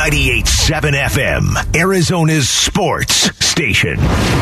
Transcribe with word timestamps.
98.7 0.00 0.92
FM, 0.94 1.76
Arizona's 1.76 2.48
sports 2.48 3.14
station. 3.44 3.96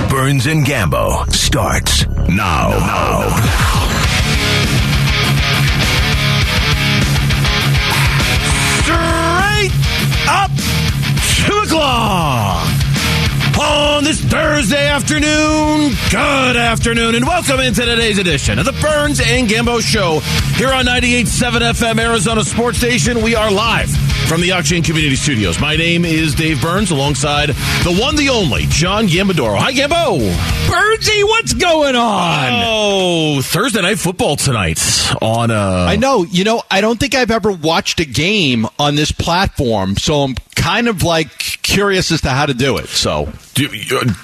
Burns 0.08 0.46
and 0.46 0.64
Gambo 0.64 1.28
starts 1.32 2.06
now. 2.28 2.70
straight 8.84 9.72
up 10.28 10.50
two 11.44 11.58
o'clock 11.66 12.68
on 13.58 14.04
this 14.04 14.20
Thursday 14.20 14.86
afternoon. 14.86 15.90
Good 16.12 16.56
afternoon, 16.56 17.16
and 17.16 17.26
welcome 17.26 17.58
into 17.58 17.84
today's 17.84 18.18
edition 18.18 18.60
of 18.60 18.64
the 18.64 18.78
Burns 18.80 19.20
and 19.20 19.48
Gambo 19.48 19.80
Show 19.80 20.20
here 20.56 20.72
on 20.72 20.84
98.7 20.86 21.72
FM 21.72 21.98
Arizona 21.98 22.44
Sports 22.44 22.78
Station. 22.78 23.22
We 23.22 23.34
are 23.34 23.50
live 23.50 23.88
from 24.28 24.42
the 24.42 24.50
Octane 24.50 24.84
Community 24.84 25.16
Studios. 25.16 25.58
My 25.58 25.74
name 25.74 26.04
is 26.04 26.34
Dave 26.34 26.60
Burns, 26.60 26.90
alongside 26.90 27.48
the 27.48 27.98
one, 27.98 28.14
the 28.14 28.28
only 28.28 28.66
John 28.68 29.06
Gambadoro. 29.06 29.56
Hi, 29.56 29.72
Gambo. 29.72 30.18
Bernsey, 30.68 31.24
what's 31.24 31.54
going 31.54 31.96
on? 31.96 32.62
Oh, 32.66 33.40
Thursday 33.40 33.80
night 33.80 33.98
football 33.98 34.36
tonight 34.36 34.78
on. 35.22 35.50
Uh, 35.50 35.86
I 35.88 35.96
know. 35.96 36.24
You 36.24 36.44
know, 36.44 36.62
I 36.70 36.82
don't 36.82 37.00
think 37.00 37.14
I've 37.14 37.30
ever 37.30 37.50
watched 37.50 38.00
a 38.00 38.04
game 38.04 38.66
on 38.78 38.96
this 38.96 39.12
platform, 39.12 39.96
so 39.96 40.20
I'm 40.20 40.34
kind 40.54 40.88
of 40.88 41.02
like 41.02 41.38
curious 41.62 42.12
as 42.12 42.20
to 42.20 42.28
how 42.28 42.44
to 42.44 42.54
do 42.54 42.76
it. 42.76 42.88
So 42.88 43.32
do, 43.54 43.68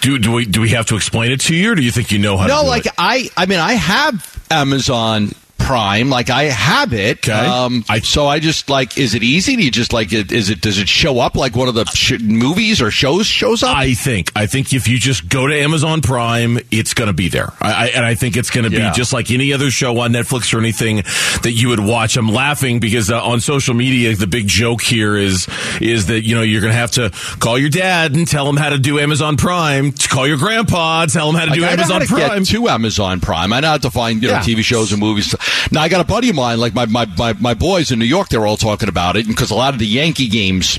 do 0.03 0.19
do 0.19 0.33
we 0.33 0.45
do 0.45 0.61
we 0.61 0.69
have 0.71 0.85
to 0.87 0.97
explain 0.97 1.33
it 1.33 1.41
to 1.43 1.55
you, 1.55 1.73
or 1.73 1.75
do 1.75 1.83
you 1.83 1.91
think 1.91 2.13
you 2.13 2.19
know 2.19 2.37
how? 2.37 2.47
no, 2.47 2.59
to 2.59 2.63
do 2.65 2.69
like 2.69 2.87
it? 2.87 2.93
I, 2.99 3.31
I 3.39 3.47
mean, 3.47 3.59
I 3.59 3.73
have 3.73 4.47
Amazon 4.51 5.31
Prime, 5.65 6.11
like 6.11 6.31
I 6.31 6.45
have 6.45 6.93
it. 6.93 7.19
Okay. 7.29 7.33
Um, 7.33 7.85
I- 7.89 8.01
so 8.01 8.27
I 8.27 8.39
just 8.39 8.69
like, 8.69 8.99
is 8.99 9.15
it 9.15 9.23
easy? 9.23 9.57
Do 9.57 9.63
you 9.63 9.71
just 9.71 9.93
like 9.93 10.13
it? 10.13 10.31
Is 10.31 10.51
it? 10.51 10.61
Does 10.61 10.79
it 10.79 10.89
show 10.89 11.19
up 11.21 11.37
like 11.37 11.57
one 11.57 11.69
of 11.69 11.75
the 11.75 11.85
sh- 11.87 12.21
movies 12.21 12.83
or 12.83 12.91
shows 12.91 13.27
shows 13.27 13.63
up? 13.63 13.77
I 13.77 13.95
think. 13.95 14.31
I 14.37 14.47
think 14.47 14.73
if 14.75 14.87
you 14.89 14.99
just 14.99 15.29
go 15.29 15.47
to 15.47 15.55
Amazon 15.59 16.03
Prime, 16.03 16.59
it's 16.71 16.93
going 16.95 17.07
to 17.09 17.13
be 17.15 17.29
there. 17.29 17.53
I, 17.61 17.73
I, 17.73 17.87
and 17.89 18.05
I 18.05 18.15
think 18.15 18.37
it's 18.37 18.51
going 18.51 18.71
to 18.71 18.77
Yeah. 18.77 18.91
be 18.91 18.95
just 18.97 19.13
like 19.13 19.31
any 19.31 19.53
other 19.53 19.71
show 19.71 19.99
on 20.01 20.13
Netflix 20.13 20.53
or 20.55 20.59
anything 20.59 20.97
that 21.43 21.53
you 21.53 21.69
would 21.69 21.81
watch. 21.81 22.17
I'm 22.17 22.29
laughing 22.29 22.79
because 22.79 23.11
uh, 23.11 23.23
on 23.25 23.41
social 23.41 23.75
media, 23.75 24.15
the 24.15 24.27
big 24.27 24.47
joke 24.47 24.83
here 24.83 25.17
is 25.17 25.49
is 25.81 26.07
that 26.07 26.23
you 26.25 26.35
know 26.35 26.43
you're 26.43 26.61
going 26.61 26.73
to 26.73 26.79
have 26.79 26.91
to 26.93 27.11
call 27.41 27.59
your 27.59 27.71
dad 27.71 28.15
and 28.15 28.29
tell 28.29 28.49
him 28.49 28.57
how 28.57 28.69
to 28.69 28.79
do 28.79 28.99
Amazon 28.99 29.37
Prime. 29.37 29.93
Call 29.93 30.27
your 30.29 30.37
grandpa, 30.39 31.07
tell 31.07 31.29
him 31.31 31.37
how 31.37 31.45
to 31.47 31.51
Like, 31.53 31.59
do 31.61 31.65
I 31.65 31.71
Amazon 31.71 32.07
Prime. 32.07 32.43
get 32.43 32.49
to 32.49 32.69
Amazon 32.69 33.21
Prime. 33.21 33.53
I 33.53 33.61
know 33.61 33.69
how 33.69 33.79
to 33.79 33.91
find 33.91 34.23
you 34.23 34.29
know 34.29 34.35
Yeah. 34.35 34.41
TV 34.43 34.63
shows 34.63 34.93
and 34.93 35.01
movies. 35.01 35.35
Now 35.73 35.83
I 35.83 35.89
got 35.89 36.01
a 36.01 36.05
buddy 36.05 36.31
of 36.31 36.37
mine, 36.37 36.59
like 36.59 36.75
my 36.75 36.87
my, 36.87 37.07
my, 37.19 37.33
my 37.35 37.55
boys 37.55 37.91
in 37.91 37.99
New 37.99 38.05
York. 38.05 38.29
They're 38.29 38.47
all 38.47 38.57
talking 38.57 38.89
about 38.89 39.17
it 39.17 39.27
because 39.27 39.51
a 39.51 39.55
lot 39.55 39.73
of 39.75 39.81
the 39.81 39.87
Yankee 39.87 40.29
games 40.29 40.79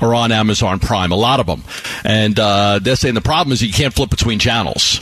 are 0.00 0.14
on 0.14 0.32
Amazon 0.32 0.78
Prime. 0.78 1.12
A 1.12 1.16
lot 1.16 1.40
of 1.40 1.46
them, 1.46 1.62
and 2.04 2.38
uh, 2.38 2.78
they're 2.80 2.96
saying 2.96 3.14
the 3.14 3.20
problem 3.20 3.52
is 3.52 3.62
you 3.62 3.72
can't 3.72 3.94
flip 3.94 4.10
between 4.10 4.38
channels. 4.38 5.00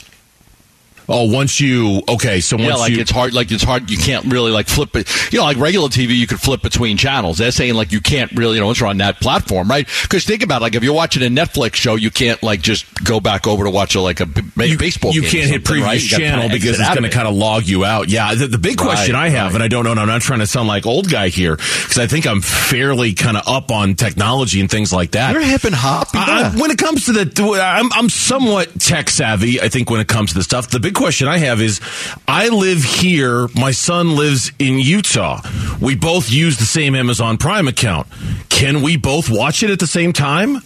Oh, 1.11 1.25
once 1.31 1.61
you 1.61 2.03
okay, 2.09 2.41
so 2.41 2.57
once 2.57 2.69
Yeah, 2.69 2.75
like 2.77 2.93
you 2.93 3.01
it's 3.01 3.11
hard. 3.11 3.35
Like 3.35 3.51
it's 3.51 3.63
hard. 3.65 3.91
You 3.91 3.99
can't 3.99 4.27
really 4.27 4.51
like 4.51 4.69
flip 4.69 4.95
it. 4.97 5.33
You 5.33 5.39
know, 5.41 5.45
like 5.45 5.57
regular 5.59 5.89
TV, 5.89 6.17
you 6.17 6.27
could 6.27 6.41
flip 6.41 6.63
between 6.63 6.97
channels. 6.97 7.39
They're 7.39 7.51
saying 7.51 7.75
like 7.75 7.93
you 7.93 8.01
can't 8.01 8.31
really, 8.33 8.55
you 8.55 8.61
know, 8.61 8.67
once 8.67 8.81
you're 8.81 8.89
on 8.89 8.99
that 8.99 9.21
platform, 9.21 9.69
right? 9.69 9.87
Because 10.03 10.25
think 10.25 10.43
about 10.43 10.63
it, 10.63 10.63
like 10.63 10.75
if 10.75 10.83
you're 10.85 10.95
watching 10.95 11.23
a 11.23 11.27
Netflix 11.27 11.75
show, 11.75 11.97
you 11.97 12.11
can't 12.11 12.43
like 12.43 12.63
just 12.63 12.87
go 13.05 13.21
back 13.21 13.47
over 13.47 13.65
to 13.65 13.71
watch 13.71 13.95
a, 13.95 14.01
like 14.01 14.21
a 14.21 14.27
you, 14.57 14.79
baseball. 14.79 15.13
You 15.13 15.23
can't 15.23 15.51
hit 15.51 15.65
previous 15.65 15.87
right? 16.13 16.21
Channel 16.21 16.49
because 16.49 16.79
it's 16.79 16.89
going 16.89 17.03
to 17.03 17.11
kind 17.11 17.27
of 17.29 17.35
log 17.35 17.67
you 17.67 17.85
out. 17.85 18.09
Yeah, 18.09 18.35
the, 18.35 18.47
the 18.47 18.59
big 18.59 18.79
question 18.79 19.15
Right, 19.15 19.27
I 19.27 19.29
have, 19.31 19.49
right. 19.49 19.55
and 19.57 19.63
I 19.63 19.69
don't 19.69 19.85
know, 19.85 19.91
and 19.93 20.01
I'm 20.01 20.09
not 20.09 20.23
trying 20.23 20.41
to 20.41 20.47
sound 20.47 20.69
like 20.69 20.87
old 20.87 21.11
guy 21.11 21.29
here 21.29 21.57
because 21.57 21.99
I 21.99 22.07
think 22.07 22.27
I'm 22.27 22.41
fairly 22.41 23.15
kind 23.15 23.37
of 23.37 23.47
up 23.49 23.71
on 23.71 23.95
technology 23.95 24.61
and 24.61 24.71
things 24.71 24.93
like 24.93 25.13
that. 25.13 25.33
You're 25.33 25.43
hip 25.43 25.65
and 25.65 25.75
hop. 25.75 26.09
Yeah. 26.15 26.53
I- 26.55 26.61
when 26.61 26.71
it 26.71 26.79
comes 26.79 27.07
to 27.07 27.13
the, 27.13 27.61
I'm, 27.63 27.93
I'm 27.93 28.09
somewhat 28.09 28.79
tech 28.81 29.09
savvy. 29.11 29.61
I 29.61 29.69
think 29.69 29.91
when 29.91 30.01
it 30.01 30.09
comes 30.09 30.31
to 30.33 30.39
the 30.39 30.45
stuff, 30.45 30.69
the 30.71 30.81
big 30.81 30.95
question 31.01 31.29
I 31.29 31.39
have 31.39 31.63
is, 31.63 31.81
I 32.29 32.51
live 32.51 32.85
here. 32.85 33.49
My 33.55 33.71
son 33.71 34.17
lives 34.17 34.53
in 34.59 34.79
Utah. 34.79 35.41
We 35.81 35.97
both 35.97 36.31
use 36.31 36.59
the 36.59 36.67
same 36.67 36.95
Amazon 36.95 37.39
Prime 37.39 37.69
account. 37.69 38.07
Can 38.51 38.83
we 38.83 38.99
both 38.99 39.31
watch 39.31 39.63
it 39.63 39.71
at 39.71 39.79
the 39.79 39.87
same 39.87 40.13
time, 40.13 40.61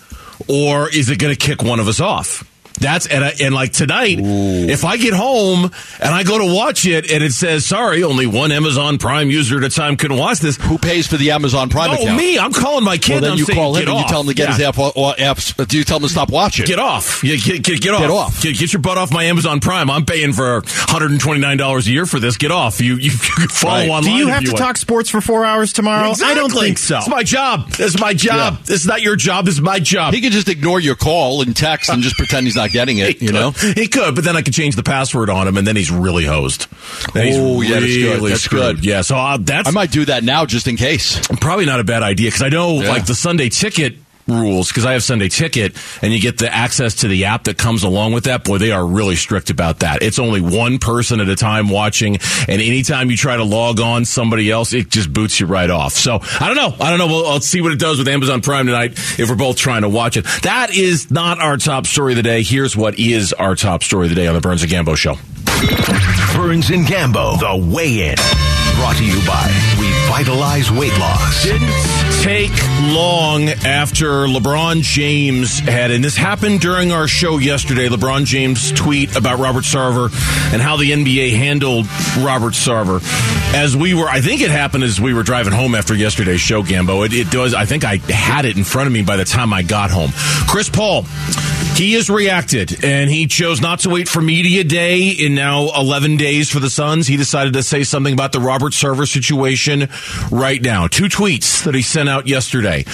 or 0.48 0.88
is 0.88 1.08
it 1.08 1.20
going 1.20 1.32
to 1.32 1.38
kick 1.38 1.62
one 1.62 1.78
of 1.78 1.86
us 1.86 2.00
off? 2.00 2.42
That's 2.80 3.06
and, 3.06 3.24
I, 3.24 3.32
and 3.40 3.54
like 3.54 3.72
tonight, 3.72 4.18
if 4.20 4.84
I 4.84 4.96
get 4.96 5.14
home 5.14 5.70
and 6.00 6.14
I 6.14 6.22
go 6.24 6.38
to 6.38 6.54
watch 6.54 6.84
it 6.86 7.10
and 7.10 7.22
it 7.22 7.32
says, 7.32 7.64
"Sorry, 7.64 8.02
only 8.02 8.26
one 8.26 8.50
Amazon 8.52 8.98
Prime 8.98 9.30
user 9.30 9.58
at 9.58 9.64
a 9.64 9.70
time 9.70 9.96
can 9.96 10.16
watch 10.16 10.40
this." 10.40 10.56
Who 10.56 10.76
pays 10.78 11.06
for 11.06 11.16
the 11.16 11.30
Amazon 11.30 11.68
Prime 11.70 11.90
Oh, 11.90 11.94
account? 11.94 12.16
me! 12.18 12.38
I'm 12.38 12.52
calling 12.52 12.84
my 12.84 12.98
kid. 12.98 13.12
Well, 13.12 13.20
then 13.22 13.32
I'm 13.32 13.38
you 13.38 13.44
saying, 13.44 13.56
call 13.58 13.76
him 13.76 13.84
"Get 13.84 13.88
and 13.94 14.00
you 14.00 14.06
tell 14.08 14.20
him 14.22 14.26
to 14.26 14.34
get 14.34 14.48
Yeah. 14.48 14.54
his 14.56 14.60
app 14.66 14.78
or, 14.78 14.92
or 14.96 15.14
apps. 15.14 15.58
Uh, 15.58 15.64
do 15.64 15.78
you 15.78 15.84
tell 15.84 15.98
him 15.98 16.02
to 16.02 16.08
stop 16.08 16.30
watching? 16.30 16.66
Get 16.66 16.78
off. 16.80 17.22
Yeah, 17.24 17.36
get, 17.36 17.62
get, 17.62 17.80
get 17.80 17.94
off. 17.94 18.00
Get 18.00 18.10
off. 18.10 18.42
Get, 18.42 18.58
get 18.58 18.72
your 18.72 18.82
butt 18.82 18.98
off 18.98 19.12
my 19.12 19.24
Amazon 19.24 19.60
Prime. 19.60 19.88
I'm 19.90 20.04
paying 20.04 20.32
for 20.32 20.62
$129 20.62 21.86
a 21.86 21.90
year 21.90 22.06
for 22.06 22.18
this. 22.20 22.36
Get 22.36 22.50
off. 22.50 22.80
You, 22.80 22.94
you, 22.96 23.10
you 23.10 23.10
can 23.36 23.48
follow 23.48 23.74
Right. 23.74 23.88
online. 23.88 24.02
Do 24.02 24.10
you 24.18 24.28
if 24.28 24.34
have 24.34 24.44
to 24.44 24.50
want. 24.50 24.58
talk 24.58 24.76
sports 24.76 25.10
for 25.10 25.20
four 25.20 25.44
hours 25.44 25.72
tomorrow? 25.72 26.12
I 26.24 26.34
don't 26.34 26.50
think 26.52 26.78
so. 26.78 26.98
It's 26.98 27.08
my 27.08 27.22
job. 27.22 27.70
This 27.70 27.94
is 27.94 28.00
my 28.00 28.14
job. 28.14 28.54
Yeah. 28.54 28.62
This 28.64 28.80
is 28.82 28.86
not 28.86 29.02
your 29.02 29.16
job. 29.16 29.46
This 29.46 29.54
is 29.54 29.60
my 29.60 29.78
job. 29.78 30.14
He 30.14 30.20
could 30.20 30.32
just 30.32 30.48
ignore 30.48 30.80
your 30.80 30.94
call 30.96 31.42
and 31.42 31.56
text 31.56 31.88
and 31.90 32.02
just 32.02 32.16
pretend 32.16 32.46
he's 32.46 32.56
not 32.56 32.63
getting 32.72 32.98
it. 32.98 33.14
You 33.24 33.32
know. 33.32 33.50
He 33.52 33.88
could, 33.88 34.14
but 34.14 34.24
then 34.24 34.36
I 34.36 34.42
could 34.42 34.52
change 34.52 34.76
the 34.76 34.82
password 34.82 35.30
on 35.30 35.48
him, 35.48 35.56
and 35.56 35.66
then 35.66 35.76
he's 35.76 35.90
really 35.90 36.24
hosed. 36.26 36.66
Then 37.14 37.32
Oh, 37.34 37.60
yeah, 37.62 37.80
that's 37.80 37.86
good. 37.96 38.22
That's 38.30 38.40
screwed. 38.42 38.76
good. 38.76 38.84
Yeah, 38.84 39.00
so 39.00 39.16
uh, 39.16 39.38
that's 39.40 39.68
I 39.68 39.70
might 39.70 39.90
do 39.90 40.04
that 40.06 40.24
now 40.24 40.44
just 40.44 40.66
in 40.68 40.76
case. 40.76 41.26
probably 41.40 41.64
not 41.64 41.80
a 41.80 41.84
bad 41.84 42.02
idea 42.02 42.28
because 42.28 42.42
I 42.42 42.48
know 42.50 42.82
Yeah. 42.82 42.88
like 42.90 43.06
the 43.06 43.14
Sunday 43.14 43.48
ticket 43.48 43.96
rules 44.26 44.68
because 44.68 44.86
I 44.86 44.92
have 44.92 45.02
Sunday 45.02 45.28
ticket 45.28 45.76
and 46.02 46.12
you 46.12 46.20
get 46.20 46.38
the 46.38 46.52
access 46.52 46.96
to 46.96 47.08
the 47.08 47.26
app 47.26 47.44
that 47.44 47.58
comes 47.58 47.82
along 47.82 48.12
with 48.12 48.24
that. 48.24 48.44
Boy, 48.44 48.58
they 48.58 48.72
are 48.72 48.84
really 48.84 49.16
strict 49.16 49.50
about 49.50 49.80
that. 49.80 50.02
It's 50.02 50.18
only 50.18 50.40
one 50.40 50.78
person 50.78 51.20
at 51.20 51.28
a 51.28 51.36
time 51.36 51.68
watching, 51.68 52.18
and 52.48 52.60
anytime 52.62 53.10
you 53.10 53.16
try 53.16 53.36
to 53.36 53.44
log 53.44 53.80
on 53.80 54.04
somebody 54.04 54.50
else, 54.50 54.72
it 54.72 54.90
just 54.90 55.12
boots 55.12 55.40
you 55.40 55.46
right 55.46 55.70
off. 55.70 55.92
So 55.92 56.20
I 56.40 56.46
don't 56.52 56.56
know. 56.56 56.84
I 56.84 56.90
don't 56.90 56.98
know. 56.98 57.06
We'll, 57.06 57.26
I'll 57.26 57.40
see 57.40 57.60
what 57.60 57.72
it 57.72 57.78
does 57.78 57.98
with 57.98 58.08
Amazon 58.08 58.40
Prime 58.40 58.66
tonight 58.66 58.92
if 59.18 59.28
we're 59.28 59.36
both 59.36 59.56
trying 59.56 59.82
to 59.82 59.88
watch 59.88 60.16
it. 60.16 60.24
That 60.42 60.74
is 60.74 61.10
not 61.10 61.40
our 61.40 61.56
top 61.56 61.86
story 61.86 62.12
of 62.12 62.16
the 62.16 62.22
day. 62.22 62.42
Here's 62.42 62.76
what 62.76 62.98
is 62.98 63.32
our 63.32 63.54
top 63.54 63.82
story 63.82 64.06
of 64.06 64.10
the 64.10 64.16
day 64.16 64.26
on 64.26 64.34
the 64.34 64.40
Burns 64.40 64.62
and 64.62 64.70
Gambo 64.70 64.96
show. 64.96 65.14
Burns 66.36 66.70
and 66.70 66.86
Gambo, 66.86 67.38
the 67.38 67.74
weigh 67.74 68.10
in. 68.10 68.63
Brought 68.76 68.96
to 68.96 69.04
you 69.04 69.18
by 69.26 69.50
Revitalize 69.78 70.70
Weight 70.70 70.96
Loss. 70.98 71.44
didn't 71.44 71.70
take 72.22 72.52
long 72.94 73.48
after 73.48 74.26
LeBron 74.26 74.82
James 74.82 75.58
had, 75.58 75.90
and 75.90 76.02
this 76.02 76.16
happened 76.16 76.60
during 76.60 76.92
our 76.92 77.06
show 77.08 77.38
yesterday. 77.38 77.88
LeBron 77.88 78.24
James 78.24 78.72
tweet 78.72 79.16
about 79.16 79.38
Robert 79.38 79.64
Sarver 79.64 80.10
and 80.52 80.60
how 80.62 80.76
the 80.76 80.90
NBA 80.90 81.36
handled 81.36 81.86
Robert 82.18 82.54
Sarver. 82.54 83.02
As 83.54 83.76
we 83.76 83.94
were, 83.94 84.08
I 84.08 84.20
think 84.20 84.40
it 84.40 84.50
happened 84.50 84.84
as 84.84 85.00
we 85.00 85.14
were 85.14 85.22
driving 85.22 85.52
home 85.52 85.74
after 85.74 85.94
yesterday's 85.94 86.40
show, 86.40 86.62
Gambo. 86.62 87.06
It, 87.06 87.12
it 87.12 87.30
does. 87.30 87.54
I 87.54 87.66
think 87.66 87.84
I 87.84 87.96
had 87.96 88.44
it 88.44 88.56
in 88.56 88.64
front 88.64 88.86
of 88.86 88.92
me 88.92 89.02
by 89.02 89.16
the 89.16 89.24
time 89.24 89.52
I 89.52 89.62
got 89.62 89.90
home. 89.90 90.10
Chris 90.48 90.68
Paul, 90.68 91.02
he 91.74 91.94
has 91.94 92.08
reacted, 92.08 92.84
and 92.84 93.10
he 93.10 93.26
chose 93.26 93.60
not 93.60 93.80
to 93.80 93.90
wait 93.90 94.08
for 94.08 94.20
media 94.22 94.64
day 94.64 95.08
in 95.08 95.34
now 95.34 95.70
11 95.76 96.16
days 96.16 96.50
for 96.50 96.60
the 96.60 96.70
Suns. 96.70 97.06
He 97.06 97.16
decided 97.16 97.52
to 97.54 97.62
say 97.62 97.82
something 97.84 98.12
about 98.12 98.32
the 98.32 98.40
Robert 98.40 98.63
Sarver 98.72 99.06
situation 99.06 99.88
right 100.30 100.60
now. 100.60 100.86
Two 100.86 101.04
tweets 101.04 101.64
that 101.64 101.74
he 101.74 101.82
sent 101.82 102.08
out 102.08 102.26
yesterday. 102.26 102.84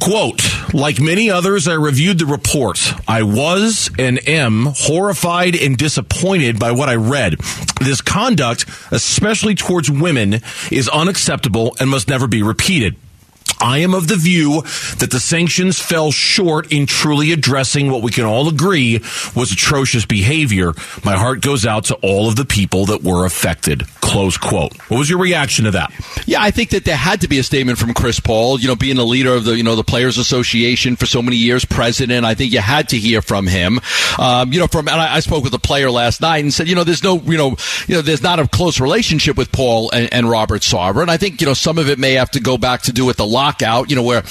Quote, 0.00 0.42
like 0.74 1.00
many 1.00 1.30
others, 1.30 1.68
I 1.68 1.74
reviewed 1.74 2.18
the 2.18 2.26
report. 2.26 2.92
I 3.06 3.22
was 3.22 3.88
and 4.00 4.26
am 4.28 4.66
horrified 4.66 5.54
and 5.54 5.76
disappointed 5.76 6.58
by 6.58 6.72
what 6.72 6.88
I 6.88 6.96
read. 6.96 7.34
This 7.80 8.00
conduct, 8.00 8.66
especially 8.90 9.54
towards 9.54 9.88
women, 9.88 10.40
is 10.72 10.88
unacceptable 10.88 11.76
and 11.78 11.88
must 11.88 12.08
never 12.08 12.26
be 12.26 12.42
repeated. 12.42 12.96
I 13.62 13.78
am 13.78 13.94
of 13.94 14.08
the 14.08 14.16
view 14.16 14.62
that 14.98 15.10
the 15.12 15.20
sanctions 15.20 15.80
fell 15.80 16.10
short 16.10 16.72
in 16.72 16.86
truly 16.86 17.30
addressing 17.30 17.90
what 17.92 18.02
we 18.02 18.10
can 18.10 18.24
all 18.24 18.48
agree 18.48 18.98
was 19.36 19.52
atrocious 19.52 20.04
behavior. 20.04 20.72
My 21.04 21.16
heart 21.16 21.42
goes 21.42 21.64
out 21.64 21.84
to 21.84 21.94
all 22.02 22.28
of 22.28 22.34
the 22.34 22.44
people 22.44 22.86
that 22.86 23.04
were 23.04 23.24
affected. 23.24 23.86
Close 24.00 24.36
quote. 24.36 24.76
What 24.90 24.98
was 24.98 25.08
your 25.08 25.20
reaction 25.20 25.64
to 25.66 25.70
that? 25.70 25.92
Yeah, 26.26 26.42
I 26.42 26.50
think 26.50 26.70
that 26.70 26.84
there 26.84 26.96
had 26.96 27.20
to 27.20 27.28
be 27.28 27.38
a 27.38 27.44
statement 27.44 27.78
from 27.78 27.94
Chris 27.94 28.18
Paul. 28.18 28.58
You 28.58 28.66
know, 28.66 28.76
being 28.76 28.96
the 28.96 29.06
leader 29.06 29.32
of 29.32 29.44
the 29.44 29.56
you 29.56 29.62
know 29.62 29.76
the 29.76 29.84
Players 29.84 30.18
Association 30.18 30.96
for 30.96 31.06
so 31.06 31.22
many 31.22 31.36
years, 31.36 31.64
president. 31.64 32.26
I 32.26 32.34
think 32.34 32.52
you 32.52 32.60
had 32.60 32.88
to 32.88 32.98
hear 32.98 33.22
from 33.22 33.46
him. 33.46 33.80
Um, 34.18 34.52
you 34.52 34.58
know, 34.58 34.66
from 34.66 34.88
and 34.88 35.00
I, 35.00 35.16
I 35.16 35.20
spoke 35.20 35.44
with 35.44 35.54
a 35.54 35.60
player 35.60 35.90
last 35.90 36.20
night 36.20 36.38
and 36.38 36.52
said, 36.52 36.68
you 36.68 36.74
know, 36.74 36.84
there's 36.84 37.04
no, 37.04 37.20
you 37.20 37.38
know, 37.38 37.56
you 37.86 37.94
know, 37.94 38.02
there's 38.02 38.22
not 38.22 38.40
a 38.40 38.48
close 38.48 38.80
relationship 38.80 39.36
with 39.36 39.52
Paul 39.52 39.90
and, 39.92 40.12
and 40.12 40.28
Robert 40.28 40.62
Sarver, 40.62 41.00
and 41.00 41.10
I 41.10 41.16
think 41.16 41.40
you 41.40 41.46
know 41.46 41.54
some 41.54 41.78
of 41.78 41.88
it 41.88 41.98
may 41.98 42.14
have 42.14 42.32
to 42.32 42.40
go 42.40 42.58
back 42.58 42.82
to 42.82 42.92
do 42.92 43.06
with 43.06 43.18
the 43.18 43.26
locker 43.26 43.51
lockout, 43.52 43.90
you 43.90 43.96
know, 43.96 44.02
where, 44.02 44.22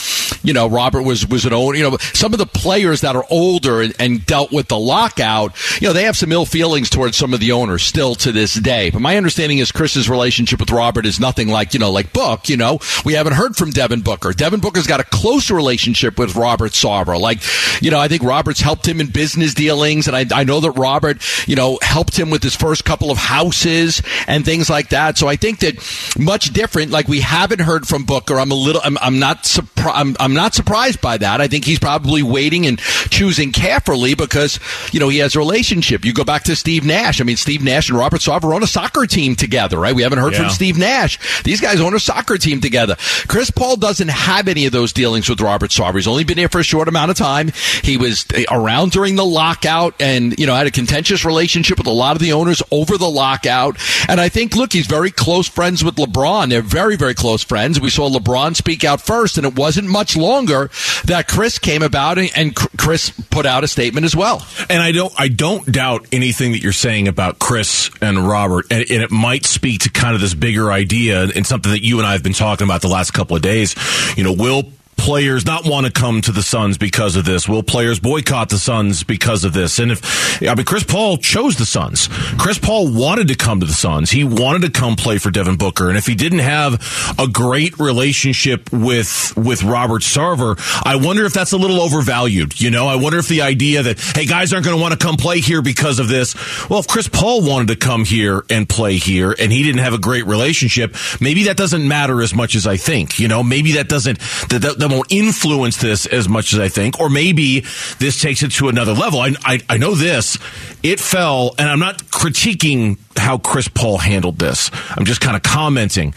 you 0.44 0.54
know, 0.54 0.68
Robert 0.68 1.04
was, 1.04 1.28
was 1.28 1.46
an 1.46 1.54
old, 1.54 1.78
you 1.78 1.84
know, 1.84 1.98
some 2.14 2.34
of 2.34 2.40
the 2.40 2.46
players 2.46 3.02
that 3.02 3.16
are 3.16 3.26
older 3.30 3.82
and, 3.82 3.94
and 4.00 4.26
dealt 4.26 4.52
with 4.52 4.68
the 4.68 4.78
lockout, 4.78 5.56
you 5.82 5.88
know, 5.88 5.94
they 5.94 6.04
have 6.04 6.18
some 6.18 6.32
ill 6.32 6.46
feelings 6.46 6.90
towards 6.90 7.16
some 7.18 7.34
of 7.34 7.40
the 7.40 7.52
owners 7.52 7.84
still 7.84 8.16
to 8.16 8.32
this 8.32 8.56
day. 8.56 8.90
But 8.90 9.02
my 9.02 9.18
understanding 9.18 9.60
is 9.60 9.72
Chris's 9.72 10.10
relationship 10.10 10.60
with 10.60 10.72
Robert 10.72 11.06
is 11.06 11.20
nothing 11.20 11.50
like, 11.50 11.74
you 11.74 11.80
know, 11.80 11.92
like 11.92 12.14
Book, 12.14 12.50
you 12.50 12.58
know, 12.58 12.80
we 13.06 13.14
haven't 13.14 13.34
heard 13.34 13.56
from 13.56 13.70
Devin 13.70 14.02
Booker. 14.02 14.34
Devin 14.34 14.60
Booker's 14.60 14.88
got 14.88 15.00
a 15.00 15.04
closer 15.04 15.54
relationship 15.54 16.18
with 16.18 16.36
Robert 16.36 16.72
Sarver. 16.72 17.20
Like, 17.20 17.40
you 17.82 17.92
know, 17.92 18.00
I 18.00 18.08
think 18.08 18.24
Robert's 18.24 18.62
helped 18.62 18.88
him 18.88 19.00
in 19.00 19.08
business 19.08 19.54
dealings. 19.54 20.08
And 20.08 20.16
I, 20.16 20.26
I 20.34 20.44
know 20.44 20.60
that 20.62 20.72
Robert, 20.72 21.22
you 21.48 21.56
know, 21.56 21.78
helped 21.82 22.18
him 22.18 22.30
with 22.30 22.44
his 22.44 22.56
first 22.56 22.86
couple 22.86 23.12
of 23.12 23.18
houses 23.18 24.02
and 24.28 24.44
things 24.44 24.70
like 24.70 24.90
that. 24.90 25.18
So 25.18 25.28
I 25.28 25.36
think 25.36 25.60
that 25.60 25.76
much 26.18 26.52
different, 26.54 26.92
like 26.92 27.08
we 27.08 27.22
haven't 27.22 27.62
heard 27.62 27.88
from 27.88 28.04
Booker. 28.04 28.40
I'm 28.40 28.52
a 28.52 28.56
little, 28.56 28.82
I'm, 28.84 28.98
I'm 29.00 29.11
not 29.19 29.46
surprised. 29.46 29.98
I'm, 29.98 30.16
I'm 30.19 30.34
not 30.34 30.54
surprised 30.54 31.02
by 31.02 31.18
that. 31.18 31.42
I 31.42 31.48
think 31.48 31.66
he's 31.66 31.80
probably 31.80 32.22
waiting 32.22 32.68
and 32.68 32.80
choosing 32.80 33.52
carefully 33.52 34.13
because, 34.13 34.60
you 34.92 35.00
know, 35.00 35.10
he 35.10 35.18
has 35.19 35.36
a 35.36 35.40
relationship. 35.40 36.06
You 36.06 36.13
go 36.13 36.24
back 36.24 36.44
to 36.44 36.56
Steve 36.56 36.86
Nash. 36.86 37.19
I 37.19 37.24
mean, 37.24 37.38
Steve 37.38 37.63
Nash 37.63 37.90
and 37.90 37.98
Robert 37.98 38.22
Sarver 38.22 38.54
own 38.54 38.63
a 38.63 38.68
soccer 38.68 39.08
team 39.08 39.36
together, 39.36 39.80
right? 39.80 39.96
We 39.96 40.04
haven't 40.04 40.19
heard 40.19 40.34
yeah. 40.34 40.42
from 40.42 40.50
Steve 40.50 40.78
Nash. 40.78 41.44
These 41.44 41.62
guys 41.62 41.81
own 41.81 41.96
a 41.96 42.00
soccer 42.00 42.38
team 42.38 42.62
together. 42.62 42.96
Chris 43.28 43.50
Paul 43.50 43.75
doesn't 43.78 44.10
have 44.10 44.48
any 44.48 44.66
of 44.66 44.72
those 44.72 44.94
dealings 44.94 45.30
with 45.30 45.42
Robert 45.42 45.72
Sarver. 45.72 45.96
He's 45.96 46.08
only 46.08 46.24
been 46.24 46.38
here 46.38 46.50
for 46.50 46.60
a 46.60 46.63
short 46.63 46.88
amount 46.88 47.12
of 47.12 47.18
time. 47.18 47.52
He 47.84 47.98
was 47.98 48.25
around 48.52 48.92
during 48.92 49.16
the 49.16 49.25
lockout 49.25 49.96
and, 50.00 50.38
you 50.40 50.46
know, 50.46 50.56
had 50.56 50.68
a 50.68 50.72
contentious 50.72 51.25
relationship 51.25 51.78
with 51.78 51.88
a 51.88 51.92
lot 51.92 52.16
of 52.16 52.22
the 52.22 52.34
owners 52.34 52.62
over 52.72 52.98
the 52.98 53.10
lockout. 53.10 53.78
And 54.08 54.22
I 54.22 54.30
think, 54.30 54.56
look, 54.56 54.74
he's 54.74 54.88
very 54.88 55.12
close 55.12 55.48
friends 55.48 55.84
with 55.84 55.96
LeBron. 55.96 56.50
They're 56.50 56.62
very, 56.62 56.96
very 56.96 57.13
close 57.13 57.44
friends. 57.44 57.80
We 57.80 57.90
saw 57.90 58.10
LeBron 58.10 58.56
speak 58.56 58.84
out 58.84 58.91
first, 59.00 59.38
and 59.38 59.48
it 59.48 59.56
wasn't 59.56 59.88
much 59.88 60.18
longer 60.18 60.70
that 61.06 61.28
Chris 61.28 61.60
came 61.60 61.82
about 61.82 62.18
and, 62.18 62.30
and 62.36 62.56
Chris 62.56 63.12
put 63.30 63.46
out 63.46 63.64
a 63.64 63.68
statement 63.68 64.06
as 64.06 64.16
well. 64.16 64.46
And 64.70 64.82
I 64.82 64.92
don't, 64.92 65.14
I 65.18 65.30
don't 65.30 65.72
doubt 65.72 66.08
anything 66.12 66.52
that 66.52 66.62
you're 66.62 66.74
saying 66.74 67.08
about 67.08 67.40
Chris 67.40 67.90
and 68.02 68.28
Robert, 68.28 68.66
and, 68.70 68.82
and 68.82 69.04
it 69.04 69.12
might 69.12 69.46
speak 69.46 69.82
to 69.82 69.90
kind 69.90 70.16
of 70.16 70.22
this 70.22 70.34
bigger 70.34 70.72
idea 70.72 71.24
and 71.24 71.46
something 71.46 71.72
that 71.72 71.84
you 71.84 72.00
and 72.00 72.08
I 72.08 72.14
have 72.14 72.24
been 72.24 72.34
talking 72.34 72.66
about 72.66 72.82
the 72.82 72.90
last 72.90 73.12
couple 73.12 73.36
of 73.36 73.42
days. 73.42 73.76
You 74.18 74.24
know, 74.24 74.34
will 74.34 74.64
players 75.01 75.48
not 75.48 75.65
want 75.65 75.88
to 75.88 75.92
come 75.92 76.21
to 76.21 76.31
the 76.31 76.44
Suns 76.44 76.77
because 76.77 77.15
of 77.15 77.25
this? 77.25 77.50
Will 77.50 77.63
players 77.63 78.00
boycott 78.00 78.50
the 78.50 78.59
Suns 78.59 79.03
because 79.03 79.44
of 79.44 79.51
this? 79.51 79.80
And 79.80 79.92
if, 79.92 80.44
I 80.44 80.53
mean, 80.53 80.63
Chris 80.63 80.83
Paul 80.83 81.18
chose 81.18 81.56
the 81.56 81.65
Suns. 81.65 82.07
Chris 82.38 82.59
Paul 82.59 82.94
wanted 82.94 83.27
to 83.30 83.36
come 83.36 83.59
to 83.62 83.65
the 83.65 83.74
Suns. 83.74 84.12
He 84.12 84.24
wanted 84.24 84.62
to 84.62 84.69
come 84.69 84.95
play 84.95 85.18
for 85.18 85.31
Devin 85.31 85.57
Booker. 85.57 85.89
And 85.89 85.98
if 85.98 86.06
he 86.06 86.13
didn't 86.13 86.39
have 86.39 87.15
a 87.18 87.27
great 87.27 87.80
relationship 87.80 88.71
with, 88.71 89.33
with 89.36 89.63
Robert 89.63 90.03
Sarver, 90.03 90.59
I 90.86 90.98
wonder 90.98 91.25
if 91.25 91.33
that's 91.33 91.51
a 91.51 91.57
little 91.57 91.81
overvalued. 91.81 92.62
You 92.62 92.69
know, 92.69 92.88
I 92.88 92.95
wonder 92.95 93.18
if 93.18 93.27
the 93.27 93.42
idea 93.42 93.81
that, 93.81 94.00
hey, 94.00 94.27
guys 94.27 94.53
aren't 94.53 94.65
going 94.65 94.77
to 94.77 94.81
want 94.81 94.92
to 94.92 95.03
come 95.03 95.15
play 95.15 95.39
here 95.39 95.63
because 95.63 95.98
of 95.98 96.09
this. 96.09 96.36
Well, 96.69 96.80
if 96.80 96.88
Chris 96.88 97.07
Paul 97.07 97.42
wanted 97.42 97.69
to 97.69 97.75
come 97.75 98.06
here 98.06 98.45
and 98.51 98.69
play 98.69 98.98
here 98.98 99.36
and 99.38 99.51
he 99.51 99.63
didn't 99.63 99.81
have 99.81 99.95
a 99.95 100.00
great 100.00 100.27
relationship, 100.27 100.95
maybe 101.19 101.45
that 101.45 101.57
doesn't 101.57 101.88
matter 101.88 102.21
as 102.21 102.36
much 102.36 102.53
as 102.53 102.68
I 102.68 102.77
think. 102.77 103.18
You 103.18 103.27
know, 103.27 103.42
maybe 103.42 103.74
that 103.74 103.89
doesn't, 103.89 104.19
that, 104.50 104.62
that, 104.62 104.77
that 104.77 104.91
won't 104.92 105.12
influence 105.12 105.78
this 105.78 106.06
as 106.06 106.28
much 106.30 106.54
as 106.54 106.60
I 106.60 106.68
think, 106.68 107.00
or 107.00 107.10
maybe 107.10 107.62
this 108.00 108.22
takes 108.22 108.44
it 108.44 108.52
to 108.54 108.70
another 108.70 108.94
level. 108.94 109.20
I, 109.20 109.34
I, 109.44 109.60
I 109.70 109.78
know 109.78 109.96
this. 109.96 110.38
It 110.84 111.00
fell, 111.00 111.56
and 111.58 111.70
I'm 111.70 111.80
not 111.80 112.00
critiquing 112.06 112.98
how 113.18 113.38
Chris 113.38 113.68
Paul 113.68 113.98
handled 113.98 114.40
this. 114.40 114.72
I'm 114.96 115.06
just 115.06 115.22
kind 115.22 115.36
of 115.36 115.44
commenting. 115.44 116.13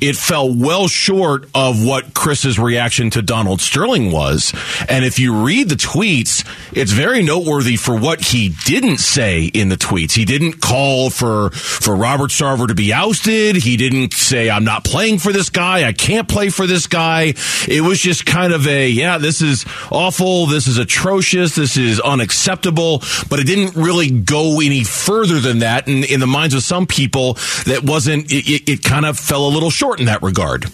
It 0.00 0.16
fell 0.16 0.54
well 0.54 0.86
short 0.86 1.48
of 1.54 1.84
what 1.84 2.14
Chris's 2.14 2.58
reaction 2.58 3.10
to 3.10 3.22
Donald 3.22 3.60
Sterling 3.60 4.12
was. 4.12 4.54
And 4.88 5.04
if 5.04 5.18
you 5.18 5.44
read 5.44 5.68
the 5.68 5.74
tweets, 5.74 6.46
it's 6.72 6.92
very 6.92 7.22
noteworthy 7.22 7.76
for 7.76 7.98
what 7.98 8.20
he 8.20 8.54
didn't 8.64 8.98
say 8.98 9.44
in 9.46 9.70
the 9.70 9.76
tweets. 9.76 10.12
He 10.12 10.24
didn't 10.24 10.60
call 10.60 11.10
for, 11.10 11.50
for 11.50 11.96
Robert 11.96 12.30
Sarver 12.30 12.68
to 12.68 12.74
be 12.74 12.92
ousted. 12.92 13.56
He 13.56 13.76
didn't 13.76 14.12
say, 14.12 14.48
I'm 14.50 14.64
not 14.64 14.84
playing 14.84 15.18
for 15.18 15.32
this 15.32 15.50
guy. 15.50 15.86
I 15.86 15.92
can't 15.92 16.28
play 16.28 16.48
for 16.50 16.66
this 16.66 16.86
guy. 16.86 17.34
It 17.66 17.82
was 17.82 17.98
just 17.98 18.24
kind 18.24 18.52
of 18.52 18.68
a, 18.68 18.88
yeah, 18.88 19.18
this 19.18 19.42
is 19.42 19.64
awful. 19.90 20.46
This 20.46 20.68
is 20.68 20.78
atrocious. 20.78 21.56
This 21.56 21.76
is 21.76 21.98
unacceptable. 21.98 23.02
But 23.28 23.40
it 23.40 23.44
didn't 23.44 23.74
really 23.74 24.10
go 24.10 24.60
any 24.60 24.84
further 24.84 25.40
than 25.40 25.58
that. 25.60 25.88
And 25.88 26.04
in 26.04 26.20
the 26.20 26.26
minds 26.38 26.54
of 26.54 26.62
some 26.62 26.86
people, 26.86 27.34
that 27.66 27.80
wasn't, 27.82 28.30
it, 28.30 28.70
it 28.70 28.82
kind 28.84 29.04
of 29.04 29.18
fell 29.18 29.46
a 29.46 29.50
little 29.50 29.70
short 29.70 29.98
in 29.98 30.06
that 30.06 30.22
regard. 30.22 30.66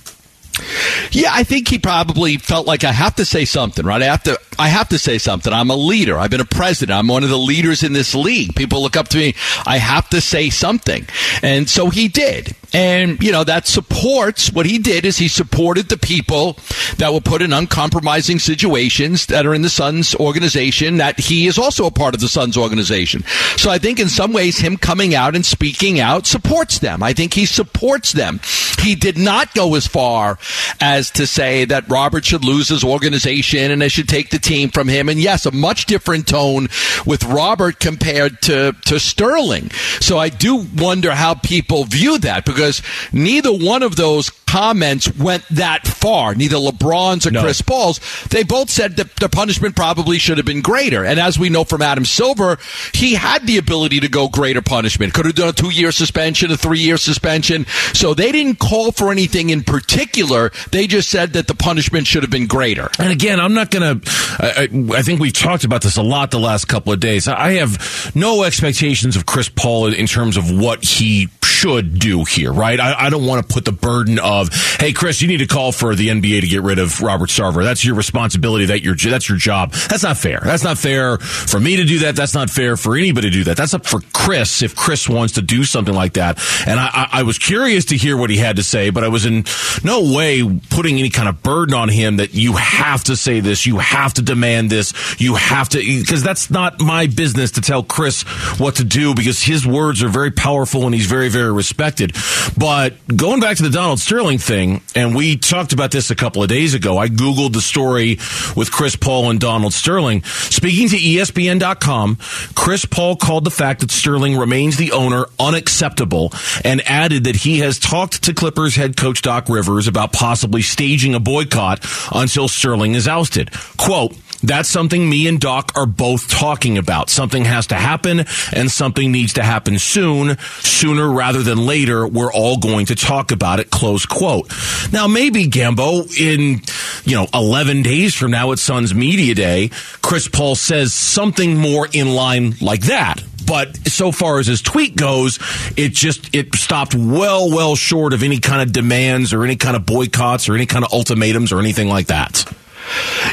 Yeah, 1.11 1.31
I 1.33 1.45
think 1.45 1.69
he 1.69 1.79
probably 1.79 2.37
felt 2.37 2.67
like 2.67 2.85
I 2.85 2.93
have 2.93 3.17
to 3.17 3.25
say 3.25 3.45
something, 3.45 3.85
right? 3.85 4.03
I 4.03 4.06
have 4.06 4.23
to 4.25 4.39
I 4.59 4.69
have 4.69 4.89
to 4.91 4.99
say 4.99 5.19
something. 5.19 5.53
I'm 5.53 5.71
a 5.71 5.77
leader. 5.77 6.17
I've 6.19 6.31
been 6.31 6.41
a 6.41 6.45
president. 6.45 6.97
I'm 6.97 7.09
one 7.09 7.25
of 7.25 7.31
the 7.31 7.39
leaders 7.39 7.83
in 7.83 7.93
this 7.93 8.15
league. 8.15 8.55
People 8.55 8.83
look 8.83 8.97
up 8.97 9.09
to 9.09 9.19
me. 9.19 9.35
I 9.67 9.79
have 9.79 10.09
to 10.11 10.21
say 10.21 10.51
something. 10.51 11.06
And 11.43 11.69
so 11.69 11.91
he 11.91 12.09
did. 12.09 12.55
And, 12.73 13.23
you 13.23 13.31
know, 13.31 13.45
that 13.45 13.69
supports 13.69 14.53
what 14.53 14.67
he 14.67 14.79
did 14.79 15.05
is 15.05 15.17
he 15.17 15.29
supported 15.29 15.89
the 15.89 15.97
people 15.97 16.59
that 16.97 17.12
were 17.12 17.21
put 17.21 17.41
in 17.41 17.53
uncompromising 17.53 18.41
situations 18.41 19.27
that 19.27 19.47
are 19.47 19.55
in 19.55 19.62
the 19.62 19.69
Suns 19.69 20.15
organization, 20.17 20.97
that 20.97 21.21
he 21.21 21.47
is 21.47 21.57
also 21.57 21.87
a 21.87 21.93
part 21.93 22.17
of 22.17 22.21
the 22.21 22.29
Suns 22.29 22.57
organization. 22.57 23.23
So 23.57 23.71
I 23.71 23.79
think 23.79 24.00
in 24.00 24.09
some 24.09 24.33
ways 24.33 24.59
him 24.59 24.77
coming 24.77 25.15
out 25.15 25.37
and 25.37 25.47
speaking 25.47 26.00
out 26.00 26.27
supports 26.27 26.81
them. 26.81 27.00
I 27.03 27.12
think 27.12 27.35
he 27.35 27.47
supports 27.47 28.12
them. 28.12 28.41
He 28.81 28.97
did 28.97 29.17
not 29.17 29.55
go 29.55 29.77
as 29.77 29.87
far 29.87 30.39
as 30.81 31.11
to 31.12 31.26
say 31.26 31.64
that 31.64 31.88
Robert 31.88 32.25
should 32.25 32.44
lose 32.44 32.69
his 32.69 32.85
organization 32.85 33.70
and 33.70 33.81
they 33.81 33.88
should 33.88 34.08
take 34.08 34.31
the 34.31 34.38
team 34.38 34.70
from 34.70 34.88
him. 34.88 35.08
And 35.08 35.20
yes, 35.20 35.46
a 35.46 35.52
much 35.52 35.87
different 35.87 36.26
tone 36.26 36.69
with 37.06 37.25
Robert 37.25 37.81
compared 37.81 38.41
to, 38.43 38.75
to 38.87 39.00
Sterling. 39.00 39.70
So 40.00 40.19
I 40.19 40.29
do 40.29 40.67
wonder 40.76 41.12
how 41.12 41.35
people 41.35 41.85
view 41.85 42.19
that 42.19 42.44
because 42.44 42.82
neither 43.12 43.52
one 43.52 43.82
of 43.82 43.96
those 43.96 44.31
comments 44.55 45.12
went 45.17 45.44
that 45.50 45.85
far. 45.85 46.32
Neither 46.32 46.56
LeBron's 46.56 47.26
or 47.26 47.32
no. 47.32 47.43
Chris 47.43 47.61
Paul's. 47.61 47.99
They 48.31 48.44
both 48.44 48.70
said 48.70 48.97
that 48.99 49.17
the 49.17 49.29
punishment 49.29 49.75
probably 49.75 50.19
should 50.19 50.37
have 50.38 50.47
been 50.47 50.62
greater. 50.62 51.05
And 51.05 51.19
as 51.19 51.37
we 51.37 51.49
know 51.49 51.64
from 51.64 51.82
Adam 51.82 52.05
Silver, 52.05 52.58
he 52.93 53.14
had 53.14 53.49
the 53.49 53.58
ability 53.58 53.99
to 53.99 54.08
go 54.08 54.29
greater 54.29 54.62
punishment. 54.62 55.12
Could 55.12 55.26
have 55.26 55.35
done 55.35 55.49
a 55.49 55.52
two 55.52 55.70
year 55.70 55.90
suspension, 55.90 56.52
a 56.52 56.56
three 56.56 56.79
year 56.79 56.99
suspension. 56.99 57.67
So 57.94 58.14
they 58.14 58.31
didn't 58.31 58.61
call 58.61 58.93
for 58.93 59.11
anything 59.11 59.50
in 59.50 59.64
particular. 59.64 60.34
They 60.71 60.87
just 60.87 61.11
said 61.11 61.35
that 61.35 61.47
the 61.47 61.55
punishment 61.55 62.07
should 62.07 62.23
have 62.23 62.31
been 62.31 62.47
greater. 62.47 62.89
And 62.99 63.13
again, 63.13 63.41
I'm 63.41 63.55
not 63.55 63.71
going 63.71 64.01
to, 64.01 64.11
I, 64.39 64.69
I, 64.99 65.03
think 65.03 65.21
we've 65.21 65.33
talked 65.33 65.65
about 65.65 65.83
this 65.83 65.97
a 65.97 66.03
lot 66.03 66.31
the 66.31 66.39
last 66.39 66.67
couple 66.67 66.93
of 66.93 67.01
days. 67.01 67.29
I 67.29 67.53
have 67.53 68.13
no 68.15 68.43
expectations 68.43 69.17
of 69.17 69.27
Chris 69.27 69.49
Paul 69.49 69.93
in 69.93 70.07
terms 70.07 70.37
of 70.37 70.51
what 70.51 70.85
he 70.85 71.29
should 71.64 71.99
do 71.99 72.25
here, 72.25 72.52
right? 72.52 72.78
I, 72.78 73.06
I 73.06 73.11
don't 73.11 73.25
want 73.25 73.49
to 73.49 73.55
put 73.55 73.64
the 73.64 73.72
burden 73.72 74.19
of, 74.19 74.50
hey, 74.78 74.93
Chris, 74.93 75.22
you 75.22 75.28
need 75.28 75.38
to 75.38 75.46
call 75.46 75.72
for 75.72 75.94
the 75.94 76.08
NBA 76.08 76.43
to 76.43 76.46
get 76.46 76.61
rid 76.61 76.78
of 76.78 77.00
Robert 77.00 77.31
Sarver. 77.31 77.62
That's 77.62 77.82
your 77.82 77.94
responsibility. 77.94 78.66
That 78.66 78.82
your 78.82 78.94
that's 78.94 79.31
your 79.31 79.38
job. 79.38 79.72
That's 79.72 80.02
not 80.02 80.19
fair. 80.19 80.42
That's 80.44 80.62
not 80.62 80.76
fair 80.76 81.16
for 81.16 81.59
me 81.59 81.76
to 81.76 81.85
do 81.85 82.00
that. 82.00 82.16
That's 82.16 82.35
not 82.35 82.50
fair 82.50 82.76
for 82.76 82.97
anybody 82.97 83.30
to 83.30 83.33
do 83.33 83.44
that. 83.44 83.56
That's 83.56 83.73
up 83.73 83.87
for 83.87 84.00
Chris 84.12 84.61
if 84.61 84.76
Chris 84.76 85.09
wants 85.09 85.35
to 85.35 85.42
do 85.42 85.64
something 85.64 85.94
like 85.94 86.14
that. 86.14 86.38
And 86.66 86.78
I, 86.78 86.90
I, 86.92 87.09
I 87.12 87.23
was 87.23 87.38
curious 87.38 87.87
to 87.87 87.97
hear 87.97 88.14
what 88.18 88.28
he 88.28 88.37
had 88.37 88.56
to 88.56 88.62
say, 88.62 88.90
but 88.90 89.02
I 89.02 89.09
was 89.09 89.25
in 89.25 89.44
no 89.83 90.14
way 90.14 90.42
putting 90.68 90.99
any 90.99 91.09
kind 91.09 91.30
of 91.30 91.42
burden 91.42 91.75
on 91.75 91.88
him 91.88 92.18
that 92.18 92.35
you 92.35 92.52
have 92.54 93.04
to 93.04 93.16
say 93.16 93.40
this, 93.40 93.64
you 93.64 93.78
have 93.78 94.12
to 94.14 94.23
demand 94.23 94.68
this, 94.68 94.92
you 95.18 95.37
have 95.37 95.71
to 95.71 95.78
because 95.78 96.23
that's 96.23 96.50
not 96.50 96.78
my 96.78 97.06
business 97.06 97.52
to 97.52 97.62
tell 97.62 97.83
Chris 97.83 98.23
what 98.61 98.76
to 98.76 98.85
do 98.85 99.14
because 99.14 99.42
his 99.42 99.66
words 99.66 100.02
are 100.02 100.09
very 100.11 100.30
powerful 100.30 100.85
and 100.85 100.94
he's 100.94 101.06
very 101.06 101.30
very 101.30 101.53
respected. 101.54 102.14
But 102.56 102.94
going 103.14 103.40
back 103.40 103.56
to 103.56 103.62
the 103.62 103.70
Donald 103.70 104.00
Sterling 104.00 104.38
thing, 104.38 104.82
and 104.94 105.14
we 105.14 105.37
talked 105.37 105.73
about 105.73 105.90
this 105.90 106.11
a 106.11 106.14
couple 106.14 106.42
of 106.42 106.49
days 106.49 106.75
ago. 106.75 106.99
I 106.99 107.08
Googled 107.08 107.52
the 107.52 107.61
story 107.61 108.18
with 108.56 108.70
Chris 108.70 108.96
Paul 108.96 109.30
and 109.30 109.40
Donald 109.40 109.73
Sterling. 109.73 110.23
Speaking 110.25 110.88
to 110.88 110.96
ESPN.com, 110.96 112.16
Chris 112.54 112.84
Paul 112.84 113.16
called 113.16 113.44
the 113.44 113.50
fact 113.50 113.80
that 113.80 113.90
Sterling 113.90 114.37
remains 114.37 114.76
the 114.76 114.92
owner 114.92 115.26
unacceptable 115.38 116.32
and 116.64 116.82
added 116.88 117.25
that 117.25 117.37
he 117.37 117.58
has 117.61 117.78
talked 117.78 118.25
to 118.25 118.34
Clippers 118.34 118.76
head 118.76 118.96
coach 118.96 119.23
Doc 119.23 119.49
Rivers 119.49 119.88
about 119.88 120.12
possibly 120.12 120.62
staging 120.62 121.14
a 121.14 121.20
boycott 121.20 121.84
until 122.12 122.49
Sterling 122.49 122.94
is 122.94 123.08
ousted. 123.08 123.50
Quote, 123.76 124.16
That's 124.47 124.69
something 124.69 125.09
me 125.09 125.27
and 125.27 125.41
Doc 125.41 125.73
are 125.75 125.87
both 125.87 126.29
talking 126.29 126.77
about. 126.77 127.09
Something 127.09 127.45
has 127.45 127.69
to 127.69 127.77
happen 127.77 128.27
and 128.53 128.71
something 128.71 129.11
needs 129.11 129.35
to 129.35 129.43
happen 129.43 129.79
soon, 129.79 130.37
sooner 130.61 131.11
rather 131.11 131.43
than 131.43 131.65
later. 131.67 132.07
We're 132.07 132.33
all 132.33 132.59
going 132.59 132.87
to 132.87 132.95
talk 132.95 133.33
about 133.33 133.61
it. 133.61 133.71
Close 133.71 134.05
quote. 134.05 134.53
Now, 134.93 135.07
maybe 135.07 135.47
Gambo 135.47 136.15
in, 136.19 136.61
you 137.05 137.17
know, 137.17 137.27
11 137.33 137.83
days 137.83 138.15
from 138.15 138.33
now 138.33 138.53
at 138.53 138.59
Suns 138.59 138.95
Media 138.95 139.35
Day, 139.35 139.71
Chris 140.03 140.29
Paul 140.29 140.55
says 140.55 140.93
something 140.93 141.57
more 141.57 141.89
in 141.93 142.15
line 142.15 142.55
like 142.61 142.83
that. 142.83 143.23
But 143.47 143.89
so 143.89 144.11
far 144.11 144.39
as 144.39 144.47
his 144.47 144.63
tweet 144.63 144.97
goes, 144.97 145.39
it 145.77 145.93
just 145.93 146.35
it 146.35 146.55
stopped 146.55 146.95
well, 146.95 147.51
well 147.51 147.77
short 147.77 148.13
of 148.13 148.23
any 148.23 148.41
kind 148.41 148.63
of 148.63 148.73
demands 148.73 149.33
or 149.33 149.45
any 149.45 149.57
kind 149.57 149.77
of 149.77 149.85
boycotts 149.85 150.49
or 150.49 150.55
any 150.55 150.67
kind 150.67 150.85
of 150.85 150.93
ultimatums 150.93 151.53
or 151.53 151.61
anything 151.61 151.89
like 151.89 152.07
that. 152.07 152.51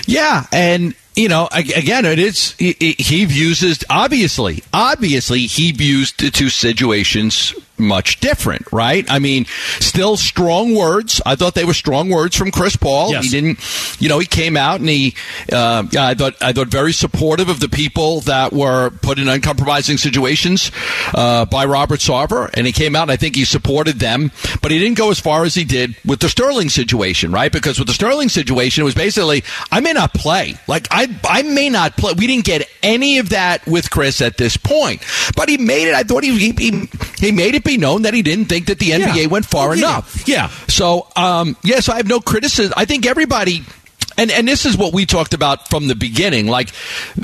Yeah, 0.07 0.45
and 0.51 0.95
you 1.15 1.27
know, 1.27 1.49
again, 1.51 2.05
it 2.05 2.19
is 2.19 2.53
he, 2.53 2.73
he 2.73 3.25
views 3.25 3.63
obviously, 3.89 4.63
obviously 4.73 5.41
he 5.41 5.71
views 5.71 6.13
the 6.13 6.31
two 6.31 6.49
situations 6.49 7.53
much 7.81 8.19
different, 8.19 8.71
right? 8.71 9.05
I 9.09 9.19
mean, 9.19 9.45
still 9.79 10.17
strong 10.17 10.75
words. 10.75 11.21
I 11.25 11.35
thought 11.35 11.55
they 11.55 11.65
were 11.65 11.73
strong 11.73 12.09
words 12.09 12.35
from 12.35 12.51
Chris 12.51 12.75
Paul. 12.75 13.11
Yes. 13.11 13.25
He 13.25 13.29
didn't, 13.29 13.59
you 13.99 14.09
know, 14.09 14.19
he 14.19 14.25
came 14.25 14.55
out 14.55 14.79
and 14.79 14.89
he, 14.89 15.15
uh, 15.51 15.83
I 15.97 16.13
thought, 16.13 16.35
I 16.41 16.53
thought 16.53 16.67
very 16.67 16.93
supportive 16.93 17.49
of 17.49 17.59
the 17.59 17.69
people 17.69 18.21
that 18.21 18.53
were 18.53 18.89
put 18.89 19.19
in 19.19 19.27
uncompromising 19.27 19.97
situations 19.97 20.71
uh, 21.13 21.45
by 21.45 21.65
Robert 21.65 21.99
Sarver, 21.99 22.49
and 22.53 22.65
he 22.65 22.71
came 22.71 22.95
out 22.95 23.03
and 23.03 23.11
I 23.11 23.17
think 23.17 23.35
he 23.35 23.45
supported 23.45 23.99
them, 23.99 24.31
but 24.61 24.71
he 24.71 24.79
didn't 24.79 24.97
go 24.97 25.09
as 25.09 25.19
far 25.19 25.43
as 25.43 25.55
he 25.55 25.63
did 25.63 25.95
with 26.05 26.19
the 26.19 26.29
Sterling 26.29 26.69
situation, 26.69 27.31
right? 27.31 27.51
Because 27.51 27.79
with 27.79 27.87
the 27.87 27.93
Sterling 27.93 28.29
situation, 28.29 28.81
it 28.81 28.85
was 28.85 28.95
basically, 28.95 29.43
I 29.71 29.79
may 29.79 29.93
not 29.93 30.13
play, 30.13 30.55
like 30.67 30.87
I, 30.91 31.07
I 31.27 31.41
may 31.43 31.69
not 31.69 31.97
play. 31.97 32.13
We 32.17 32.27
didn't 32.27 32.45
get 32.45 32.67
any 32.83 33.17
of 33.17 33.29
that 33.29 33.65
with 33.67 33.89
Chris 33.89 34.21
at 34.21 34.37
this 34.37 34.57
point, 34.57 35.03
but 35.35 35.49
he 35.49 35.57
made 35.57 35.87
it. 35.87 35.95
I 35.95 36.03
thought 36.03 36.23
he, 36.23 36.37
he, 36.37 36.87
he 37.17 37.31
made 37.31 37.55
it 37.55 37.63
be 37.63 37.70
known 37.77 38.03
that 38.03 38.13
he 38.13 38.21
didn't 38.21 38.45
think 38.45 38.67
that 38.67 38.79
the 38.79 38.91
NBA 38.91 39.15
yeah. 39.15 39.27
went 39.27 39.45
far 39.45 39.73
enough. 39.73 40.27
Yeah. 40.27 40.49
So, 40.67 41.07
um, 41.15 41.55
yes, 41.63 41.89
I 41.89 41.97
have 41.97 42.07
no 42.07 42.19
criticism. 42.19 42.73
I 42.77 42.85
think 42.85 43.05
everybody 43.05 43.63
and 44.17 44.31
and 44.31 44.47
this 44.47 44.65
is 44.65 44.77
what 44.77 44.93
we 44.93 45.05
talked 45.05 45.33
about 45.33 45.69
from 45.69 45.87
the 45.87 45.95
beginning. 45.95 46.47
Like 46.47 46.71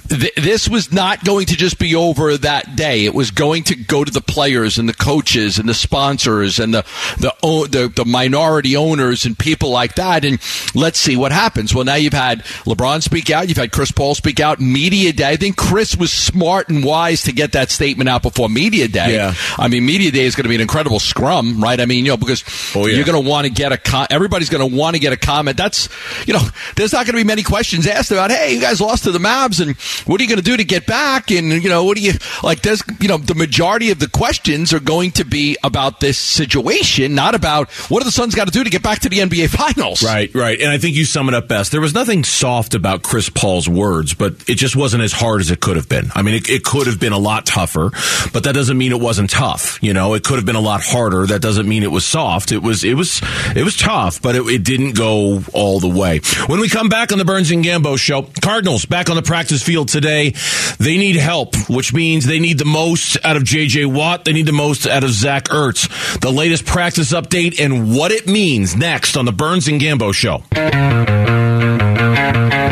th- 0.09 0.35
this 0.35 0.69
was 0.69 0.91
not 0.91 1.23
going 1.23 1.47
to 1.47 1.55
just 1.55 1.79
be 1.79 1.95
over 1.95 2.37
that 2.37 2.75
day. 2.75 3.05
It 3.05 3.13
was 3.13 3.31
going 3.31 3.63
to 3.65 3.75
go 3.75 4.03
to 4.03 4.11
the 4.11 4.21
players 4.21 4.77
and 4.77 4.87
the 4.87 4.93
coaches 4.93 5.57
and 5.57 5.67
the 5.67 5.73
sponsors 5.73 6.59
and 6.59 6.73
the 6.73 6.85
the 7.19 7.33
the, 7.69 7.91
the 7.95 8.05
minority 8.05 8.75
owners 8.75 9.25
and 9.25 9.37
people 9.37 9.69
like 9.69 9.95
that. 9.95 10.25
And 10.25 10.39
let's 10.75 10.99
see 10.99 11.15
what 11.15 11.31
happens. 11.31 11.73
Well, 11.73 11.85
now 11.85 11.95
you've 11.95 12.13
had 12.13 12.43
LeBron 12.65 13.01
speak 13.01 13.29
out. 13.29 13.47
You've 13.47 13.57
had 13.57 13.71
Chris 13.71 13.91
Paul 13.91 14.15
speak 14.15 14.39
out. 14.39 14.59
Media 14.59 15.13
day. 15.13 15.29
I 15.29 15.35
think 15.35 15.57
Chris 15.57 15.95
was 15.95 16.11
smart 16.11 16.69
and 16.69 16.83
wise 16.83 17.23
to 17.23 17.31
get 17.31 17.53
that 17.53 17.69
statement 17.69 18.09
out 18.09 18.23
before 18.23 18.49
media 18.49 18.87
day. 18.87 19.13
Yeah. 19.15 19.33
I 19.57 19.67
mean, 19.67 19.85
media 19.85 20.11
day 20.11 20.25
is 20.25 20.35
going 20.35 20.43
to 20.43 20.49
be 20.49 20.55
an 20.55 20.61
incredible 20.61 20.99
scrum, 20.99 21.61
right? 21.61 21.79
I 21.79 21.85
mean, 21.85 22.05
you 22.05 22.11
know, 22.11 22.17
because 22.17 22.43
oh, 22.75 22.85
yeah. 22.85 22.95
you're 22.95 23.05
going 23.05 23.21
to 23.21 23.29
want 23.29 23.45
to 23.45 23.53
get 23.53 23.71
a 23.71 23.77
con- 23.77 24.07
everybody's 24.09 24.49
going 24.49 24.67
to 24.67 24.75
want 24.75 24.95
to 24.95 24.99
get 24.99 25.13
a 25.13 25.17
comment. 25.17 25.57
That's 25.57 25.89
you 26.25 26.33
know 26.33 26.41
there's 26.75 26.86
not 26.93 27.05
going 27.05 27.15
to 27.15 27.23
be 27.23 27.27
many 27.27 27.43
questions 27.43 27.87
asked 27.87 28.11
about, 28.11 28.31
hey, 28.31 28.53
you 28.53 28.61
guys 28.61 28.81
lost 28.81 29.03
to 29.05 29.11
the 29.11 29.19
Mavs, 29.19 29.61
and 29.61 29.75
what 30.07 30.19
are 30.19 30.23
you 30.23 30.29
going 30.29 30.39
to 30.39 30.43
do 30.43 30.57
to 30.57 30.63
get 30.63 30.85
back? 30.85 31.31
And, 31.31 31.51
you 31.63 31.69
know, 31.69 31.83
what 31.83 31.97
do 31.97 32.03
you, 32.03 32.13
like, 32.43 32.61
there's, 32.61 32.83
you 32.99 33.07
know, 33.07 33.17
the 33.17 33.35
majority 33.35 33.91
of 33.91 33.99
the 33.99 34.09
questions 34.09 34.73
are 34.73 34.79
going 34.79 35.11
to 35.11 35.25
be 35.25 35.57
about 35.63 35.99
this 35.99 36.17
situation, 36.17 37.15
not 37.15 37.35
about 37.35 37.69
what 37.89 37.99
do 37.99 38.05
the 38.05 38.11
Suns 38.11 38.35
got 38.35 38.45
to 38.45 38.51
do 38.51 38.63
to 38.63 38.69
get 38.69 38.83
back 38.83 38.99
to 38.99 39.09
the 39.09 39.19
NBA 39.19 39.49
Finals. 39.49 40.03
Right, 40.03 40.33
right. 40.33 40.59
And 40.59 40.69
I 40.69 40.77
think 40.77 40.95
you 40.95 41.05
sum 41.05 41.27
it 41.27 41.33
up 41.33 41.47
best. 41.47 41.71
There 41.71 41.81
was 41.81 41.93
nothing 41.93 42.23
soft 42.23 42.73
about 42.73 43.03
Chris 43.03 43.29
Paul's 43.29 43.67
words, 43.67 44.13
but 44.13 44.33
it 44.47 44.55
just 44.55 44.75
wasn't 44.75 45.03
as 45.03 45.11
hard 45.11 45.41
as 45.41 45.51
it 45.51 45.59
could 45.59 45.75
have 45.75 45.89
been. 45.89 46.11
I 46.15 46.21
mean, 46.21 46.35
it, 46.35 46.49
it 46.49 46.63
could 46.63 46.87
have 46.87 46.99
been 46.99 47.13
a 47.13 47.17
lot 47.17 47.45
tougher, 47.45 47.91
but 48.33 48.43
that 48.43 48.53
doesn't 48.53 48.77
mean 48.77 48.91
it 48.91 48.99
wasn't 48.99 49.29
tough. 49.29 49.81
You 49.81 49.93
know, 49.93 50.13
it 50.13 50.23
could 50.23 50.35
have 50.37 50.45
been 50.45 50.55
a 50.55 50.61
lot 50.61 50.81
harder. 50.83 51.25
That 51.25 51.41
doesn't 51.41 51.67
mean 51.67 51.83
it 51.83 51.91
was 51.91 52.05
soft. 52.05 52.51
It 52.51 52.61
was, 52.61 52.83
it 52.83 52.95
was, 52.95 53.21
it 53.55 53.63
was 53.63 53.75
tough, 53.75 54.21
but 54.21 54.35
it, 54.35 54.41
it 54.47 54.63
didn't 54.63 54.93
go 54.93 55.43
all 55.53 55.79
the 55.79 55.89
way. 55.89 56.19
When 56.47 56.59
we 56.59 56.66
come 56.69 56.89
back 56.89 57.11
on 57.11 57.17
the 57.17 57.25
Burns 57.25 57.51
and 57.51 57.63
Gambo 57.63 57.97
show, 57.99 58.23
Cardinals 58.41 58.85
back 58.85 59.09
on 59.09 59.15
the 59.15 59.21
practice 59.21 59.61
field 59.63 59.89
today. 59.89 60.33
They 60.79 60.97
need 60.97 61.15
help, 61.15 61.55
which 61.69 61.93
means 61.93 62.25
they 62.25 62.39
need 62.39 62.57
the 62.57 62.65
most 62.65 63.17
out 63.23 63.35
of 63.37 63.43
JJ 63.43 63.93
Watt. 63.93 64.25
They 64.25 64.33
need 64.33 64.45
the 64.45 64.51
most 64.53 64.87
out 64.87 65.03
of 65.03 65.11
Zach 65.11 65.45
Ertz. 65.45 66.19
The 66.19 66.31
latest 66.31 66.65
practice 66.65 67.13
update 67.13 67.59
and 67.59 67.95
what 67.95 68.11
it 68.11 68.27
means 68.27 68.75
next 68.75 69.15
on 69.17 69.25
the 69.25 69.31
Burns 69.31 69.67
and 69.67 69.79
Gambo 69.79 70.13
show. 70.13 70.43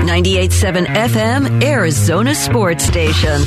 98.7 0.06 0.86
FM, 0.86 1.64
Arizona 1.64 2.34
Sports 2.36 2.84
Station. 2.86 3.42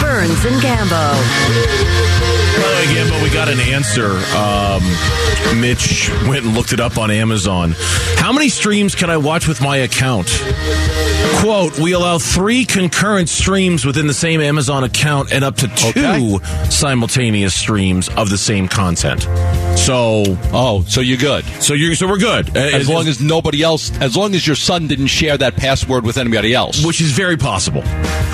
Burns 0.00 0.44
and 0.44 0.60
Gambo. 0.62 2.39
The 2.80 2.86
way, 2.86 3.22
we 3.22 3.28
got 3.30 3.48
an 3.50 3.60
answer. 3.60 4.12
Um, 4.34 5.60
Mitch 5.60 6.08
went 6.26 6.46
and 6.46 6.54
looked 6.54 6.72
it 6.72 6.80
up 6.80 6.96
on 6.96 7.10
Amazon. 7.10 7.74
How 8.16 8.32
many 8.32 8.48
streams 8.48 8.94
can 8.94 9.10
I 9.10 9.18
watch 9.18 9.46
with 9.46 9.60
my 9.60 9.76
account? 9.76 10.28
Quote, 11.40 11.78
we 11.78 11.92
allow 11.92 12.18
three 12.18 12.64
concurrent 12.64 13.28
streams 13.28 13.84
within 13.84 14.06
the 14.06 14.14
same 14.14 14.40
Amazon 14.40 14.84
account 14.84 15.30
and 15.30 15.44
up 15.44 15.56
to 15.56 15.68
two 15.68 15.88
okay. 15.88 16.38
simultaneous 16.70 17.54
streams 17.54 18.08
of 18.16 18.30
the 18.30 18.38
same 18.38 18.66
content. 18.66 19.26
So, 19.80 20.24
oh, 20.52 20.84
so 20.86 21.00
you're 21.00 21.16
good. 21.16 21.42
So 21.62 21.72
you 21.72 21.94
so 21.94 22.06
we're 22.06 22.18
good. 22.18 22.54
Uh, 22.54 22.60
as, 22.60 22.74
as 22.74 22.88
long 22.88 23.08
as 23.08 23.20
nobody 23.20 23.62
else, 23.62 23.90
as 23.98 24.14
long 24.14 24.34
as 24.34 24.46
your 24.46 24.54
son 24.54 24.86
didn't 24.86 25.06
share 25.06 25.38
that 25.38 25.56
password 25.56 26.04
with 26.04 26.18
anybody 26.18 26.52
else, 26.52 26.84
which 26.84 27.00
is 27.00 27.12
very 27.12 27.38
possible. 27.38 27.82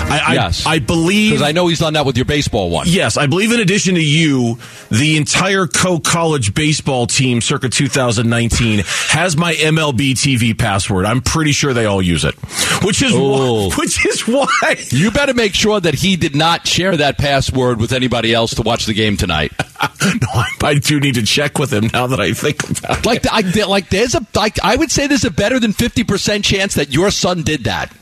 I, 0.09 0.33
yes, 0.33 0.65
I, 0.65 0.73
I 0.73 0.79
believe 0.79 1.31
because 1.31 1.47
I 1.47 1.53
know 1.53 1.67
he's 1.67 1.79
done 1.79 1.93
that 1.93 2.05
with 2.05 2.17
your 2.17 2.25
baseball 2.25 2.69
one. 2.69 2.87
Yes, 2.89 3.15
I 3.17 3.27
believe. 3.27 3.51
In 3.53 3.61
addition 3.61 3.95
to 3.95 4.03
you, 4.03 4.59
the 4.91 5.15
entire 5.15 5.67
co 5.67 5.99
college 5.99 6.53
baseball 6.53 7.07
team, 7.07 7.39
circa 7.39 7.69
2019, 7.69 8.83
has 8.85 9.37
my 9.37 9.53
MLB 9.53 10.11
TV 10.11 10.57
password. 10.57 11.05
I'm 11.05 11.21
pretty 11.21 11.53
sure 11.53 11.73
they 11.73 11.85
all 11.85 12.01
use 12.01 12.25
it, 12.25 12.35
which 12.83 13.01
is 13.01 13.13
why, 13.13 13.69
which 13.77 14.05
is 14.05 14.27
why 14.27 14.75
you 14.89 15.11
better 15.11 15.33
make 15.33 15.53
sure 15.53 15.79
that 15.79 15.95
he 15.95 16.17
did 16.17 16.35
not 16.35 16.67
share 16.67 16.95
that 16.97 17.17
password 17.17 17.79
with 17.79 17.93
anybody 17.93 18.33
else 18.33 18.55
to 18.55 18.61
watch 18.63 18.85
the 18.85 18.93
game 18.93 19.15
tonight. 19.15 19.53
no, 20.03 20.27
I, 20.33 20.49
I 20.63 20.73
do 20.75 20.99
need 20.99 21.15
to 21.15 21.23
check 21.37 21.59
with 21.59 21.71
him 21.71 21.87
now 21.93 22.07
that 22.07 22.19
I 22.19 22.33
think 22.33 22.67
about 22.79 23.05
like, 23.05 23.23
it. 23.23 23.31
Like, 23.31 23.67
like 23.67 23.89
there's 23.89 24.15
a 24.15 24.25
like 24.33 24.57
I 24.63 24.75
would 24.75 24.89
say 24.89 25.05
there's 25.05 25.23
a 25.23 25.29
better 25.29 25.59
than 25.59 25.71
fifty 25.71 26.03
percent 26.03 26.43
chance 26.43 26.73
that 26.73 26.91
your 26.91 27.11
son 27.11 27.43
did 27.43 27.65
that. 27.65 27.95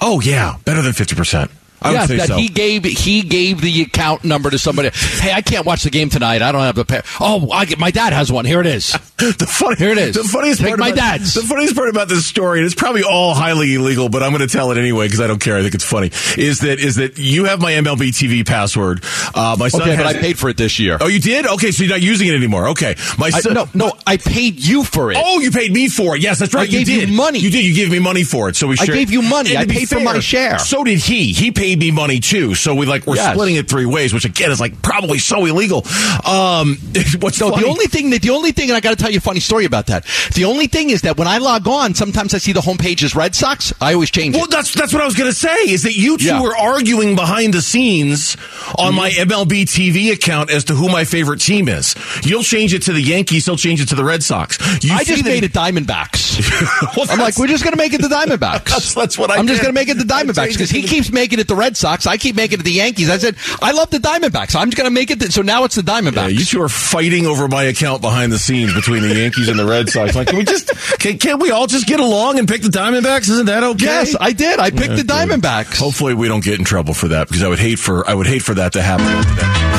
Oh 0.00 0.20
yeah, 0.20 0.56
better 0.64 0.82
than 0.82 0.92
fifty 0.92 1.14
percent. 1.14 1.50
I 1.82 1.92
yeah, 1.92 2.06
that 2.06 2.28
so. 2.28 2.36
he 2.36 2.48
gave 2.48 2.84
he 2.84 3.22
gave 3.22 3.60
the 3.60 3.82
account 3.82 4.24
number 4.24 4.50
to 4.50 4.58
somebody. 4.58 4.90
Hey, 4.92 5.32
I 5.32 5.40
can't 5.40 5.64
watch 5.64 5.82
the 5.82 5.90
game 5.90 6.10
tonight. 6.10 6.42
I 6.42 6.52
don't 6.52 6.60
have 6.60 6.74
the 6.74 6.84
pay. 6.84 7.02
Oh, 7.20 7.50
I 7.50 7.64
get, 7.64 7.78
my 7.78 7.90
dad 7.90 8.12
has 8.12 8.30
one. 8.30 8.44
Here 8.44 8.60
it 8.60 8.66
is. 8.66 8.92
the 9.20 9.46
funny, 9.48 9.76
here 9.76 9.90
it 9.90 9.98
is. 9.98 10.14
The 10.14 10.24
funniest 10.24 10.60
Take 10.60 10.68
part 10.68 10.80
my 10.80 10.88
about, 10.88 10.96
dad's. 10.96 11.34
The 11.34 11.42
funniest 11.42 11.76
part 11.76 11.88
about 11.88 12.08
this 12.08 12.26
story, 12.26 12.58
and 12.58 12.66
it's 12.66 12.74
probably 12.74 13.02
all 13.02 13.34
highly 13.34 13.74
illegal, 13.74 14.08
but 14.08 14.22
I'm 14.22 14.30
going 14.32 14.46
to 14.46 14.52
tell 14.52 14.70
it 14.70 14.78
anyway 14.78 15.06
because 15.06 15.20
I 15.20 15.26
don't 15.26 15.40
care. 15.40 15.56
I 15.56 15.62
think 15.62 15.74
it's 15.74 15.84
funny. 15.84 16.10
Is 16.36 16.60
that 16.60 16.80
is 16.80 16.96
that 16.96 17.18
you 17.18 17.44
have 17.44 17.60
my 17.60 17.72
MLB 17.72 18.10
TV 18.10 18.46
password? 18.46 19.04
Uh, 19.34 19.56
my 19.58 19.68
son, 19.68 19.82
okay, 19.82 19.96
but 19.96 20.06
I 20.06 20.14
paid 20.14 20.38
for 20.38 20.48
it 20.48 20.56
this 20.56 20.78
year. 20.78 20.98
Oh, 21.00 21.06
you 21.08 21.20
did? 21.20 21.46
Okay, 21.46 21.70
so 21.70 21.82
you're 21.82 21.92
not 21.92 22.02
using 22.02 22.28
it 22.28 22.34
anymore. 22.34 22.68
Okay, 22.68 22.96
my 23.18 23.30
son. 23.30 23.56
I, 23.56 23.62
no, 23.62 23.68
no, 23.74 23.92
I 24.06 24.16
paid 24.16 24.64
you 24.64 24.84
for 24.84 25.12
it. 25.12 25.18
Oh, 25.20 25.40
you 25.40 25.50
paid 25.50 25.72
me 25.72 25.88
for 25.88 26.16
it. 26.16 26.22
Yes, 26.22 26.38
that's 26.38 26.54
right. 26.54 26.68
I 26.68 26.72
you 26.72 26.84
did 26.84 27.10
you 27.10 27.16
money. 27.16 27.38
You 27.38 27.50
did. 27.50 27.64
You 27.64 27.74
gave 27.74 27.90
me 27.90 27.98
money 27.98 28.24
for 28.24 28.48
it. 28.48 28.56
So 28.56 28.66
we. 28.66 28.76
Shared. 28.76 28.90
I 28.90 28.94
gave 28.94 29.10
you 29.10 29.22
money. 29.22 29.56
I 29.56 29.66
paid 29.66 29.88
fair, 29.88 29.98
for 29.98 30.04
my 30.04 30.18
share. 30.20 30.58
So 30.58 30.84
did 30.84 30.98
he. 30.98 31.32
He 31.32 31.50
paid 31.50 31.69
me 31.78 31.90
money 31.90 32.20
too. 32.20 32.54
So 32.54 32.74
we 32.74 32.86
like 32.86 33.06
we're 33.06 33.16
yes. 33.16 33.32
splitting 33.34 33.56
it 33.56 33.68
three 33.68 33.86
ways, 33.86 34.12
which 34.12 34.24
again 34.24 34.50
is 34.50 34.60
like 34.60 34.80
probably 34.82 35.18
so 35.18 35.44
illegal. 35.44 35.86
Um, 36.24 36.76
what's 37.20 37.40
no, 37.40 37.50
the 37.50 37.66
only 37.66 37.86
thing 37.86 38.10
that 38.10 38.22
the 38.22 38.30
only 38.30 38.52
thing, 38.52 38.70
and 38.70 38.76
I 38.76 38.80
got 38.80 38.90
to 38.90 38.96
tell 38.96 39.10
you 39.10 39.18
a 39.18 39.22
funny 39.22 39.40
story 39.40 39.64
about 39.64 39.86
that. 39.86 40.06
The 40.34 40.44
only 40.44 40.66
thing 40.66 40.90
is 40.90 41.02
that 41.02 41.16
when 41.16 41.28
I 41.28 41.38
log 41.38 41.66
on, 41.68 41.94
sometimes 41.94 42.34
I 42.34 42.38
see 42.38 42.52
the 42.52 42.60
homepage 42.60 43.02
is 43.02 43.14
Red 43.14 43.34
Sox. 43.34 43.72
I 43.80 43.94
always 43.94 44.10
change 44.10 44.34
well, 44.34 44.44
it. 44.44 44.50
that's 44.50 44.74
that's 44.74 44.92
what 44.92 45.02
I 45.02 45.04
was 45.06 45.14
going 45.14 45.30
to 45.30 45.36
say. 45.36 45.70
Is 45.70 45.82
that 45.84 45.96
you 45.96 46.18
two 46.18 46.26
yeah. 46.26 46.42
were 46.42 46.56
arguing 46.56 47.16
behind 47.16 47.54
the 47.54 47.58
snes 47.58 48.36
on 48.78 48.94
my 48.94 49.10
MLB 49.10 49.62
TV 49.62 50.12
account 50.12 50.50
as 50.50 50.64
to 50.64 50.74
who 50.74 50.88
my 50.88 51.04
favorite 51.04 51.40
team 51.40 51.68
is. 51.68 51.94
You'll 52.22 52.42
change 52.42 52.74
it 52.74 52.82
to 52.82 52.92
the 52.92 53.02
Yankees. 53.02 53.46
He'll 53.46 53.56
change 53.56 53.80
it 53.80 53.88
to 53.90 53.94
the 53.94 54.04
Red 54.04 54.22
Sox. 54.22 54.58
You 54.84 54.94
I 54.94 55.04
just 55.04 55.24
made 55.24 55.44
it 55.44 55.52
Diamondbacks. 55.52 56.96
well, 56.96 57.06
I'm 57.10 57.18
like, 57.18 57.36
we're 57.36 57.46
just 57.46 57.64
going 57.64 57.72
to 57.72 57.78
make 57.78 57.92
it 57.92 58.02
the 58.02 58.08
Diamondbacks. 58.08 58.64
that's, 58.64 58.94
that's 59.00 59.18
what 59.18 59.30
I. 59.30 59.36
I'm 59.36 59.46
did. 59.46 59.52
just 59.52 59.62
going 59.62 59.74
to 59.74 59.78
make 59.78 59.88
it 59.88 59.98
the 59.98 60.04
Diamondbacks 60.04 60.52
because 60.52 60.70
he 60.70 60.82
keeps 60.82 61.10
making 61.10 61.38
it 61.38 61.48
the 61.48 61.56
Red 61.56 61.76
Sox. 61.76 62.06
I 62.06 62.16
keep 62.16 62.36
making 62.36 62.60
it 62.60 62.64
the 62.64 62.72
Yankees. 62.72 63.10
I 63.10 63.18
said 63.18 63.36
I 63.62 63.72
love 63.72 63.90
the 63.90 63.98
Diamondbacks. 63.98 64.54
I'm 64.54 64.70
just 64.70 64.76
going 64.76 64.88
to 64.88 64.94
make 64.94 65.10
it. 65.10 65.18
The, 65.18 65.32
so 65.32 65.42
now 65.42 65.64
it's 65.64 65.74
the 65.74 65.82
Diamondbacks. 65.82 66.14
Yeah, 66.14 66.28
you 66.28 66.44
two 66.44 66.62
are 66.62 66.68
fighting 66.68 67.26
over 67.26 67.48
my 67.48 67.64
account 67.64 68.02
behind 68.02 68.32
the 68.32 68.38
scenes 68.38 68.74
between 68.74 69.02
the 69.02 69.14
Yankees 69.14 69.48
and 69.48 69.58
the 69.58 69.66
Red 69.66 69.88
Sox. 69.88 70.14
Like, 70.14 70.28
can 70.28 70.38
we 70.38 70.44
just 70.44 70.68
can, 70.98 71.18
can't 71.18 71.40
we 71.40 71.50
all 71.50 71.66
just 71.66 71.86
get 71.86 72.00
along 72.00 72.38
and 72.38 72.48
pick 72.48 72.62
the 72.62 72.68
Diamondbacks? 72.68 73.28
Isn't 73.28 73.46
that 73.46 73.62
okay? 73.62 73.84
Yes, 73.84 74.16
I 74.20 74.32
did. 74.32 74.58
I 74.58 74.70
picked 74.70 74.90
yeah, 74.90 74.96
the 74.96 75.02
Diamondbacks. 75.02 75.78
Hopefully, 75.78 76.14
we 76.14 76.28
don't 76.28 76.44
get 76.44 76.58
in 76.58 76.64
trouble 76.64 76.94
for 76.94 77.08
that 77.08 77.28
because 77.28 77.42
I 77.42 77.48
would 77.48 77.58
hate 77.58 77.78
for 77.78 78.08
I 78.08 78.14
would 78.14 78.26
hate 78.26 78.42
for 78.42 78.54
that 78.54 78.59
to 78.68 78.82
happen. 78.82 79.69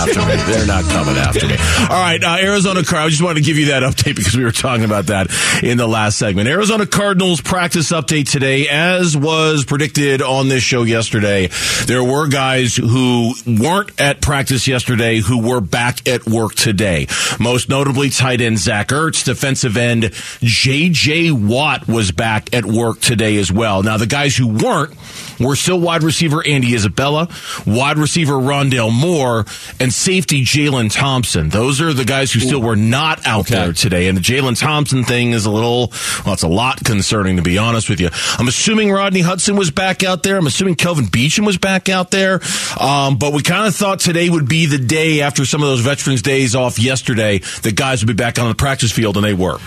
After 0.00 0.20
me. 0.20 0.36
They're 0.50 0.66
not 0.66 0.84
coming 0.84 1.16
after 1.16 1.46
me. 1.46 1.56
All 1.82 2.00
right, 2.00 2.22
uh, 2.24 2.38
Arizona 2.40 2.82
Cardinals. 2.82 3.06
I 3.06 3.08
just 3.10 3.22
wanted 3.22 3.40
to 3.40 3.46
give 3.46 3.58
you 3.58 3.66
that 3.66 3.82
update 3.82 4.16
because 4.16 4.34
we 4.34 4.44
were 4.44 4.50
talking 4.50 4.84
about 4.84 5.06
that 5.06 5.28
in 5.62 5.76
the 5.76 5.86
last 5.86 6.18
segment. 6.18 6.48
Arizona 6.48 6.86
Cardinals 6.86 7.42
practice 7.42 7.92
update 7.92 8.30
today, 8.30 8.66
as 8.68 9.14
was 9.14 9.66
predicted 9.66 10.22
on 10.22 10.48
this 10.48 10.62
show 10.62 10.84
yesterday. 10.84 11.50
There 11.84 12.02
were 12.02 12.28
guys 12.28 12.76
who 12.76 13.34
weren't 13.46 14.00
at 14.00 14.22
practice 14.22 14.66
yesterday 14.66 15.18
who 15.18 15.46
were 15.46 15.60
back 15.60 16.08
at 16.08 16.26
work 16.26 16.54
today. 16.54 17.06
Most 17.38 17.68
notably, 17.68 18.08
tight 18.08 18.40
end 18.40 18.58
Zach 18.58 18.88
Ertz, 18.88 19.22
defensive 19.22 19.76
end 19.76 20.12
J.J. 20.40 21.32
Watt 21.32 21.86
was 21.86 22.10
back 22.10 22.54
at 22.54 22.64
work 22.64 23.00
today 23.00 23.36
as 23.36 23.52
well. 23.52 23.82
Now, 23.82 23.98
the 23.98 24.06
guys 24.06 24.34
who 24.34 24.48
weren't 24.48 24.94
were 25.38 25.56
still 25.56 25.80
wide 25.80 26.02
receiver 26.02 26.42
Andy 26.46 26.74
Isabella, 26.74 27.28
wide 27.66 27.98
receiver 27.98 28.34
Rondale 28.34 28.92
Moore, 28.92 29.44
and 29.78 29.89
safety 29.90 30.44
Jalen 30.44 30.92
Thompson. 30.92 31.48
Those 31.48 31.80
are 31.80 31.92
the 31.92 32.04
guys 32.04 32.32
who 32.32 32.40
still 32.40 32.60
were 32.62 32.76
not 32.76 33.26
out 33.26 33.40
Okay. 33.50 33.54
there 33.54 33.72
today. 33.72 34.08
And 34.08 34.16
the 34.16 34.22
Jalen 34.22 34.58
Thompson 34.58 35.04
thing 35.04 35.32
is 35.32 35.46
a 35.46 35.50
little, 35.50 35.92
well, 36.24 36.34
it's 36.34 36.42
a 36.42 36.48
lot 36.48 36.82
concerning 36.84 37.36
to 37.36 37.42
be 37.42 37.58
honest 37.58 37.88
with 37.88 38.00
you. 38.00 38.08
I'm 38.38 38.48
assuming 38.48 38.90
Rodney 38.92 39.20
Hudson 39.20 39.56
was 39.56 39.70
back 39.70 40.02
out 40.02 40.22
there. 40.22 40.36
I'm 40.36 40.46
assuming 40.46 40.74
Kelvin 40.76 41.06
Beachum 41.06 41.46
was 41.46 41.58
back 41.58 41.88
out 41.88 42.10
there. 42.10 42.40
Um, 42.78 43.16
but 43.16 43.32
we 43.32 43.42
kind 43.42 43.66
of 43.66 43.74
thought 43.74 44.00
today 44.00 44.28
would 44.30 44.48
be 44.48 44.66
the 44.66 44.78
day 44.78 45.20
after 45.22 45.44
some 45.44 45.62
of 45.62 45.68
those 45.68 45.80
Veterans 45.80 46.22
Days 46.22 46.54
off 46.54 46.78
yesterday 46.78 47.38
that 47.62 47.74
guys 47.76 48.02
would 48.02 48.08
be 48.08 48.20
back 48.20 48.38
on 48.38 48.48
the 48.48 48.54
practice 48.54 48.92
field, 48.92 49.16
and 49.16 49.24
they 49.24 49.34
were. 49.34 49.58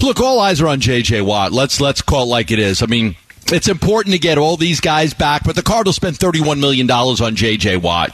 Look, 0.00 0.20
all 0.20 0.40
eyes 0.40 0.60
are 0.60 0.68
on 0.68 0.80
J.J. 0.80 1.20
Watt. 1.22 1.52
Let's 1.52 1.80
let's 1.80 2.00
call 2.00 2.22
it 2.22 2.26
like 2.26 2.50
it 2.50 2.58
is. 2.58 2.82
I 2.82 2.86
mean, 2.86 3.16
it's 3.52 3.68
important 3.68 4.12
to 4.14 4.18
get 4.18 4.38
all 4.38 4.56
these 4.56 4.80
guys 4.80 5.14
back, 5.14 5.42
but 5.44 5.56
the 5.56 5.62
Cardinals 5.62 5.96
spent 5.96 6.16
thirty-one 6.16 6.60
million 6.60 6.86
dollars 6.86 7.20
on 7.20 7.36
J.J. 7.36 7.78
Watt, 7.78 8.12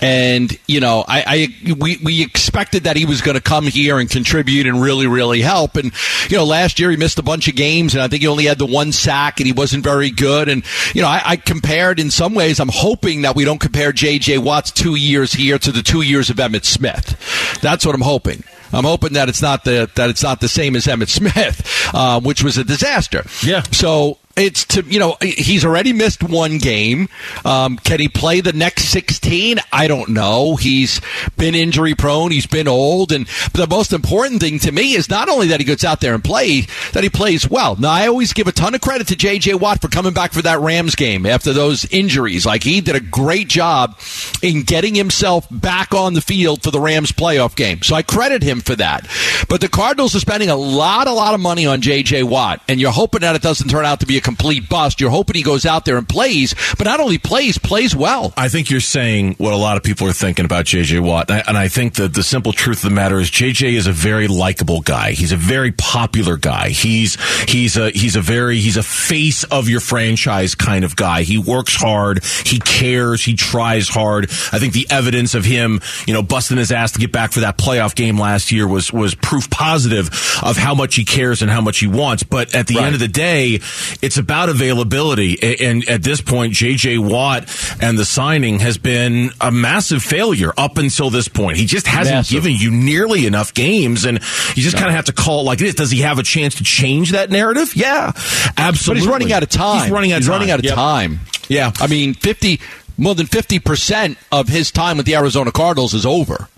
and 0.00 0.56
you 0.66 0.80
know, 0.80 1.04
I, 1.06 1.24
I 1.66 1.74
we 1.74 1.98
we 2.02 2.22
expected 2.22 2.84
that 2.84 2.96
he 2.96 3.04
was 3.04 3.20
going 3.20 3.36
to 3.36 3.42
come 3.42 3.66
here 3.66 3.98
and 3.98 4.10
contribute 4.10 4.66
and 4.66 4.80
really 4.80 5.06
really 5.06 5.40
help. 5.40 5.76
And 5.76 5.92
you 6.28 6.36
know, 6.36 6.44
last 6.44 6.78
year 6.78 6.90
he 6.90 6.96
missed 6.96 7.18
a 7.18 7.22
bunch 7.22 7.48
of 7.48 7.54
games, 7.56 7.94
and 7.94 8.02
I 8.02 8.08
think 8.08 8.22
he 8.22 8.28
only 8.28 8.44
had 8.44 8.58
the 8.58 8.66
one 8.66 8.92
sack, 8.92 9.40
and 9.40 9.46
he 9.46 9.52
wasn't 9.52 9.84
very 9.84 10.10
good. 10.10 10.48
And 10.48 10.64
you 10.94 11.02
know, 11.02 11.08
I, 11.08 11.22
I 11.24 11.36
compared 11.36 11.98
in 12.00 12.10
some 12.10 12.34
ways. 12.34 12.60
I'm 12.60 12.68
hoping 12.68 13.22
that 13.22 13.36
we 13.36 13.44
don't 13.44 13.60
compare 13.60 13.92
J.J. 13.92 14.38
Watt's 14.38 14.70
two 14.70 14.96
years 14.96 15.32
here 15.32 15.58
to 15.58 15.72
the 15.72 15.82
two 15.82 16.02
years 16.02 16.30
of 16.30 16.36
Emmitt 16.36 16.64
Smith. 16.64 17.60
That's 17.60 17.86
what 17.86 17.94
I'm 17.94 18.00
hoping. 18.00 18.44
I'm 18.72 18.84
hoping 18.84 19.14
that 19.14 19.28
it's 19.28 19.42
not 19.42 19.64
the 19.64 19.90
that 19.94 20.10
it's 20.10 20.22
not 20.22 20.40
the 20.40 20.48
same 20.48 20.76
as 20.76 20.86
Emmitt 20.86 21.08
Smith, 21.08 21.90
uh, 21.94 22.20
which 22.20 22.42
was 22.42 22.58
a 22.58 22.64
disaster. 22.64 23.24
Yeah. 23.42 23.62
So 23.70 24.18
it's 24.36 24.64
to 24.66 24.82
you 24.82 24.98
know 24.98 25.16
he's 25.22 25.64
already 25.64 25.92
missed 25.92 26.22
one 26.22 26.58
game. 26.58 27.08
Um, 27.44 27.76
can 27.78 28.00
he 28.00 28.08
play 28.08 28.40
the 28.40 28.52
next 28.52 28.84
16? 28.86 29.58
I 29.72 29.88
don't 29.88 30.10
know. 30.10 30.56
He's 30.56 31.00
been 31.36 31.54
injury 31.54 31.94
prone. 31.94 32.30
He's 32.30 32.46
been 32.46 32.68
old, 32.68 33.12
and 33.12 33.26
the 33.54 33.66
most 33.68 33.92
important 33.92 34.40
thing 34.40 34.58
to 34.60 34.72
me 34.72 34.92
is 34.94 35.08
not 35.08 35.28
only 35.28 35.48
that 35.48 35.60
he 35.60 35.64
gets 35.64 35.84
out 35.84 36.00
there 36.00 36.14
and 36.14 36.22
play, 36.22 36.62
that 36.92 37.02
he 37.02 37.08
plays 37.08 37.48
well. 37.48 37.76
Now 37.76 37.92
I 37.92 38.06
always 38.06 38.32
give 38.32 38.46
a 38.46 38.52
ton 38.52 38.74
of 38.74 38.80
credit 38.80 39.08
to 39.08 39.16
J.J. 39.16 39.54
Watt 39.54 39.80
for 39.80 39.88
coming 39.88 40.12
back 40.12 40.32
for 40.32 40.42
that 40.42 40.60
Rams 40.60 40.94
game 40.94 41.24
after 41.24 41.52
those 41.52 41.86
injuries. 41.86 42.44
Like 42.44 42.62
he 42.62 42.80
did 42.80 42.96
a 42.96 43.00
great 43.00 43.48
job 43.48 43.98
in 44.42 44.62
getting 44.62 44.94
himself 44.94 45.46
back 45.50 45.94
on 45.94 46.14
the 46.14 46.20
field 46.20 46.62
for 46.62 46.70
the 46.70 46.80
Rams 46.80 47.12
playoff 47.12 47.56
game. 47.56 47.82
So 47.82 47.94
I 47.94 48.02
credit 48.02 48.42
him 48.42 48.60
for 48.60 48.76
that. 48.76 49.08
But 49.48 49.60
the 49.60 49.68
Cardinals 49.68 50.14
are 50.14 50.20
spending 50.20 50.50
a 50.50 50.56
lot, 50.56 51.06
a 51.06 51.12
lot 51.12 51.34
of 51.34 51.40
money 51.40 51.66
on 51.66 51.80
J.J. 51.80 52.24
Watt, 52.24 52.60
and 52.68 52.80
you're 52.80 52.92
hoping 52.92 53.22
that 53.22 53.36
it 53.36 53.42
doesn't 53.42 53.68
turn 53.70 53.86
out 53.86 54.00
to 54.00 54.06
be 54.06 54.18
a 54.18 54.25
complete 54.26 54.68
bust. 54.68 55.00
You're 55.00 55.10
hoping 55.10 55.36
he 55.36 55.42
goes 55.42 55.64
out 55.64 55.84
there 55.84 55.96
and 55.96 56.08
plays, 56.08 56.54
but 56.76 56.84
not 56.84 56.98
only 57.00 57.16
plays, 57.18 57.58
plays 57.58 57.94
well. 57.94 58.34
I 58.36 58.48
think 58.48 58.70
you're 58.70 58.80
saying 58.80 59.36
what 59.38 59.52
a 59.52 59.56
lot 59.56 59.76
of 59.76 59.84
people 59.84 60.06
are 60.08 60.12
thinking 60.12 60.44
about 60.44 60.64
JJ 60.66 61.00
Watt. 61.00 61.30
And 61.30 61.56
I- 61.56 61.68
think 61.76 61.94
that 61.94 62.14
the 62.14 62.22
simple 62.22 62.52
truth 62.52 62.78
of 62.84 62.90
the 62.90 62.94
matter 62.94 63.18
is 63.20 63.28
JJ 63.30 63.74
is 63.74 63.86
a 63.88 63.92
very 63.92 64.28
likable 64.28 64.80
guy. 64.80 65.10
He's 65.12 65.32
a 65.32 65.36
very 65.36 65.72
popular 65.72 66.36
guy. 66.36 66.68
He's, 66.70 67.16
he's 67.48 67.76
a, 67.76 67.90
he's 67.90 68.14
a 68.16 68.20
very, 68.20 68.58
he's 68.58 68.76
a 68.76 68.82
face 68.82 69.42
of 69.44 69.68
your 69.68 69.80
franchise 69.80 70.54
kind 70.54 70.84
of 70.84 70.94
guy. 70.96 71.22
He 71.22 71.38
works 71.38 71.74
hard. 71.74 72.24
He 72.44 72.58
cares. 72.60 73.22
He 73.24 73.34
tries 73.34 73.88
hard. 73.88 74.26
I 74.52 74.58
think 74.60 74.72
the 74.74 74.86
evidence 74.90 75.34
of 75.34 75.44
him, 75.44 75.80
you 76.06 76.14
know, 76.14 76.22
busting 76.22 76.56
his 76.56 76.70
ass 76.72 76.92
to 76.92 76.98
get 77.00 77.12
back 77.12 77.32
for 77.32 77.40
that 77.40 77.58
playoff 77.58 77.94
game 77.94 78.18
last 78.18 78.50
year 78.52 78.66
was, 78.66 78.92
was 78.92 79.14
proof 79.16 79.50
positive 79.50 80.06
of 80.42 80.56
how 80.56 80.74
much 80.74 80.94
he 80.94 81.04
cares 81.04 81.42
and 81.42 81.50
how 81.50 81.60
much 81.60 81.78
he 81.80 81.86
wants. 81.88 82.22
But 82.22 82.54
at 82.54 82.66
the 82.68 82.76
Right. 82.76 82.84
end 82.86 82.94
of 82.94 83.00
the 83.00 83.08
day, 83.08 83.60
it's 84.02 84.15
about 84.18 84.48
availability. 84.48 85.64
And 85.64 85.88
at 85.88 86.02
this 86.02 86.20
point, 86.20 86.52
JJ 86.54 86.98
Watt 86.98 87.44
and 87.80 87.98
the 87.98 88.04
signing 88.04 88.58
has 88.60 88.78
been 88.78 89.30
a 89.40 89.50
massive 89.50 90.02
failure 90.02 90.52
up 90.56 90.78
until 90.78 91.10
this 91.10 91.28
point. 91.28 91.56
He 91.56 91.66
just 91.66 91.86
hasn't 91.86 92.14
Massive. 92.16 92.32
given 92.32 92.52
you 92.56 92.70
nearly 92.70 93.26
enough 93.26 93.54
games, 93.54 94.04
and 94.04 94.18
you 94.54 94.62
just 94.62 94.76
kind 94.76 94.88
of 94.88 94.94
have 94.94 95.06
to 95.06 95.12
call 95.12 95.40
it 95.40 95.44
like 95.44 95.60
it 95.60 95.66
is. 95.66 95.74
Does 95.74 95.90
he 95.90 96.00
have 96.00 96.18
a 96.18 96.22
chance 96.22 96.56
to 96.56 96.64
change 96.64 97.12
that 97.12 97.30
narrative? 97.30 97.74
Yeah, 97.76 98.12
But 98.12 98.52
absolutely. 98.58 99.00
he's 99.02 99.08
running 99.10 99.32
out 99.32 99.42
of 99.42 99.48
time. 99.48 99.82
He's 99.82 99.90
running 99.90 100.12
out. 100.12 100.16
He's 100.18 100.26
of 100.28 100.32
running 100.32 100.48
time. 100.48 100.54
out 100.54 100.58
of 100.60 100.64
Yep. 100.64 100.74
time. 100.74 101.20
Yeah. 101.48 101.72
I 101.80 101.86
mean, 101.86 102.14
50, 102.14 102.60
more 102.98 103.14
than 103.14 103.26
50% 103.26 104.16
of 104.32 104.48
his 104.48 104.70
time 104.70 104.96
with 104.96 105.06
the 105.06 105.14
Arizona 105.14 105.52
Cardinals 105.52 105.94
is 105.94 106.04
over. 106.06 106.48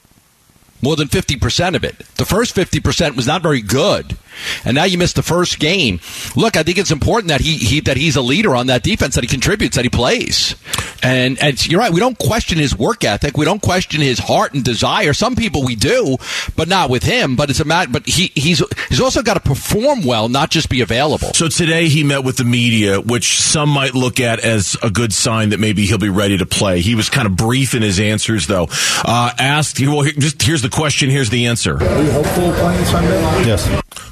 More 0.81 0.95
than 0.95 1.09
50% 1.09 1.75
of 1.75 1.83
it. 1.83 1.99
The 2.17 2.25
first 2.25 2.55
50% 2.55 3.17
was 3.17 3.27
not 3.27 3.43
very 3.43 3.61
good. 3.61 4.17
And 4.65 4.75
now 4.75 4.85
you 4.85 4.99
missed 4.99 5.17
the 5.17 5.23
first 5.23 5.59
game. 5.59 6.01
Look, 6.37 6.57
I 6.57 6.63
think 6.63 6.79
it's 6.79 6.91
important 6.91 7.29
that 7.29 7.41
he, 7.41 7.57
he 7.57 7.81
that 7.81 7.97
he's 7.97 8.17
a 8.17 8.23
leader 8.23 8.55
on 8.55 8.69
that 8.69 8.83
defense, 8.83 9.15
that 9.15 9.25
he 9.25 9.29
contributes, 9.29 9.77
that 9.77 9.85
he 9.85 9.91
plays. 9.91 10.55
And, 11.03 11.41
and 11.43 11.67
you're 11.67 11.81
right, 11.81 11.93
we 11.93 12.01
don't 12.01 12.19
question 12.19 12.59
his 12.59 12.77
work 12.77 13.05
ethic. 13.05 13.37
We 13.37 13.45
don't 13.45 13.63
question 13.63 14.01
his 14.01 14.19
heart 14.19 14.55
and 14.55 14.65
desire. 14.65 15.13
Some 15.13 15.37
people 15.37 15.65
we 15.65 15.77
do, 15.77 16.17
but 16.57 16.69
not 16.69 16.91
with 16.91 17.03
him. 17.03 17.37
But 17.37 17.51
it's 17.51 17.61
a 17.61 17.65
matter, 17.65 17.91
but 17.91 18.07
he, 18.07 18.33
he's, 18.35 18.63
he's 18.89 19.01
also 19.01 19.23
got 19.23 19.35
to 19.35 19.41
perform 19.41 20.05
well, 20.05 20.29
not 20.29 20.51
just 20.51 20.69
be 20.69 20.81
available. 20.81 21.33
So 21.35 21.49
today 21.49 21.89
he 21.89 22.03
met 22.05 22.25
with 22.25 22.37
the 22.37 22.45
media, 22.45 23.01
which 23.01 23.41
some 23.41 23.69
might 23.69 23.95
look 23.95 24.21
at 24.21 24.41
as 24.41 24.77
a 24.83 24.91
good 24.91 25.13
sign 25.13 25.51
that 25.51 25.61
maybe 25.61 25.87
he'll 25.87 25.99
be 25.99 26.09
ready 26.09 26.39
to 26.39 26.47
play. 26.47 26.81
He 26.81 26.95
was 26.95 27.09
kind 27.09 27.27
of 27.27 27.37
brief 27.37 27.75
in 27.75 27.83
his 27.83 28.01
answers, 28.01 28.47
though. 28.47 28.69
Uh, 29.05 29.33
asked, 29.39 29.81
well, 29.81 30.03
just 30.03 30.43
here's 30.43 30.63
the 30.63 30.69
question, 30.69 31.11
here's 31.11 31.31
the 31.31 31.47
answer. 31.47 31.77
Are 31.77 32.03
you 32.03 32.11
hopeful 32.11 32.53
playing 32.53 32.85
Sunday? 32.87 33.19
Yes, 33.47 33.69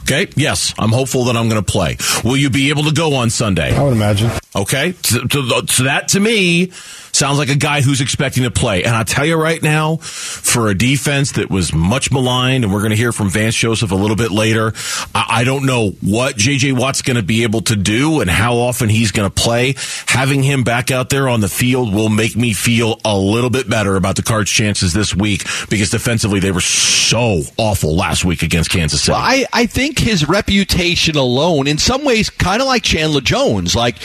Okay, 0.06 0.15
yes, 0.36 0.74
I'm 0.78 0.90
hopeful 0.90 1.24
that 1.24 1.36
I'm 1.36 1.48
going 1.48 1.62
to 1.62 1.72
play. 1.72 1.96
Will 2.24 2.36
you 2.36 2.50
be 2.50 2.70
able 2.70 2.84
to 2.84 2.92
go 2.92 3.14
on 3.16 3.30
Sunday? 3.30 3.74
I 3.76 3.82
would 3.82 3.92
imagine. 3.92 4.30
Okay, 4.54 4.94
so, 5.02 5.20
so, 5.30 5.42
so 5.66 5.82
that 5.84 6.08
to 6.08 6.20
me 6.20 6.72
sounds 7.16 7.38
like 7.38 7.48
a 7.48 7.56
guy 7.56 7.80
who's 7.80 8.00
expecting 8.00 8.44
to 8.44 8.50
play. 8.50 8.84
And 8.84 8.94
I'll 8.94 9.04
tell 9.04 9.24
you 9.24 9.36
right 9.36 9.62
now, 9.62 9.96
for 9.96 10.68
a 10.68 10.74
defense 10.76 11.32
that 11.32 11.50
was 11.50 11.72
much 11.72 12.12
maligned, 12.12 12.64
and 12.64 12.72
we're 12.72 12.80
going 12.80 12.90
to 12.90 12.96
hear 12.96 13.12
from 13.12 13.30
Vance 13.30 13.54
Joseph 13.54 13.90
a 13.90 13.94
little 13.94 14.16
bit 14.16 14.30
later, 14.30 14.72
I, 15.14 15.26
I 15.40 15.44
don't 15.44 15.66
know 15.66 15.90
what 16.02 16.36
J.J. 16.36 16.72
Watt's 16.72 17.02
going 17.02 17.16
to 17.16 17.22
be 17.22 17.42
able 17.42 17.62
to 17.62 17.76
do 17.76 18.20
and 18.20 18.28
how 18.28 18.56
often 18.56 18.88
he's 18.88 19.12
going 19.12 19.28
to 19.28 19.34
play. 19.34 19.74
Having 20.06 20.42
him 20.42 20.62
back 20.62 20.90
out 20.90 21.08
there 21.08 21.28
on 21.28 21.40
the 21.40 21.48
field 21.48 21.94
will 21.94 22.10
make 22.10 22.36
me 22.36 22.52
feel 22.52 23.00
a 23.04 23.16
little 23.16 23.50
bit 23.50 23.68
better 23.68 23.96
about 23.96 24.16
the 24.16 24.22
Cards' 24.22 24.50
chances 24.50 24.92
this 24.92 25.14
week 25.14 25.44
because 25.70 25.90
defensively 25.90 26.40
they 26.40 26.52
were 26.52 26.60
so 26.60 27.40
awful 27.56 27.96
last 27.96 28.24
week 28.24 28.42
against 28.42 28.70
Kansas 28.70 29.02
City. 29.02 29.12
Well, 29.12 29.22
I, 29.22 29.46
I 29.52 29.66
think 29.66 29.98
his 29.98 30.28
reputation 30.28 31.16
alone, 31.16 31.66
in 31.66 31.78
some 31.78 32.04
ways, 32.04 32.28
kind 32.28 32.60
of 32.60 32.68
like 32.68 32.82
Chandler 32.82 33.22
Jones, 33.22 33.74
like 33.74 33.96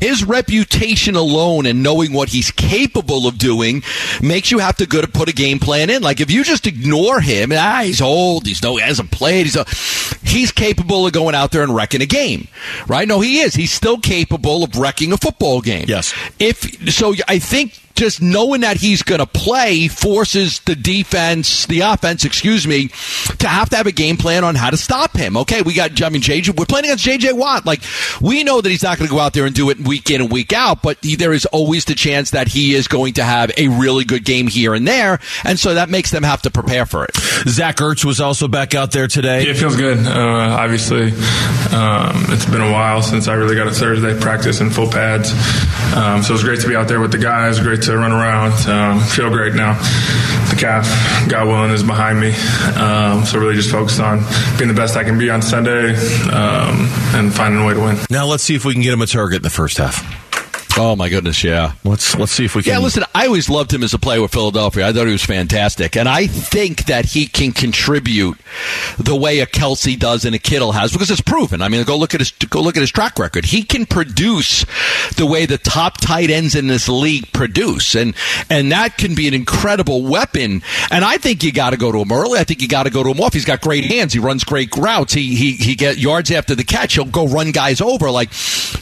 his 0.00 0.24
reputation 0.24 1.16
alone 1.16 1.66
and 1.66 1.82
knowing 1.82 2.12
what 2.12 2.28
he's 2.28 2.51
capable 2.56 3.26
of 3.26 3.38
doing 3.38 3.82
makes 4.22 4.50
you 4.50 4.58
have 4.58 4.76
to 4.76 4.86
go 4.86 5.00
to 5.00 5.08
put 5.08 5.28
a 5.28 5.32
game 5.32 5.58
plan 5.58 5.90
in. 5.90 6.02
Like 6.02 6.20
if 6.20 6.30
you 6.30 6.44
just 6.44 6.66
ignore 6.66 7.20
him, 7.20 7.52
ah, 7.52 7.82
he's 7.84 8.00
old, 8.00 8.46
he's 8.46 8.62
no, 8.62 8.76
he 8.76 8.82
hasn't 8.82 9.10
played, 9.10 9.46
he's 9.46 9.56
a, 9.56 9.64
he's 10.26 10.52
capable 10.52 11.06
of 11.06 11.12
going 11.12 11.34
out 11.34 11.52
there 11.52 11.62
and 11.62 11.74
wrecking 11.74 12.02
a 12.02 12.06
game, 12.06 12.48
right? 12.86 13.06
No, 13.06 13.20
he 13.20 13.40
is. 13.40 13.54
He's 13.54 13.72
still 13.72 13.98
capable 13.98 14.64
of 14.64 14.76
wrecking 14.76 15.12
a 15.12 15.16
football 15.16 15.60
game. 15.60 15.86
Yes. 15.88 16.14
If 16.38 16.92
so, 16.92 17.14
I 17.28 17.38
think 17.38 17.78
just 18.02 18.20
knowing 18.20 18.62
that 18.62 18.78
he's 18.78 19.00
going 19.00 19.20
to 19.20 19.26
play 19.26 19.86
forces 19.86 20.58
the 20.62 20.74
defense, 20.74 21.66
the 21.66 21.78
offense, 21.82 22.24
excuse 22.24 22.66
me, 22.66 22.88
to 23.38 23.46
have 23.46 23.70
to 23.70 23.76
have 23.76 23.86
a 23.86 23.92
game 23.92 24.16
plan 24.16 24.42
on 24.42 24.56
how 24.56 24.70
to 24.70 24.76
stop 24.76 25.16
him. 25.16 25.36
Okay, 25.36 25.62
we 25.62 25.72
got, 25.72 26.02
I 26.02 26.08
mean, 26.08 26.20
JJ, 26.20 26.58
we're 26.58 26.64
playing 26.64 26.86
against 26.86 27.06
JJ 27.06 27.34
Watt. 27.34 27.64
Like, 27.64 27.80
we 28.20 28.42
know 28.42 28.60
that 28.60 28.68
he's 28.68 28.82
not 28.82 28.98
going 28.98 29.08
to 29.08 29.14
go 29.14 29.20
out 29.20 29.34
there 29.34 29.46
and 29.46 29.54
do 29.54 29.70
it 29.70 29.78
week 29.78 30.10
in 30.10 30.20
and 30.20 30.32
week 30.32 30.52
out, 30.52 30.82
but 30.82 30.98
he, 31.00 31.14
there 31.14 31.32
is 31.32 31.46
always 31.46 31.84
the 31.84 31.94
chance 31.94 32.32
that 32.32 32.48
he 32.48 32.74
is 32.74 32.88
going 32.88 33.12
to 33.12 33.22
have 33.22 33.52
a 33.56 33.68
really 33.68 34.02
good 34.02 34.24
game 34.24 34.48
here 34.48 34.74
and 34.74 34.88
there. 34.88 35.20
And 35.44 35.56
so 35.56 35.74
that 35.74 35.88
makes 35.88 36.10
them 36.10 36.24
have 36.24 36.42
to 36.42 36.50
prepare 36.50 36.86
for 36.86 37.04
it. 37.04 37.14
Zach 37.46 37.76
Ertz 37.76 38.04
was 38.04 38.20
also 38.20 38.48
back 38.48 38.74
out 38.74 38.90
there 38.90 39.06
today. 39.06 39.44
Yeah, 39.44 39.52
it 39.52 39.58
feels 39.58 39.76
good. 39.76 40.04
Uh, 40.04 40.56
obviously, 40.58 41.12
um, 41.72 42.24
it's 42.30 42.46
been 42.46 42.62
a 42.62 42.72
while 42.72 43.00
since 43.00 43.28
I 43.28 43.34
really 43.34 43.54
got 43.54 43.68
a 43.68 43.72
Thursday 43.72 44.18
practice 44.18 44.60
in 44.60 44.70
full 44.70 44.90
pads. 44.90 45.30
Um, 45.94 46.24
so 46.24 46.34
it's 46.34 46.42
great 46.42 46.58
to 46.62 46.68
be 46.68 46.74
out 46.74 46.88
there 46.88 46.98
with 46.98 47.12
the 47.12 47.18
guys. 47.18 47.60
Great 47.60 47.82
to 47.92 47.98
run 47.98 48.12
around. 48.12 48.52
Um, 48.68 49.00
feel 49.00 49.30
great 49.30 49.54
now. 49.54 49.74
The 50.50 50.56
calf, 50.58 50.86
God 51.28 51.46
willing, 51.46 51.70
is 51.70 51.82
behind 51.82 52.20
me. 52.20 52.32
Um, 52.76 53.24
so 53.24 53.38
really 53.38 53.54
just 53.54 53.70
focused 53.70 54.00
on 54.00 54.20
being 54.58 54.68
the 54.68 54.74
best 54.74 54.96
I 54.96 55.04
can 55.04 55.18
be 55.18 55.30
on 55.30 55.42
Sunday 55.42 55.94
um, 56.30 56.88
and 57.14 57.32
finding 57.32 57.62
a 57.62 57.66
way 57.66 57.74
to 57.74 57.80
win. 57.80 57.98
Now 58.10 58.26
let's 58.26 58.42
see 58.42 58.54
if 58.54 58.64
we 58.64 58.72
can 58.72 58.82
get 58.82 58.92
him 58.92 59.02
a 59.02 59.06
target 59.06 59.36
in 59.36 59.42
the 59.42 59.50
first 59.50 59.78
half. 59.78 60.02
Oh 60.78 60.96
my 60.96 61.10
goodness, 61.10 61.44
yeah. 61.44 61.72
Let's 61.84 62.16
let's 62.16 62.32
see 62.32 62.46
if 62.46 62.54
we 62.56 62.62
can. 62.62 62.72
Yeah, 62.72 62.78
listen, 62.78 63.04
I 63.14 63.26
always 63.26 63.50
loved 63.50 63.72
him 63.72 63.82
as 63.82 63.92
a 63.92 63.98
player 63.98 64.22
with 64.22 64.32
Philadelphia. 64.32 64.88
I 64.88 64.92
thought 64.92 65.06
he 65.06 65.12
was 65.12 65.24
fantastic, 65.24 65.96
and 65.96 66.08
I 66.08 66.26
think 66.26 66.86
that 66.86 67.04
he 67.04 67.26
can 67.26 67.52
contribute 67.52 68.38
the 68.98 69.14
way 69.14 69.40
a 69.40 69.46
Kelce 69.46 69.98
does 69.98 70.24
and 70.24 70.34
a 70.34 70.38
Kittle 70.38 70.72
has 70.72 70.92
because 70.92 71.10
it's 71.10 71.20
proven. 71.20 71.60
I 71.60 71.68
mean, 71.68 71.84
go 71.84 71.98
look 71.98 72.14
at 72.14 72.20
his 72.20 72.30
go 72.30 72.62
look 72.62 72.76
at 72.76 72.80
his 72.80 72.90
track 72.90 73.18
record. 73.18 73.44
He 73.44 73.62
can 73.64 73.84
produce 73.84 74.64
the 75.16 75.26
way 75.26 75.44
the 75.44 75.58
top 75.58 75.98
tight 75.98 76.30
ends 76.30 76.54
in 76.54 76.68
this 76.68 76.88
league 76.88 77.30
produce, 77.32 77.94
and 77.94 78.14
and 78.48 78.72
that 78.72 78.96
can 78.96 79.14
be 79.14 79.28
an 79.28 79.34
incredible 79.34 80.02
weapon. 80.02 80.62
And 80.90 81.04
I 81.04 81.18
think 81.18 81.44
you 81.44 81.52
got 81.52 81.70
to 81.70 81.76
go 81.76 81.92
to 81.92 81.98
him 81.98 82.12
early. 82.12 82.38
I 82.38 82.44
think 82.44 82.62
you 82.62 82.68
got 82.68 82.84
to 82.84 82.90
go 82.90 83.02
to 83.02 83.10
him 83.10 83.20
off. 83.20 83.34
He's 83.34 83.44
got 83.44 83.60
great 83.60 83.84
hands. 83.84 84.14
He 84.14 84.20
runs 84.20 84.42
great 84.42 84.74
routes. 84.74 85.12
He 85.12 85.34
he 85.34 85.52
he 85.52 85.74
get 85.74 85.98
yards 85.98 86.30
after 86.30 86.54
the 86.54 86.64
catch. 86.64 86.94
He'll 86.94 87.04
go 87.04 87.26
run 87.26 87.52
guys 87.52 87.82
over. 87.82 88.10
Like, 88.10 88.30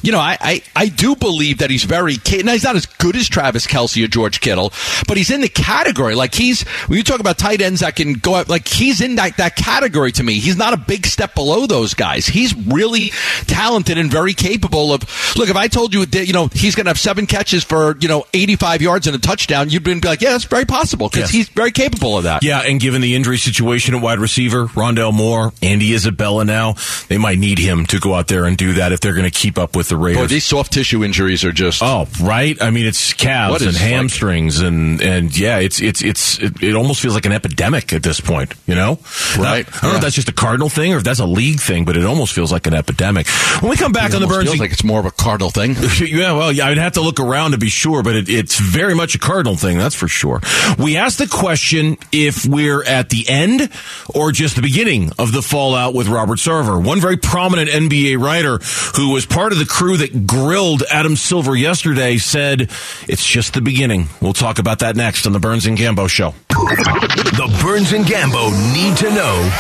you 0.05 0.13
know, 0.13 0.21
I 0.21 0.37
I, 0.41 0.63
I 0.77 0.87
do 0.87 1.17
believe 1.17 1.59
that 1.59 1.71
he's 1.71 1.80
very. 1.85 2.17
Now 2.43 2.53
he's 2.53 2.65
not 2.65 2.77
as 2.77 2.87
good 2.87 3.17
as 3.17 3.29
Travis 3.29 3.67
Kelce 3.67 4.03
or 4.05 4.09
George 4.09 4.41
Kittle, 4.41 4.73
but 5.09 5.17
he's 5.17 5.31
in 5.31 5.41
the 5.41 5.49
category. 5.49 6.15
Like 6.15 6.35
he's 6.35 6.63
when 6.89 6.97
you 6.99 7.03
talk 7.05 7.21
about 7.21 7.39
tight 7.39 7.61
ends 7.61 7.81
that 7.81 7.97
can 7.97 8.15
go 8.15 8.35
up, 8.35 8.49
like 8.49 8.67
he's 8.69 9.01
in 9.01 9.17
that 9.17 9.37
that 9.39 9.57
category 9.57 10.13
to 10.13 10.23
me. 10.23 10.35
He's 10.35 10.57
not 10.57 10.73
a 10.73 10.77
big 10.77 11.07
step 11.07 11.35
below 11.35 11.67
those 11.67 11.95
guys. 11.95 12.27
He's 12.27 12.55
really 12.55 13.11
talented 13.47 13.99
and 13.99 14.11
very 14.11 14.33
capable 14.35 14.93
of. 14.93 15.03
Look, 15.37 15.49
if 15.49 15.57
I 15.57 15.69
told 15.69 15.95
you 15.95 16.07
that 16.07 16.27
you 16.27 16.33
know 16.33 16.49
he's 16.53 16.75
going 16.75 16.87
to 16.87 16.91
have 16.91 16.99
seven 16.99 17.27
catches 17.27 17.65
for 17.65 17.97
you 18.01 18.09
know 18.09 18.25
85 18.35 18.83
yards 18.83 19.07
and 19.07 19.17
a 19.17 19.19
touchdown, 19.19 19.71
you'd 19.71 19.83
be 19.85 19.95
like, 20.01 20.21
yeah, 20.21 20.31
that's 20.31 20.45
very 20.45 20.65
possible 20.65 21.09
because 21.09 21.21
Yes. 21.23 21.31
he's 21.31 21.49
very 21.49 21.71
capable 21.73 22.17
of 22.17 22.25
that. 22.25 22.43
Yeah, 22.43 22.61
and 22.61 22.81
given 22.81 23.01
the 23.03 23.15
injury 23.15 23.37
situation 23.39 23.95
at 23.95 24.03
wide 24.03 24.19
receiver, 24.19 24.67
Rondale 24.69 25.13
Moore, 25.13 25.53
Andy 25.63 25.93
Isabella 25.95 26.45
now, 26.45 26.75
they 27.09 27.19
might 27.19 27.39
need 27.39 27.59
him 27.59 27.85
to 27.87 27.99
go 28.01 28.15
out 28.15 28.29
there 28.29 28.45
and 28.47 28.57
do 28.57 28.75
that 28.75 28.93
if 28.93 29.01
they're 29.01 29.13
going 29.15 29.31
to 29.31 29.31
keep 29.31 29.59
up 29.59 29.77
with 29.77 29.89
the 29.89 29.97
Boy, 29.97 30.01
Raiders. 30.07 30.31
these 30.31 30.45
soft 30.45 30.73
tissue 30.73 31.05
injuries 31.05 31.45
are 31.45 31.53
just. 31.53 31.70
Oh, 31.83 32.07
right. 32.23 32.61
I 32.63 32.71
mean, 32.71 32.87
it's 32.87 33.13
calves 33.13 33.63
and 33.63 33.71
is, 33.71 33.81
like- 33.81 33.91
hamstrings, 33.91 34.61
and 34.61 35.01
and 35.01 35.37
yeah, 35.39 35.59
it's 35.59 35.81
it's 35.81 36.03
it's 36.03 36.39
it, 36.39 36.63
it 36.63 36.75
almost 36.75 37.01
feels 37.01 37.15
like 37.15 37.27
an 37.27 37.33
epidemic 37.33 37.93
at 37.93 38.03
this 38.03 38.21
point. 38.21 38.55
You 38.67 38.75
know, 38.75 38.99
Right. 39.39 39.67
Now, 39.71 39.79
I 39.79 39.81
don't 39.83 39.91
know 39.93 39.97
if 39.97 40.03
that's 40.03 40.15
just 40.17 40.29
a 40.29 40.33
Cardinal 40.33 40.69
thing 40.69 40.93
or 40.93 40.99
if 40.99 41.05
that's 41.05 41.21
a 41.21 41.27
league 41.27 41.61
thing, 41.61 41.85
but 41.85 41.97
it 41.97 42.05
almost 42.05 42.33
feels 42.33 42.53
like 42.53 42.67
an 42.67 42.75
epidemic. 42.75 43.29
When 43.61 43.71
we 43.71 43.77
come 43.77 43.93
back 43.93 44.11
it 44.11 44.17
on 44.17 44.21
the 44.23 44.27
Burns, 44.27 44.49
feels 44.49 44.59
like 44.61 44.73
it's 44.73 44.85
more 44.85 45.01
of 45.01 45.07
a 45.07 45.11
cardinal 45.11 45.51
thing. 45.51 45.75
yeah, 46.01 46.33
well, 46.33 46.53
yeah, 46.53 46.67
I'd 46.67 46.79
have 46.79 46.93
to 46.93 47.01
look 47.01 47.21
around 47.21 47.53
to 47.53 47.59
be 47.59 47.69
sure, 47.69 48.03
but 48.03 48.17
it, 48.17 48.29
it's 48.29 48.59
very 48.59 48.95
much 48.95 49.15
a 49.15 49.19
Cardinal 49.19 49.57
thing, 49.57 49.79
that's 49.79 49.95
for 49.95 50.09
sure. 50.09 50.41
We 50.79 50.97
asked 50.97 51.19
the 51.19 51.27
question 51.27 51.97
if 52.13 52.45
we're 52.47 52.83
at 52.85 53.11
the 53.11 53.29
end 53.29 53.71
or 54.15 54.33
just 54.33 54.57
the 54.57 54.63
beginning 54.63 55.13
of 55.19 55.33
the 55.33 55.43
fallout 55.43 55.95
with 55.95 56.09
Robert 56.09 56.39
Sarver. 56.39 56.83
One 56.83 57.01
very 57.01 57.17
prominent 57.17 57.71
NBA 57.71 58.19
writer 58.23 58.59
who 58.97 59.13
was 59.13 59.27
part 59.27 59.53
of 59.53 59.59
the 59.59 59.67
crew 59.67 59.97
that 59.99 60.27
grilled 60.27 60.83
Adam 60.91 61.17
Silver 61.17 61.57
yesterday 61.61 62.17
said 62.19 62.63
it's 63.09 63.25
just 63.25 63.55
the 63.55 63.61
beginning. 63.61 64.09
We'll 64.21 64.33
talk 64.33 64.59
about 64.59 64.81
that 64.81 64.97
next 64.97 65.27
on 65.27 65.33
the 65.33 65.39
Burns 65.39 65.67
and 65.67 65.77
Gambo 65.79 66.09
show. 66.09 66.35
The 66.61 67.59
Burns 67.63 67.93
and 67.93 68.05
Gambo 68.05 68.53
need 68.75 68.95
to 68.99 69.11
know 69.15 69.51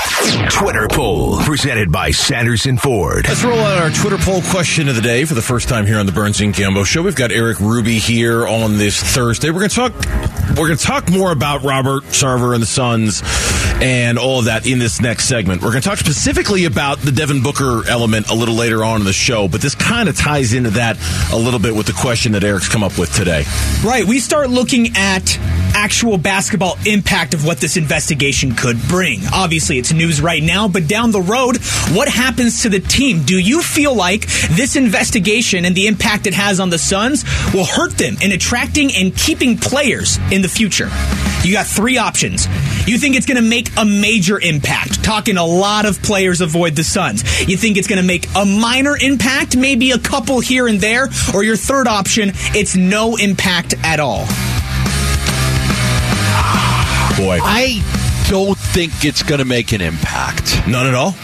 Twitter 0.51 0.87
poll 0.87 1.39
presented 1.39 1.91
by 1.91 2.11
Sanderson 2.11 2.77
Ford. 2.77 3.27
Let's 3.27 3.43
roll 3.43 3.59
out 3.59 3.79
our 3.79 3.89
Twitter 3.91 4.19
poll 4.19 4.43
question 4.43 4.87
of 4.87 4.97
the 4.97 5.01
day 5.01 5.25
for 5.25 5.33
the 5.33 5.41
first 5.41 5.67
time 5.67 5.87
here 5.87 5.99
on 5.99 6.05
the 6.05 6.13
Burns 6.13 6.43
and 6.43 6.53
Gambo 6.53 6.85
show. 6.85 7.03
We've 7.03 7.17
got 7.17 7.33
Eric 7.33 7.59
Ruby 7.59 7.99
here 7.99 8.47
on 8.47 8.77
this 8.77 9.03
Thursday. 9.03 9.49
We're 9.49 9.61
going 9.61 9.71
to 9.71 9.77
talk. 9.77 9.93
We're 10.51 10.67
going 10.67 10.77
to 10.77 10.85
talk 10.85 11.11
more 11.11 11.33
about 11.33 11.63
Robert 11.63 12.03
Sarver 12.05 12.53
and 12.53 12.63
the 12.63 12.67
Suns 12.67 13.23
and 13.83 14.19
all 14.19 14.41
of 14.41 14.45
that 14.45 14.67
in 14.67 14.79
this 14.79 15.01
next 15.01 15.25
segment. 15.25 15.63
We're 15.63 15.71
going 15.71 15.81
to 15.83 15.89
talk 15.89 15.99
specifically 15.99 16.67
about 16.67 16.99
the 16.99 17.13
Devin 17.13 17.43
Booker 17.43 17.89
element 17.89 18.29
a 18.29 18.35
little 18.35 18.57
later 18.57 18.85
on 18.85 19.01
in 19.01 19.07
the 19.07 19.15
show, 19.15 19.49
but 19.49 19.63
this 19.63 19.75
kind 19.75 20.09
of 20.09 20.19
ties 20.19 20.53
into 20.53 20.71
that 20.71 20.99
a 21.33 21.39
little 21.39 21.61
bit 21.61 21.75
with 21.75 21.87
the 21.87 21.95
question 21.95 22.33
that 22.33 22.45
Eric's 22.45 22.69
come 22.69 22.83
up 22.83 22.99
with 22.99 23.15
today. 23.15 23.45
Right. 23.83 24.05
We 24.05 24.19
start 24.19 24.51
looking 24.51 24.97
at 24.97 25.39
actual 25.74 26.18
basketball 26.18 26.76
impact 26.87 27.35
of 27.35 27.44
what 27.44 27.59
this 27.59 27.76
investigation 27.76 28.54
could 28.54 28.80
bring. 28.88 29.20
Obviously, 29.33 29.78
it's 29.78 29.92
news 29.92 30.20
right 30.20 30.42
now, 30.42 30.68
but 30.68 30.88
down 30.88 31.11
the 31.11 31.20
road, 31.20 31.56
what 31.92 32.09
happens 32.09 32.62
to 32.62 32.68
the 32.68 32.80
team? 32.80 33.22
Do 33.24 33.38
you 33.38 33.62
feel 33.62 33.94
like 33.94 34.26
this 34.50 34.76
investigation 34.76 35.64
and 35.64 35.74
the 35.74 35.87
impact 35.87 36.26
it 36.26 36.35
has 36.35 36.61
on 36.61 36.70
the 36.70 36.78
Suns 36.78 37.24
will 37.52 37.64
hurt 37.64 37.98
them 37.98 38.16
in 38.20 38.33
attracting 38.33 38.90
and 38.94 39.16
keeping 39.16 39.56
players 39.56 40.18
in 40.30 40.42
the 40.42 40.48
future? 40.48 40.88
You 41.42 41.54
got 41.54 41.66
three 41.66 41.96
options. 41.96 42.46
You 42.87 42.98
think 42.98 43.16
it's 43.16 43.26
going 43.26 43.42
to 43.42 43.48
make 43.48 43.70
a 43.76 43.85
major 43.85 44.38
impact, 44.40 45.02
talking 45.02 45.37
a 45.37 45.46
lot 45.46 45.87
of 45.87 46.02
players 46.02 46.40
avoid 46.40 46.76
the 46.76 46.85
Suns. 46.85 47.22
You 47.48 47.56
think 47.56 47.76
it's 47.76 47.88
going 47.88 48.00
to 48.00 48.06
make 48.06 48.26
a 48.37 48.44
minor 48.44 48.96
impact, 49.00 49.56
maybe 49.56 49.92
a 49.92 49.98
couple 49.98 50.40
here 50.40 50.66
and 50.66 50.80
there, 50.80 51.09
or 51.35 51.42
your 51.44 51.56
third 51.56 51.88
option, 51.88 52.33
it's 52.54 52.76
no 52.76 53.16
impact 53.16 53.74
at 53.83 54.00
all. 54.00 54.26
Boy, 57.20 57.38
I 57.42 57.83
don't 58.30 58.56
think 58.56 59.04
it's 59.04 59.22
going 59.22 59.40
to 59.40 59.44
make 59.44 59.72
an 59.72 59.83
impact. 59.83 60.66
none 60.66 60.87
at 60.87 60.94
all. 60.94 61.14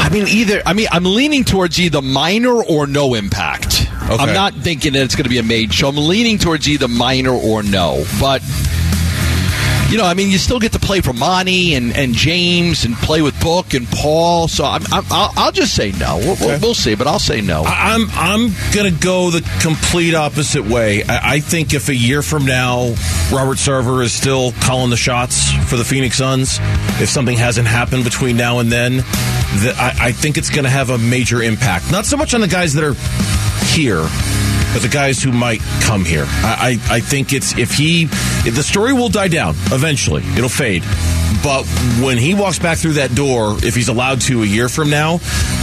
I 0.00 0.10
mean, 0.12 0.26
either. 0.28 0.60
I 0.66 0.74
mean, 0.74 0.88
I'm 0.92 1.04
leaning 1.04 1.42
towards 1.44 1.80
either 1.80 2.02
minor 2.02 2.62
or 2.62 2.86
no 2.86 3.14
impact. 3.14 3.88
Okay. 4.10 4.22
I'm 4.22 4.34
not 4.34 4.54
thinking 4.54 4.92
that 4.92 5.02
it's 5.02 5.14
going 5.14 5.24
to 5.24 5.30
be 5.30 5.38
a 5.38 5.42
major. 5.42 5.72
So 5.72 5.88
I'm 5.88 5.96
leaning 5.96 6.38
towards 6.38 6.68
either 6.68 6.88
minor 6.88 7.32
or 7.32 7.62
no. 7.62 8.04
But 8.20 8.42
you 9.90 9.96
know, 9.98 10.04
I 10.04 10.14
mean, 10.14 10.30
you 10.30 10.38
still 10.38 10.58
get 10.60 10.72
to 10.72 10.78
play 10.78 11.00
for 11.00 11.12
Monty 11.12 11.74
and, 11.74 11.96
and 11.96 12.12
James 12.14 12.84
and 12.84 12.94
play 12.96 13.22
with 13.22 13.38
Book 13.40 13.72
and 13.74 13.86
Paul. 13.88 14.46
So 14.48 14.64
I'm, 14.64 14.82
I'm, 14.92 15.04
I'll, 15.10 15.32
I'll 15.36 15.52
just 15.52 15.74
say 15.74 15.92
no. 15.92 16.18
We'll, 16.18 16.36
we'll, 16.40 16.60
we'll 16.60 16.74
see, 16.74 16.94
but 16.94 17.06
I'll 17.06 17.18
say 17.18 17.40
no. 17.40 17.62
I- 17.64 17.94
I'm 17.94 18.08
I'm 18.12 18.52
gonna 18.74 18.90
go 18.90 19.30
the 19.30 19.40
complete 19.62 20.14
opposite 20.14 20.64
way. 20.64 21.02
I, 21.04 21.34
I 21.36 21.40
think 21.40 21.72
if 21.72 21.88
a 21.88 21.94
year 21.94 22.20
from 22.22 22.44
now 22.44 22.94
Robert 23.32 23.56
Sarver 23.56 24.02
is 24.04 24.12
still 24.12 24.52
calling 24.60 24.90
the 24.90 24.96
shots 24.96 25.50
for 25.70 25.76
the 25.76 25.84
Phoenix 25.84 26.18
Suns, 26.18 26.58
if 27.00 27.08
something 27.08 27.36
hasn't 27.38 27.66
happened 27.66 28.04
between 28.04 28.36
now 28.36 28.58
and 28.58 28.70
then, 28.70 28.98
that 28.98 29.74
I, 29.78 30.08
I 30.08 30.12
think 30.12 30.36
it's 30.36 30.50
gonna 30.50 30.68
have 30.68 30.90
a 30.90 30.98
major 30.98 31.42
impact. 31.42 31.90
Not 31.90 32.04
so 32.04 32.16
much 32.18 32.34
on 32.34 32.42
the 32.42 32.48
guys 32.48 32.74
that 32.74 32.84
are 32.84 32.94
here. 33.74 34.06
But 34.78 34.82
the 34.84 34.94
guys 34.94 35.20
who 35.20 35.32
might 35.32 35.60
come 35.80 36.04
here, 36.04 36.24
I, 36.28 36.78
I, 36.88 36.98
I 36.98 37.00
think 37.00 37.32
it's 37.32 37.58
if 37.58 37.72
he, 37.72 38.04
if 38.04 38.54
the 38.54 38.62
story 38.62 38.92
will 38.92 39.08
die 39.08 39.26
down 39.26 39.56
eventually. 39.72 40.22
It'll 40.36 40.48
fade. 40.48 40.84
But 41.42 41.64
when 42.02 42.18
he 42.18 42.34
walks 42.34 42.58
back 42.58 42.78
through 42.78 42.94
that 42.94 43.14
door, 43.14 43.56
if 43.62 43.74
he's 43.74 43.88
allowed 43.88 44.20
to 44.22 44.42
a 44.42 44.46
year 44.46 44.68
from 44.68 44.90
now, 44.90 45.14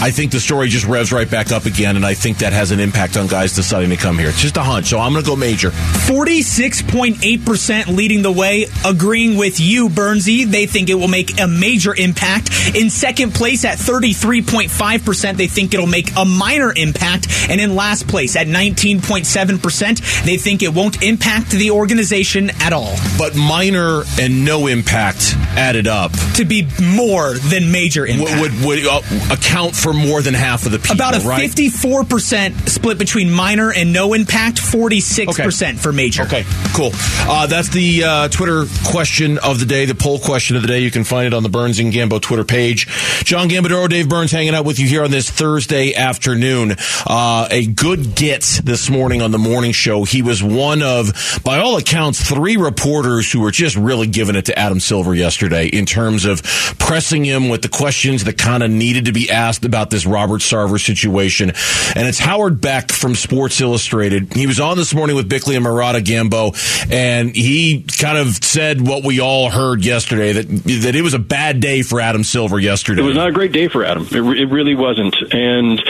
I 0.02 0.12
think 0.12 0.32
the 0.32 0.40
story 0.40 0.70
just 0.70 0.86
revs 0.86 1.12
right 1.12 1.30
back 1.30 1.52
up 1.52 1.66
again, 1.66 1.96
and 1.96 2.06
I 2.06 2.14
think 2.14 2.40
that 2.40 2.54
has 2.54 2.72
an 2.72 2.80
impact 2.80 3.18
on 3.18 3.28
guys 3.28 3.56
deciding 3.56 3.90
to 3.90 3.98
come 3.98 4.18
here. 4.18 4.30
It's 4.30 4.42
just 4.42 4.58
a 4.58 4.64
hunch, 4.64 4.88
so 4.88 5.00
I'm 5.00 5.14
going 5.14 5.24
to 5.24 5.30
go 5.30 5.36
major. 5.36 5.70
46.8% 5.70 7.88
leading 7.88 8.22
the 8.22 8.32
way, 8.32 8.68
agreeing 8.86 9.38
with 9.38 9.60
you, 9.60 9.90
Bernsey. 9.90 10.46
They 10.46 10.66
think 10.66 10.90
it 10.90 10.96
will 10.96 11.08
make 11.08 11.40
a 11.40 11.48
major 11.48 11.96
impact. 11.96 12.50
In 12.76 12.90
second 12.90 13.34
place 13.34 13.66
at 13.66 13.78
33.5%, 13.78 15.38
they 15.38 15.48
think 15.48 15.74
it'll 15.74 15.88
make 15.88 16.12
a 16.18 16.26
minor 16.26 16.74
impact. 16.76 17.28
And 17.50 17.62
in 17.62 17.76
last 17.76 18.08
place 18.08 18.36
at 18.36 18.48
19.7%, 18.48 20.26
they 20.26 20.38
think 20.38 20.64
it 20.64 20.74
won't 20.74 21.04
impact 21.04 21.52
the 21.52 21.72
organization 21.72 22.50
at 22.62 22.74
all. 22.74 22.96
But 23.18 23.36
minor 23.36 24.04
and 24.20 24.46
no 24.46 24.68
impact 24.68 25.36
added 25.66 25.88
up 25.88 26.12
To 26.36 26.46
be 26.46 26.68
more 26.80 27.34
than 27.34 27.72
major 27.72 28.06
impact. 28.06 28.40
would, 28.40 28.52
would 28.64 28.86
uh, 28.86 29.02
account 29.32 29.76
for 29.76 29.94
more 29.94 30.22
than 30.22 30.36
half 30.36 30.68
of 30.68 30.72
the 30.72 30.78
people. 30.78 30.96
About 30.96 31.16
a 31.16 31.20
54% 31.20 32.70
split 32.70 33.00
between 33.00 33.32
minor 33.32 33.74
and 33.74 33.92
no 33.92 34.14
impact, 34.14 34.58
46% 34.58 35.80
for 35.80 35.92
major. 35.92 36.22
Okay, 36.24 36.44
cool. 36.76 36.92
Uh, 37.22 37.48
that's 37.48 37.70
the 37.70 38.04
uh, 38.04 38.28
Twitter 38.28 38.66
question 38.86 39.40
of 39.40 39.60
the 39.60 39.66
day, 39.66 39.86
the 39.86 39.96
poll 39.96 40.20
question 40.20 40.56
of 40.56 40.62
the 40.62 40.68
day. 40.68 40.80
You 40.82 40.92
can 40.92 41.04
find 41.04 41.26
it 41.26 41.34
on 41.34 41.42
the 41.42 41.50
Burns 41.50 41.80
and 41.80 41.92
Gambo 41.92 42.22
Twitter 42.22 42.44
page. 42.44 42.86
John 43.24 43.50
Gambadoro, 43.50 43.90
Dave 43.90 44.08
Burns 44.08 44.32
hanging 44.32 44.54
out 44.54 44.66
with 44.66 44.78
you 44.80 44.88
here 44.88 45.04
on 45.04 45.10
this 45.10 45.32
Thursday 45.32 45.96
afternoon. 45.96 46.76
Uh, 47.08 47.48
a 47.50 47.66
good 47.66 48.14
get 48.16 48.44
this 48.64 48.88
morning 48.92 49.24
on 49.24 49.32
the 49.32 49.40
morning 49.40 49.72
show. 49.72 50.04
He 50.04 50.22
was 50.22 50.44
one 50.44 50.84
of, 50.84 51.42
by 51.44 51.58
all 51.58 51.78
accounts, 51.78 52.22
three 52.22 52.56
reporters 52.58 53.32
who 53.32 53.40
were 53.42 53.52
just 53.52 53.76
really 53.76 54.06
giving 54.06 54.36
it 54.36 54.46
to 54.46 54.60
Adam 54.60 54.80
Silver 54.80 55.16
yesterday 55.16 55.55
in 55.64 55.86
terms 55.86 56.26
of 56.26 56.44
pressing 56.80 57.26
him 57.26 57.50
with 57.50 57.62
the 57.62 57.70
questions 57.70 58.24
that 58.26 58.38
kind 58.38 58.64
of 58.64 58.70
needed 58.70 59.06
to 59.06 59.12
be 59.12 59.30
asked 59.30 59.66
about 59.66 59.90
this 59.90 60.06
Robert 60.06 60.42
Sarver 60.42 60.84
situation. 60.84 61.52
And 61.96 62.08
it's 62.08 62.20
Howard 62.20 62.62
Beck 62.62 62.92
from 62.92 63.16
Sports 63.16 63.62
Illustrated. 63.62 64.34
He 64.34 64.48
was 64.48 64.60
on 64.60 64.78
this 64.78 64.94
morning 64.94 65.16
with 65.16 65.30
Bickley 65.30 65.56
and 65.56 65.66
Marotta 65.66 66.02
Gambo, 66.04 66.56
and 66.92 67.36
he 67.36 67.84
kind 67.84 68.18
of 68.18 68.44
said 68.44 68.86
what 68.86 69.04
we 69.04 69.20
all 69.20 69.50
heard 69.50 69.84
yesterday 69.86 70.34
that 70.34 70.48
that 70.48 70.96
it 70.96 71.02
was 71.02 71.14
a 71.14 71.20
bad 71.20 71.60
day 71.60 71.82
for 71.82 72.02
Adam 72.02 72.24
Silver 72.24 72.60
yesterday. 72.60 73.02
It 73.02 73.06
was 73.06 73.16
not 73.16 73.30
a 73.30 73.34
great 73.34 73.52
day 73.52 73.68
for 73.68 73.84
Adam. 73.84 74.04
It, 74.12 74.16
it 74.16 74.48
really 74.48 74.76
wasn't, 74.76 75.16
and 75.32 75.82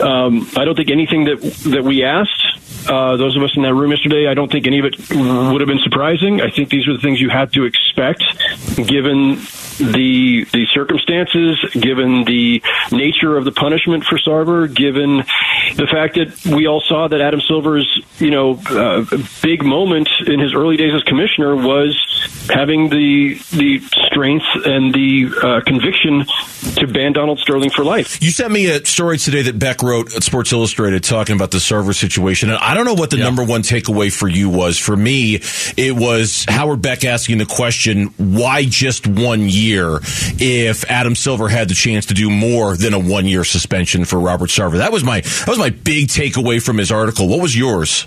um, 0.00 0.48
I 0.56 0.64
don't 0.64 0.76
think 0.76 0.90
anything 0.90 1.24
that 1.24 1.40
that 1.70 1.84
we 1.84 2.04
asked 2.04 2.59
Uh, 2.88 3.16
those 3.16 3.36
of 3.36 3.42
us 3.42 3.52
in 3.56 3.62
that 3.62 3.74
room 3.74 3.90
yesterday, 3.90 4.26
I 4.26 4.34
don't 4.34 4.50
think 4.50 4.66
any 4.66 4.78
of 4.78 4.84
it 4.86 4.96
would 5.10 5.60
have 5.60 5.68
been 5.68 5.80
surprising. 5.80 6.40
I 6.40 6.50
think 6.50 6.70
these 6.70 6.88
are 6.88 6.94
the 6.94 7.00
things 7.00 7.20
you 7.20 7.28
had 7.28 7.52
to 7.52 7.64
expect, 7.64 8.24
given 8.76 9.36
the 9.80 10.44
the 10.52 10.66
circumstances, 10.72 11.58
given 11.72 12.24
the 12.24 12.62
nature 12.92 13.36
of 13.36 13.44
the 13.44 13.52
punishment 13.52 14.04
for 14.04 14.18
Sarver, 14.18 14.72
given 14.72 15.18
the 15.76 15.86
fact 15.90 16.16
that 16.16 16.54
we 16.54 16.66
all 16.66 16.80
saw 16.80 17.08
that 17.08 17.20
Adam 17.20 17.40
Silver's 17.40 18.02
you 18.18 18.30
know 18.30 18.60
uh, 18.68 19.04
big 19.42 19.64
moment 19.64 20.08
in 20.26 20.38
his 20.40 20.54
early 20.54 20.76
days 20.76 20.94
as 20.94 21.02
commissioner 21.04 21.56
was 21.56 21.96
having 22.48 22.90
the 22.90 23.34
the 23.52 23.80
strength 24.06 24.46
and 24.64 24.92
the 24.92 25.30
uh, 25.42 25.60
conviction 25.64 26.24
to 26.76 26.86
ban 26.86 27.12
Donald 27.12 27.38
Sterling 27.38 27.70
for 27.70 27.84
life. 27.84 28.22
You 28.22 28.30
sent 28.30 28.52
me 28.52 28.66
a 28.66 28.84
story 28.84 29.18
today 29.18 29.42
that 29.42 29.58
Beck 29.58 29.82
wrote 29.82 30.14
at 30.14 30.22
Sports 30.22 30.52
Illustrated 30.52 31.02
talking 31.04 31.36
about 31.36 31.50
the 31.50 31.58
Sarver 31.58 31.94
situation, 31.94 32.50
and 32.50 32.58
I 32.58 32.74
don't 32.74 32.84
know 32.84 32.94
what 32.94 33.10
the 33.10 33.18
yeah. 33.18 33.24
number 33.24 33.44
one 33.44 33.62
takeaway 33.62 34.12
for 34.12 34.28
you 34.28 34.48
was. 34.48 34.78
For 34.78 34.96
me, 34.96 35.40
it 35.76 35.96
was 35.96 36.44
Howard 36.48 36.82
Beck 36.82 37.04
asking 37.04 37.38
the 37.38 37.46
question, 37.46 38.06
"Why 38.16 38.64
just 38.64 39.06
one 39.06 39.48
year?" 39.48 39.69
If 39.72 40.84
Adam 40.90 41.14
Silver 41.14 41.48
had 41.48 41.68
the 41.68 41.74
chance 41.74 42.06
to 42.06 42.14
do 42.14 42.30
more 42.30 42.76
than 42.76 42.94
a 42.94 42.98
one 42.98 43.26
year 43.26 43.44
suspension 43.44 44.04
for 44.04 44.18
Robert 44.18 44.50
Sarver, 44.50 44.78
that 44.78 44.92
was 44.92 45.04
my 45.04 45.20
that 45.20 45.48
was 45.48 45.58
my 45.58 45.70
big 45.70 46.08
takeaway 46.08 46.62
from 46.62 46.78
his 46.78 46.90
article. 46.90 47.28
What 47.28 47.40
was 47.40 47.56
yours? 47.56 48.06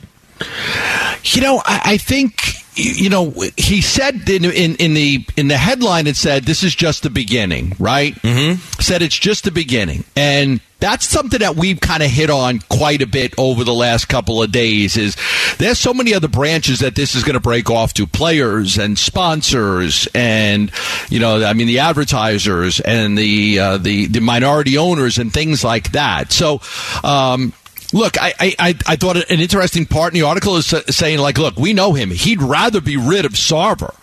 You 1.23 1.41
know, 1.41 1.61
I, 1.65 1.81
I 1.85 1.97
think 1.97 2.62
you 2.75 3.09
know 3.09 3.31
he 3.57 3.81
said 3.81 4.27
in, 4.29 4.45
in, 4.45 4.75
in 4.75 4.93
the 4.93 5.25
in 5.37 5.47
the 5.47 5.57
headline 5.57 6.07
it 6.07 6.15
said 6.15 6.43
this 6.43 6.63
is 6.63 6.75
just 6.75 7.03
the 7.03 7.09
beginning, 7.09 7.75
right? 7.79 8.15
Mm-hmm. 8.15 8.59
Said 8.81 9.01
it's 9.01 9.17
just 9.17 9.43
the 9.43 9.51
beginning, 9.51 10.03
and 10.15 10.59
that's 10.79 11.07
something 11.07 11.39
that 11.39 11.55
we've 11.55 11.79
kind 11.79 12.03
of 12.03 12.09
hit 12.09 12.29
on 12.29 12.59
quite 12.69 13.01
a 13.01 13.07
bit 13.07 13.33
over 13.37 13.63
the 13.63 13.73
last 13.73 14.09
couple 14.09 14.43
of 14.43 14.51
days. 14.51 14.97
Is 14.97 15.15
there's 15.57 15.79
so 15.79 15.93
many 15.93 16.13
other 16.13 16.27
branches 16.27 16.79
that 16.79 16.95
this 16.95 17.15
is 17.15 17.23
going 17.23 17.35
to 17.35 17.39
break 17.39 17.69
off 17.69 17.93
to 17.95 18.05
players 18.05 18.77
and 18.77 18.99
sponsors, 18.99 20.07
and 20.13 20.71
you 21.09 21.19
know, 21.19 21.43
I 21.43 21.53
mean, 21.53 21.67
the 21.67 21.79
advertisers 21.79 22.79
and 22.79 23.17
the 23.17 23.59
uh, 23.59 23.77
the 23.77 24.07
the 24.07 24.19
minority 24.19 24.77
owners 24.77 25.17
and 25.17 25.31
things 25.31 25.63
like 25.63 25.91
that. 25.93 26.31
So. 26.31 26.61
Um, 27.03 27.53
Look, 27.93 28.19
I, 28.19 28.33
I, 28.39 28.75
I 28.87 28.95
thought 28.95 29.17
an 29.17 29.39
interesting 29.39 29.85
part 29.85 30.13
in 30.13 30.19
the 30.19 30.25
article 30.25 30.57
is 30.57 30.65
saying, 30.65 31.19
like, 31.19 31.37
look, 31.37 31.57
we 31.57 31.73
know 31.73 31.93
him. 31.93 32.09
He'd 32.09 32.41
rather 32.41 32.81
be 32.81 32.97
rid 32.97 33.23
of 33.23 33.33
Sarver. 33.33 33.95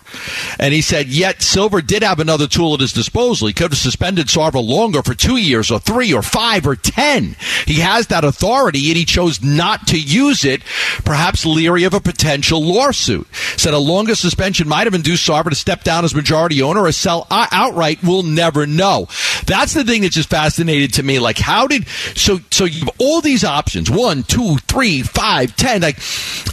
And 0.58 0.74
he 0.74 0.82
said, 0.82 1.08
yet 1.08 1.42
Silver 1.42 1.80
did 1.80 2.02
have 2.02 2.20
another 2.20 2.46
tool 2.46 2.74
at 2.74 2.80
his 2.80 2.92
disposal. 2.92 3.48
He 3.48 3.54
could 3.54 3.72
have 3.72 3.78
suspended 3.78 4.26
Sarver 4.26 4.64
longer 4.64 5.02
for 5.02 5.14
two 5.14 5.36
years 5.36 5.70
or 5.70 5.78
three 5.78 6.12
or 6.12 6.22
five 6.22 6.66
or 6.66 6.76
ten. 6.76 7.36
He 7.66 7.80
has 7.80 8.08
that 8.08 8.24
authority 8.24 8.88
and 8.88 8.96
he 8.96 9.04
chose 9.04 9.42
not 9.42 9.86
to 9.88 10.00
use 10.00 10.44
it, 10.44 10.62
perhaps 11.04 11.46
leery 11.46 11.84
of 11.84 11.94
a 11.94 12.00
potential 12.00 12.62
lawsuit. 12.62 13.26
Said 13.56 13.74
a 13.74 13.78
longer 13.78 14.14
suspension 14.14 14.68
might 14.68 14.86
have 14.86 14.94
induced 14.94 15.28
Sarver 15.28 15.50
to 15.50 15.54
step 15.54 15.84
down 15.84 16.04
as 16.04 16.14
majority 16.14 16.62
owner 16.62 16.82
or 16.82 16.92
sell 16.92 17.26
outright. 17.30 18.02
We'll 18.02 18.22
never 18.22 18.66
know. 18.66 19.08
That's 19.46 19.74
the 19.74 19.84
thing 19.84 20.02
that 20.02 20.12
just 20.12 20.30
fascinated 20.30 20.94
to 20.94 21.02
me. 21.02 21.18
Like, 21.18 21.38
how 21.38 21.66
did, 21.66 21.88
so, 21.88 22.40
so 22.50 22.64
you 22.64 22.80
have 22.80 22.90
all 22.98 23.20
these 23.20 23.44
options, 23.44 23.90
one, 23.90 24.22
two, 24.22 24.56
three, 24.68 25.02
five, 25.02 25.56
ten, 25.56 25.82
like, 25.82 25.98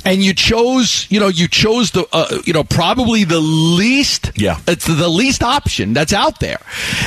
and 0.06 0.24
you 0.24 0.34
chose, 0.34 1.08
you 1.10 1.20
know, 1.20 1.28
you 1.28 1.48
chose 1.48 1.92
the, 1.92 2.08
uh, 2.12 2.42
you 2.46 2.54
know, 2.54 2.64
probably 2.64 3.24
the 3.24 3.40
least 3.48 4.32
yeah. 4.36 4.60
it's 4.68 4.86
the 4.86 5.10
least 5.10 5.44
option 5.44 5.94
that's 5.94 6.14
out 6.14 6.40
there. 6.40 6.60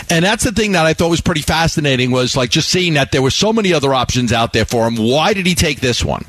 And 0.08 0.24
that's 0.24 0.44
the 0.44 0.52
thing 0.52 0.72
that 0.72 0.86
i 0.86 0.94
thought 0.94 1.10
was 1.10 1.20
pretty 1.20 1.42
fascinating 1.42 2.10
was 2.10 2.36
like 2.36 2.50
just 2.50 2.68
seeing 2.68 2.94
that 2.94 3.12
there 3.12 3.22
were 3.22 3.30
so 3.30 3.52
many 3.52 3.72
other 3.72 3.94
options 3.94 4.32
out 4.32 4.52
there 4.52 4.64
for 4.64 4.86
him. 4.86 4.96
Why 4.96 5.34
did 5.34 5.46
he 5.46 5.54
take 5.54 5.80
this 5.80 6.04
one 6.04 6.24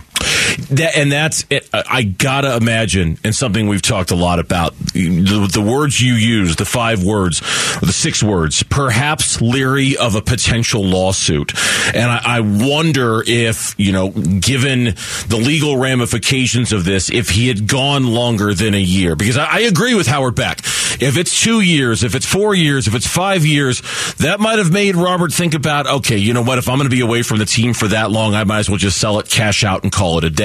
that, 0.72 0.96
and 0.96 1.12
that's 1.12 1.46
it. 1.50 1.70
I 1.74 2.04
gotta 2.04 2.56
imagine, 2.56 3.18
and 3.24 3.36
something 3.36 3.68
we've 3.68 3.82
talked 3.82 4.12
a 4.12 4.16
lot 4.16 4.40
about, 4.40 4.78
the, 4.94 5.50
the, 5.52 5.62
words 5.62 6.02
you 6.02 6.14
use, 6.14 6.56
the 6.56 6.66
five 6.66 7.04
words, 7.04 7.40
the 7.80 7.94
six 7.94 8.22
words, 8.24 8.64
perhaps 8.64 9.42
leery 9.42 9.98
of 9.98 10.16
a 10.16 10.22
potential 10.22 10.84
lawsuit. 10.84 11.54
And 11.94 12.12
I, 12.12 12.22
I 12.38 12.40
wonder 12.42 13.24
if, 13.26 13.76
you 13.78 13.92
know, 13.92 14.10
given 14.10 14.96
the 15.28 15.42
legal 15.42 15.78
ramifications 15.78 16.74
of 16.74 16.86
this, 16.86 17.10
if 17.10 17.30
he 17.30 17.48
had 17.48 17.68
gone 17.68 18.08
longer 18.08 18.54
than 18.54 18.74
a 18.74 18.82
year, 18.82 19.16
because 19.16 19.38
I, 19.38 19.46
I 19.46 19.60
agree 19.62 19.96
with 19.96 20.08
Howard 20.08 20.36
Beck. 20.36 20.60
If 21.00 21.18
it's 21.18 21.42
two 21.42 21.62
years, 21.62 22.04
if 22.04 22.16
it's 22.16 22.26
four 22.26 22.54
years, 22.54 22.88
if 22.88 22.96
it's 22.96 23.08
five 23.08 23.46
years, 23.46 23.82
that 24.18 24.40
might 24.40 24.60
have 24.60 24.72
made 24.72 24.96
Robert 24.96 25.34
think 25.34 25.54
about, 25.54 25.88
okay, 25.88 26.18
you 26.18 26.34
know 26.34 26.44
what, 26.44 26.58
if 26.58 26.68
I'm 26.68 26.78
going 26.78 26.90
to 26.90 26.96
be 26.96 27.02
away 27.02 27.24
from 27.24 27.40
the 27.40 27.46
team 27.46 27.74
for 27.74 27.88
that 27.88 28.12
long, 28.12 28.36
I 28.36 28.44
might 28.44 28.60
as 28.60 28.70
well 28.70 28.78
just 28.78 29.00
sell 29.00 29.20
it, 29.20 29.30
cash 29.30 29.64
out, 29.64 29.84
and 29.84 29.92
call 29.92 30.18
it 30.18 30.24
a 30.24 30.30
day. 30.30 30.41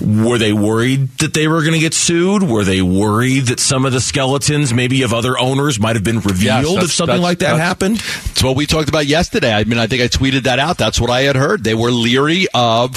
Were 0.00 0.38
they 0.38 0.52
worried 0.52 1.08
that 1.18 1.34
they 1.34 1.48
were 1.48 1.60
going 1.60 1.74
to 1.74 1.78
get 1.78 1.94
sued? 1.94 2.42
Were 2.42 2.64
they 2.64 2.82
worried 2.82 3.46
that 3.46 3.60
some 3.60 3.84
of 3.84 3.92
the 3.92 4.00
skeletons, 4.00 4.72
maybe 4.72 5.02
of 5.02 5.12
other 5.12 5.38
owners, 5.38 5.80
might 5.80 5.96
have 5.96 6.04
been 6.04 6.20
revealed 6.20 6.76
yes, 6.76 6.84
if 6.84 6.92
something 6.92 7.20
like 7.20 7.38
that 7.38 7.58
happened? 7.58 7.96
It's 7.96 8.42
what 8.42 8.56
we 8.56 8.66
talked 8.66 8.88
about 8.88 9.06
yesterday. 9.06 9.52
I 9.52 9.64
mean, 9.64 9.78
I 9.78 9.86
think 9.86 10.02
I 10.02 10.08
tweeted 10.08 10.42
that 10.42 10.58
out. 10.58 10.78
That's 10.78 11.00
what 11.00 11.10
I 11.10 11.22
had 11.22 11.36
heard. 11.36 11.64
They 11.64 11.74
were 11.74 11.90
leery 11.90 12.46
of 12.54 12.96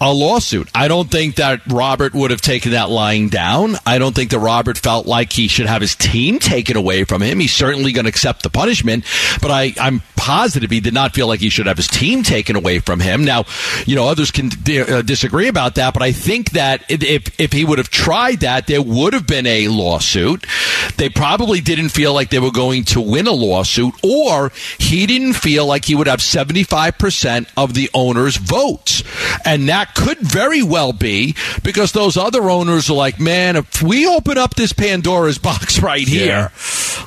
a 0.00 0.12
lawsuit. 0.12 0.68
I 0.74 0.88
don't 0.88 1.10
think 1.10 1.36
that 1.36 1.60
Robert 1.66 2.14
would 2.14 2.30
have 2.30 2.40
taken 2.40 2.72
that 2.72 2.90
lying 2.90 3.28
down. 3.28 3.76
I 3.84 3.98
don't 3.98 4.14
think 4.14 4.30
that 4.30 4.38
Robert 4.38 4.78
felt 4.78 5.06
like 5.06 5.32
he 5.32 5.48
should 5.48 5.66
have 5.66 5.80
his 5.80 5.94
team 5.96 6.38
taken 6.38 6.76
away 6.76 7.04
from 7.04 7.22
him. 7.22 7.40
He's 7.40 7.54
certainly 7.54 7.92
going 7.92 8.04
to 8.04 8.08
accept 8.08 8.42
the 8.42 8.50
punishment, 8.50 9.04
but 9.42 9.50
I, 9.50 9.74
I'm 9.78 10.02
positive 10.16 10.70
he 10.70 10.80
did 10.80 10.94
not 10.94 11.14
feel 11.14 11.26
like 11.26 11.40
he 11.40 11.48
should 11.48 11.66
have 11.66 11.76
his 11.76 11.88
team 11.88 12.22
taken 12.22 12.56
away 12.56 12.78
from 12.78 13.00
him. 13.00 13.24
Now, 13.24 13.44
you 13.86 13.96
know, 13.96 14.08
others 14.08 14.30
can 14.30 14.46
uh, 14.46 15.02
disagree 15.02 15.48
about 15.48 15.65
that, 15.74 15.92
but 15.92 16.02
I 16.02 16.12
think 16.12 16.50
that 16.52 16.84
if 16.88 17.38
if 17.40 17.52
he 17.52 17.64
would 17.64 17.78
have 17.78 17.90
tried 17.90 18.40
that, 18.40 18.66
there 18.66 18.80
would 18.80 19.12
have 19.12 19.26
been 19.26 19.46
a 19.46 19.68
lawsuit. 19.68 20.46
They 20.96 21.08
probably 21.08 21.60
didn't 21.60 21.90
feel 21.90 22.14
like 22.14 22.30
they 22.30 22.38
were 22.38 22.50
going 22.50 22.84
to 22.84 23.00
win 23.00 23.26
a 23.26 23.32
lawsuit, 23.32 23.94
or 24.02 24.52
he 24.78 25.06
didn't 25.06 25.34
feel 25.34 25.66
like 25.66 25.84
he 25.84 25.94
would 25.94 26.06
have 26.06 26.22
seventy 26.22 26.62
five 26.62 26.98
percent 26.98 27.48
of 27.56 27.74
the 27.74 27.90
owners' 27.92 28.36
votes, 28.36 29.02
and 29.44 29.68
that 29.68 29.94
could 29.94 30.18
very 30.18 30.62
well 30.62 30.92
be 30.92 31.34
because 31.62 31.92
those 31.92 32.16
other 32.16 32.48
owners 32.50 32.88
are 32.88 32.94
like, 32.96 33.20
man, 33.20 33.56
if 33.56 33.82
we 33.82 34.06
open 34.06 34.38
up 34.38 34.54
this 34.54 34.72
Pandora's 34.72 35.38
box 35.38 35.82
right 35.82 36.06
here, 36.06 36.26
yeah. 36.26 36.48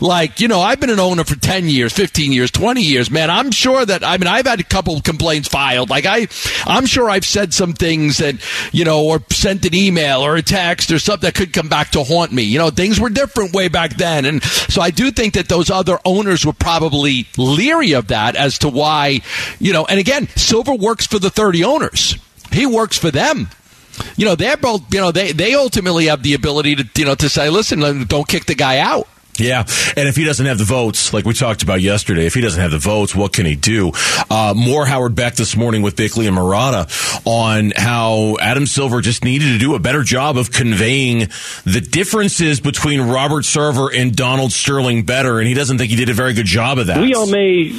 Like 0.01 0.39
you 0.39 0.47
know, 0.47 0.59
I've 0.61 0.79
been 0.79 0.89
an 0.89 0.99
owner 0.99 1.23
for 1.23 1.35
ten 1.35 1.67
years, 1.67 1.93
fifteen 1.93 2.31
years, 2.31 2.51
twenty 2.51 2.81
years, 2.81 3.09
man. 3.11 3.29
I'm 3.29 3.51
sure 3.51 3.85
that 3.85 4.03
I 4.03 4.17
mean 4.17 4.27
I've 4.27 4.47
had 4.47 4.59
a 4.59 4.63
couple 4.63 4.99
complaints 5.01 5.47
filed. 5.47 5.89
Like 5.89 6.05
I, 6.05 6.27
I'm 6.65 6.85
sure 6.85 7.09
I've 7.09 7.25
said 7.25 7.53
some 7.53 7.73
things 7.73 8.17
that 8.17 8.35
you 8.71 8.85
know, 8.85 9.03
or 9.05 9.21
sent 9.31 9.65
an 9.65 9.75
email 9.75 10.21
or 10.21 10.35
a 10.35 10.41
text 10.41 10.91
or 10.91 10.99
something 10.99 11.27
that 11.27 11.35
could 11.35 11.53
come 11.53 11.69
back 11.69 11.91
to 11.91 12.03
haunt 12.03 12.31
me. 12.31 12.43
You 12.43 12.59
know, 12.59 12.69
things 12.69 12.99
were 12.99 13.09
different 13.09 13.53
way 13.53 13.67
back 13.67 13.95
then. 13.95 14.25
And 14.25 14.43
so 14.43 14.81
I 14.81 14.91
do 14.91 15.11
think 15.11 15.33
that 15.33 15.49
those 15.49 15.69
other 15.69 15.99
owners 16.05 16.45
were 16.45 16.53
probably 16.53 17.27
leery 17.37 17.93
of 17.93 18.07
that 18.07 18.35
as 18.35 18.59
to 18.59 18.69
why, 18.69 19.21
you 19.59 19.73
know, 19.73 19.85
and 19.85 19.99
again, 19.99 20.27
Silver 20.35 20.73
works 20.73 21.07
for 21.07 21.19
the 21.19 21.29
30 21.29 21.63
owners. 21.63 22.17
He 22.51 22.65
works 22.65 22.97
for 22.97 23.11
them 23.11 23.49
you 24.15 24.25
know 24.25 24.35
they're 24.35 24.55
both 24.55 24.81
you 24.93 24.99
know 24.99 25.11
they 25.11 25.33
they 25.33 25.53
ultimately 25.53 26.05
have 26.05 26.23
the 26.23 26.33
ability 26.33 26.75
to 26.75 26.87
you 26.95 27.05
know 27.05 27.15
to 27.15 27.27
say 27.27 27.49
listen 27.49 27.79
don't 28.05 28.27
kick 28.27 28.45
the 28.45 28.55
guy 28.55 28.77
out 28.77 29.07
yeah, 29.39 29.65
and 29.95 30.07
if 30.07 30.15
he 30.15 30.25
doesn't 30.25 30.45
have 30.45 30.57
the 30.57 30.63
votes, 30.63 31.13
like 31.13 31.25
we 31.25 31.33
talked 31.33 31.63
about 31.63 31.81
yesterday, 31.81 32.25
if 32.25 32.33
he 32.33 32.41
doesn't 32.41 32.61
have 32.61 32.71
the 32.71 32.79
votes, 32.79 33.15
what 33.15 33.33
can 33.33 33.45
he 33.45 33.55
do? 33.55 33.91
Uh, 34.29 34.53
more 34.55 34.85
Howard 34.85 35.15
Beck 35.15 35.35
this 35.35 35.55
morning 35.55 35.81
with 35.81 35.95
Bickley 35.95 36.27
and 36.27 36.35
Marotta 36.35 36.89
on 37.25 37.71
how 37.75 38.37
Adam 38.39 38.65
Silver 38.65 39.01
just 39.01 39.23
needed 39.23 39.53
to 39.53 39.57
do 39.57 39.75
a 39.75 39.79
better 39.79 40.03
job 40.03 40.37
of 40.37 40.51
conveying 40.51 41.29
the 41.65 41.81
differences 41.81 42.59
between 42.59 43.01
Robert 43.01 43.43
Sarver 43.43 43.89
and 43.95 44.15
Donald 44.15 44.51
Sterling 44.51 45.03
better, 45.03 45.39
and 45.39 45.47
he 45.47 45.53
doesn't 45.53 45.77
think 45.77 45.89
he 45.89 45.95
did 45.95 46.09
a 46.09 46.13
very 46.13 46.33
good 46.33 46.45
job 46.45 46.77
of 46.77 46.87
that. 46.87 46.99
We 47.01 47.13
all 47.13 47.27
may 47.27 47.69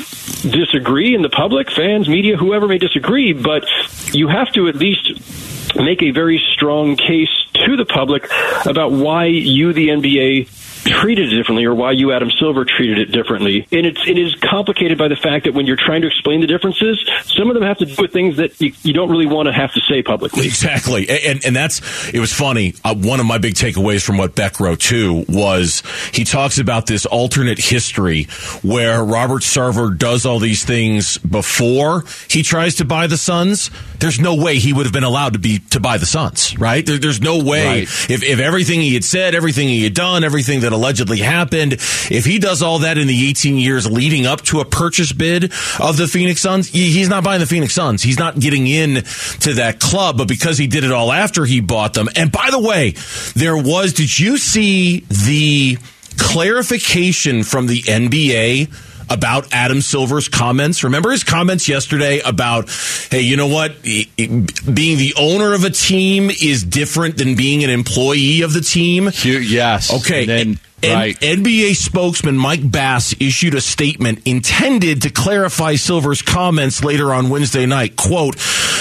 disagree 0.42 1.14
in 1.14 1.22
the 1.22 1.28
public, 1.28 1.70
fans, 1.70 2.08
media, 2.08 2.36
whoever 2.36 2.66
may 2.68 2.78
disagree, 2.78 3.32
but 3.32 3.64
you 4.12 4.28
have 4.28 4.52
to 4.52 4.68
at 4.68 4.76
least 4.76 5.76
make 5.76 6.02
a 6.02 6.10
very 6.10 6.42
strong 6.54 6.96
case 6.96 7.28
to 7.54 7.76
the 7.76 7.84
public 7.84 8.28
about 8.66 8.92
why 8.92 9.26
you, 9.26 9.72
the 9.72 9.88
NBA, 9.88 10.48
treated 10.84 11.32
it 11.32 11.36
differently 11.36 11.64
or 11.64 11.74
why 11.74 11.92
you, 11.92 12.12
Adam 12.12 12.30
Silver, 12.30 12.64
treated 12.64 12.98
it 12.98 13.12
differently. 13.12 13.66
And 13.72 13.86
it's, 13.86 14.00
it 14.06 14.18
is 14.18 14.34
complicated 14.36 14.98
by 14.98 15.08
the 15.08 15.16
fact 15.16 15.44
that 15.44 15.54
when 15.54 15.66
you're 15.66 15.76
trying 15.76 16.02
to 16.02 16.06
explain 16.06 16.40
the 16.40 16.46
differences, 16.46 17.08
some 17.24 17.48
of 17.48 17.54
them 17.54 17.62
have 17.62 17.78
to 17.78 17.86
do 17.86 17.94
with 17.98 18.12
things 18.12 18.36
that 18.36 18.60
you, 18.60 18.72
you 18.82 18.92
don't 18.92 19.10
really 19.10 19.26
want 19.26 19.46
to 19.46 19.52
have 19.52 19.72
to 19.74 19.80
say 19.80 20.02
publicly. 20.02 20.46
Exactly. 20.46 21.08
And, 21.08 21.44
and 21.44 21.54
that's, 21.54 21.80
it 22.12 22.20
was 22.20 22.32
funny. 22.32 22.74
Uh, 22.84 22.94
one 22.94 23.20
of 23.20 23.26
my 23.26 23.38
big 23.38 23.54
takeaways 23.54 24.04
from 24.04 24.18
what 24.18 24.34
Beck 24.34 24.60
wrote 24.60 24.80
too 24.80 25.24
was 25.28 25.82
he 26.12 26.24
talks 26.24 26.58
about 26.58 26.86
this 26.86 27.06
alternate 27.06 27.58
history 27.58 28.24
where 28.62 29.04
Robert 29.04 29.42
Sarver 29.42 29.96
does 29.96 30.26
all 30.26 30.38
these 30.38 30.64
things 30.64 31.18
before 31.18 32.04
he 32.28 32.42
tries 32.42 32.76
to 32.76 32.84
buy 32.84 33.06
the 33.06 33.16
Suns. 33.16 33.70
There's 33.98 34.20
no 34.20 34.34
way 34.34 34.58
he 34.58 34.72
would 34.72 34.86
have 34.86 34.92
been 34.92 35.04
allowed 35.04 35.34
to 35.34 35.38
be, 35.38 35.58
to 35.70 35.80
buy 35.80 35.98
the 35.98 36.06
Suns, 36.06 36.58
right? 36.58 36.84
There, 36.84 36.98
there's 36.98 37.20
no 37.20 37.42
way 37.42 37.66
right. 37.66 37.82
if, 37.82 38.22
if 38.22 38.38
everything 38.38 38.80
he 38.80 38.94
had 38.94 39.04
said, 39.04 39.34
everything 39.34 39.68
he 39.68 39.84
had 39.84 39.94
done, 39.94 40.24
everything 40.24 40.60
that 40.60 40.69
that 40.70 40.76
allegedly 40.76 41.18
happened. 41.18 41.74
If 41.74 42.24
he 42.24 42.38
does 42.38 42.62
all 42.62 42.80
that 42.80 42.98
in 42.98 43.06
the 43.06 43.28
18 43.28 43.56
years 43.56 43.90
leading 43.90 44.26
up 44.26 44.42
to 44.42 44.60
a 44.60 44.64
purchase 44.64 45.12
bid 45.12 45.52
of 45.78 45.96
the 45.96 46.06
Phoenix 46.06 46.40
Suns, 46.40 46.68
he's 46.68 47.08
not 47.08 47.24
buying 47.24 47.40
the 47.40 47.46
Phoenix 47.46 47.74
Suns. 47.74 48.02
He's 48.02 48.18
not 48.18 48.38
getting 48.38 48.66
in 48.66 49.02
to 49.40 49.54
that 49.54 49.80
club, 49.80 50.18
but 50.18 50.28
because 50.28 50.58
he 50.58 50.66
did 50.66 50.84
it 50.84 50.92
all 50.92 51.12
after 51.12 51.44
he 51.44 51.60
bought 51.60 51.94
them. 51.94 52.08
And 52.16 52.30
by 52.32 52.48
the 52.50 52.60
way, 52.60 52.94
there 53.34 53.56
was, 53.56 53.92
did 53.92 54.18
you 54.18 54.38
see 54.38 55.00
the 55.08 55.78
clarification 56.16 57.42
from 57.42 57.66
the 57.66 57.82
NBA? 57.82 58.70
About 59.10 59.52
Adam 59.52 59.80
Silver's 59.80 60.28
comments. 60.28 60.84
Remember 60.84 61.10
his 61.10 61.24
comments 61.24 61.68
yesterday 61.68 62.20
about, 62.20 62.70
hey, 63.10 63.20
you 63.20 63.36
know 63.36 63.48
what? 63.48 63.82
Being 63.82 64.46
the 64.64 65.14
owner 65.18 65.52
of 65.52 65.64
a 65.64 65.70
team 65.70 66.30
is 66.30 66.62
different 66.62 67.18
than 67.18 67.34
being 67.34 67.64
an 67.64 67.70
employee 67.70 68.42
of 68.42 68.52
the 68.52 68.60
team. 68.60 69.10
Yes. 69.22 69.92
Okay. 69.92 70.20
And 70.20 70.28
then, 70.28 70.60
right. 70.82 71.18
NBA 71.20 71.74
spokesman 71.76 72.36
Mike 72.36 72.68
Bass 72.70 73.14
issued 73.20 73.54
a 73.54 73.60
statement 73.60 74.20
intended 74.26 75.02
to 75.02 75.10
clarify 75.10 75.74
Silver's 75.74 76.22
comments 76.22 76.82
later 76.82 77.12
on 77.12 77.28
Wednesday 77.28 77.66
night. 77.66 77.96
Quote, 77.96 78.36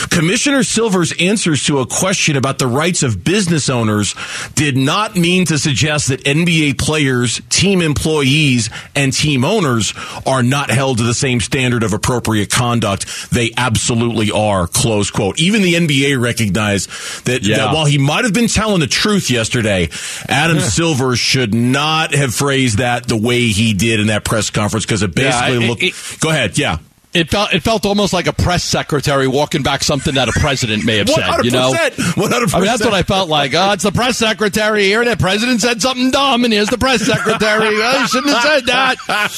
Commissioner 0.10 0.64
Silver's 0.64 1.14
answers 1.20 1.66
to 1.66 1.80
a 1.80 1.86
question 1.86 2.36
about 2.38 2.60
the 2.60 2.68
rights 2.68 3.04
of 3.04 3.24
business 3.24 3.70
owners 3.70 4.16
did 4.56 4.78
not 4.78 5.16
mean 5.16 5.46
to 5.46 5.58
suggest 5.58 6.08
that 6.08 6.24
NBA 6.24 6.78
players, 6.78 7.42
team 7.50 7.82
employees, 7.82 8.70
and 8.96 9.12
team 9.12 9.44
owners 9.44 9.94
are 10.26 10.44
not 10.44 10.70
held 10.70 10.98
to 11.00 11.04
the 11.04 11.14
same 11.14 11.40
standard 11.40 11.84
of 11.84 11.94
appropriate 11.94 12.50
conduct. 12.50 13.30
They 13.32 13.52
absolutely 13.58 14.32
are. 14.32 14.68
Close 14.68 15.12
quote. 15.12 15.40
Even 15.40 15.62
the 15.62 15.74
NBA 15.76 16.22
recognized 16.22 16.90
that, 17.26 17.44
Yeah. 17.44 17.58
that 17.58 17.74
while 17.74 17.86
he 17.86 17.98
might 17.98 18.24
have 18.24 18.34
been 18.34 18.48
telling 18.48 18.80
the 18.80 18.88
truth 18.88 19.30
yesterday, 19.30 19.90
Adam 20.28 20.60
Silver 20.60 21.16
should 21.16 21.54
not 21.54 21.89
have 22.14 22.34
phrased 22.34 22.78
that 22.80 23.08
the 23.08 23.18
way 23.18 23.48
he 23.48 23.74
did 23.74 24.00
in 24.00 24.08
that 24.08 24.24
press 24.24 24.50
conference 24.50 24.86
because 24.86 25.04
it 25.04 25.12
Yeah, 25.18 25.30
basically 25.42 25.66
it- 25.66 25.70
looked. 25.70 25.84
it- 25.84 25.94
go 26.20 26.30
ahead. 26.30 26.58
Yeah. 26.58 26.78
It 27.12 27.32
felt 27.32 27.52
it 27.54 27.64
felt 27.64 27.88
almost 27.88 28.14
like 28.14 28.28
a 28.28 28.34
press 28.34 28.64
secretary 28.64 29.28
walking 29.28 29.64
back 29.64 29.84
something 29.84 30.14
that 30.14 30.30
a 30.30 30.32
president 30.40 30.86
may 30.86 30.98
have 30.98 31.10
said. 31.10 31.44
You 31.44 31.50
know, 31.50 31.72
100%. 31.74 31.90
100%. 32.14 32.54
I 32.54 32.58
mean 32.60 32.66
that's 32.66 32.86
what 32.86 32.94
I 32.94 33.02
felt 33.02 33.30
like. 33.30 33.54
Oh, 33.56 33.72
it's 33.72 33.84
the 33.84 33.92
press 33.92 34.18
secretary 34.20 34.84
here. 34.84 35.04
The 35.04 35.18
president 35.18 35.60
said 35.62 35.82
something 35.82 36.12
dumb, 36.12 36.44
and 36.44 36.54
here's 36.54 36.70
the 36.70 36.78
press 36.78 37.02
secretary. 37.02 37.70
Oh, 37.82 38.00
he 38.02 38.08
shouldn't 38.08 38.32
have 38.34 38.44
said 38.44 38.66
that. 38.68 39.30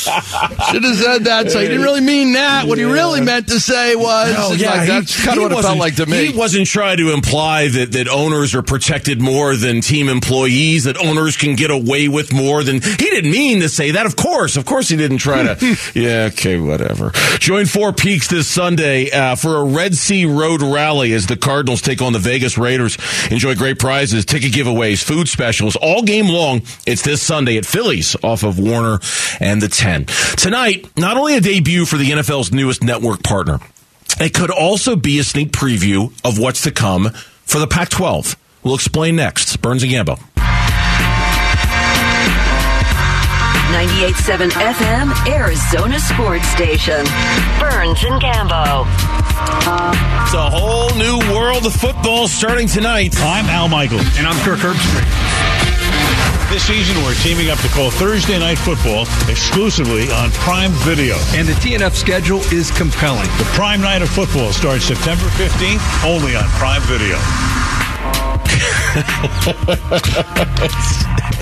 Should 0.72 0.84
have 0.84 0.96
said 0.98 1.24
that. 1.26 1.50
So 1.52 1.60
he 1.62 1.68
didn't 1.70 1.84
really 1.84 2.02
mean 2.02 2.34
that. 2.34 2.68
What 2.68 2.78
he 2.78 2.84
really 2.84 3.22
meant 3.22 3.48
to 3.48 3.60
say 3.60 3.96
was 3.96 4.52
It's 4.54 4.62
yeah, 4.62 4.72
like, 4.72 4.82
he- 4.82 4.88
that's 4.88 5.26
kind 5.26 5.38
of 5.38 5.44
what 5.44 5.52
it 5.54 5.62
felt 5.62 5.78
like 5.78 5.96
to 5.96 6.06
me. 6.06 6.28
He 6.28 6.38
wasn't 6.38 6.68
trying 6.68 6.98
to 6.98 7.14
imply 7.14 7.70
that, 7.70 7.94
that 7.94 8.10
owners 8.10 8.54
are 8.54 8.62
protected 8.64 9.22
more 9.22 9.56
than 9.56 9.80
team 9.80 10.10
employees, 10.10 10.84
that 10.84 10.98
owners 10.98 11.38
can 11.38 11.56
get 11.56 11.72
away 11.72 12.10
with 12.10 12.34
more 12.34 12.64
than. 12.64 12.82
He 12.82 12.96
didn't 12.98 13.32
mean 13.32 13.62
to 13.62 13.70
say 13.70 13.92
that, 13.92 14.06
of 14.06 14.18
course. 14.18 14.58
Of 14.58 14.66
course, 14.66 14.90
he 14.90 14.98
didn't 14.98 15.20
try 15.20 15.44
to. 15.44 15.78
yeah, 15.96 16.30
okay, 16.34 16.58
whatever. 16.60 17.12
Join 17.40 17.61
Four 17.66 17.94
Peaks 17.94 18.28
this 18.28 18.48
Sunday 18.48 19.10
uh, 19.12 19.36
for 19.36 19.58
a 19.58 19.64
Red 19.64 19.96
Sea 19.96 20.26
Road 20.26 20.62
rally 20.62 21.14
as 21.14 21.28
the 21.28 21.36
Cardinals 21.36 21.82
take 21.82 22.02
on 22.02 22.14
the 22.14 22.20
Vegas 22.20 22.58
Raiders. 22.58 22.98
Enjoy 23.30 23.56
great 23.56 23.80
prizes, 23.80 24.26
ticket 24.26 24.52
giveaways, 24.52 25.04
food 25.04 25.28
specials 25.28 25.76
all 25.76 26.04
game 26.04 26.28
long. 26.28 26.62
It's 26.86 27.02
this 27.02 27.22
Sunday 27.22 27.58
at 27.58 27.66
Phillies 27.66 28.16
off 28.24 28.44
of 28.44 28.60
Warner 28.60 29.00
and 29.40 29.62
the 29.62 29.68
10. 29.68 30.06
Tonight, 30.38 30.90
not 30.98 31.18
only 31.18 31.36
a 31.36 31.42
debut 31.42 31.86
for 31.86 31.98
the 31.98 32.10
NFL's 32.10 32.52
newest 32.52 32.84
network 32.84 33.24
partner, 33.24 33.60
it 34.20 34.34
could 34.34 34.52
also 34.52 34.96
be 34.96 35.20
a 35.20 35.24
sneak 35.24 35.52
preview 35.52 36.12
of 36.26 36.40
what's 36.40 36.62
to 36.64 36.72
come 36.72 37.10
for 37.46 37.60
the 37.60 37.68
Pac 37.68 37.90
12. 37.90 38.36
We'll 38.64 38.76
explain 38.76 39.16
next. 39.16 39.58
Burns 39.62 39.84
and 39.84 39.92
Gambo. 39.92 40.20
98.7 43.72 44.50
FM, 44.52 45.28
Arizona 45.28 45.98
Sports 45.98 46.46
Station. 46.50 47.06
Burns 47.58 48.04
and 48.04 48.22
Gambo. 48.22 48.86
It's 50.24 50.34
a 50.34 50.50
whole 50.50 50.94
new 50.96 51.18
world 51.34 51.66
of 51.66 51.74
football 51.74 52.28
starting 52.28 52.68
tonight. 52.68 53.16
I'm 53.20 53.46
Al 53.46 53.70
Michaels. 53.70 54.06
And 54.18 54.28
I'm 54.28 54.38
Kirk 54.44 54.60
Herbstreit. 54.60 55.08
This 56.52 56.68
season, 56.68 57.02
we're 57.06 57.16
teaming 57.16 57.50
up 57.50 57.60
to 57.60 57.70
call 57.70 57.90
Thursday 57.92 58.38
Night 58.38 58.58
Football 58.58 59.04
exclusively 59.30 60.12
on 60.12 60.32
Prime 60.32 60.72
Video. 60.84 61.16
And 61.34 61.48
the 61.48 61.54
TNF 61.54 61.94
schedule 61.94 62.42
is 62.52 62.72
compelling. 62.72 63.28
The 63.38 63.48
Prime 63.54 63.80
Night 63.80 64.02
of 64.02 64.10
Football 64.10 64.52
starts 64.52 64.84
September 64.84 65.28
15th 65.40 66.06
only 66.06 66.36
on 66.36 66.44
Prime 66.60 66.82
Video. 66.84 67.16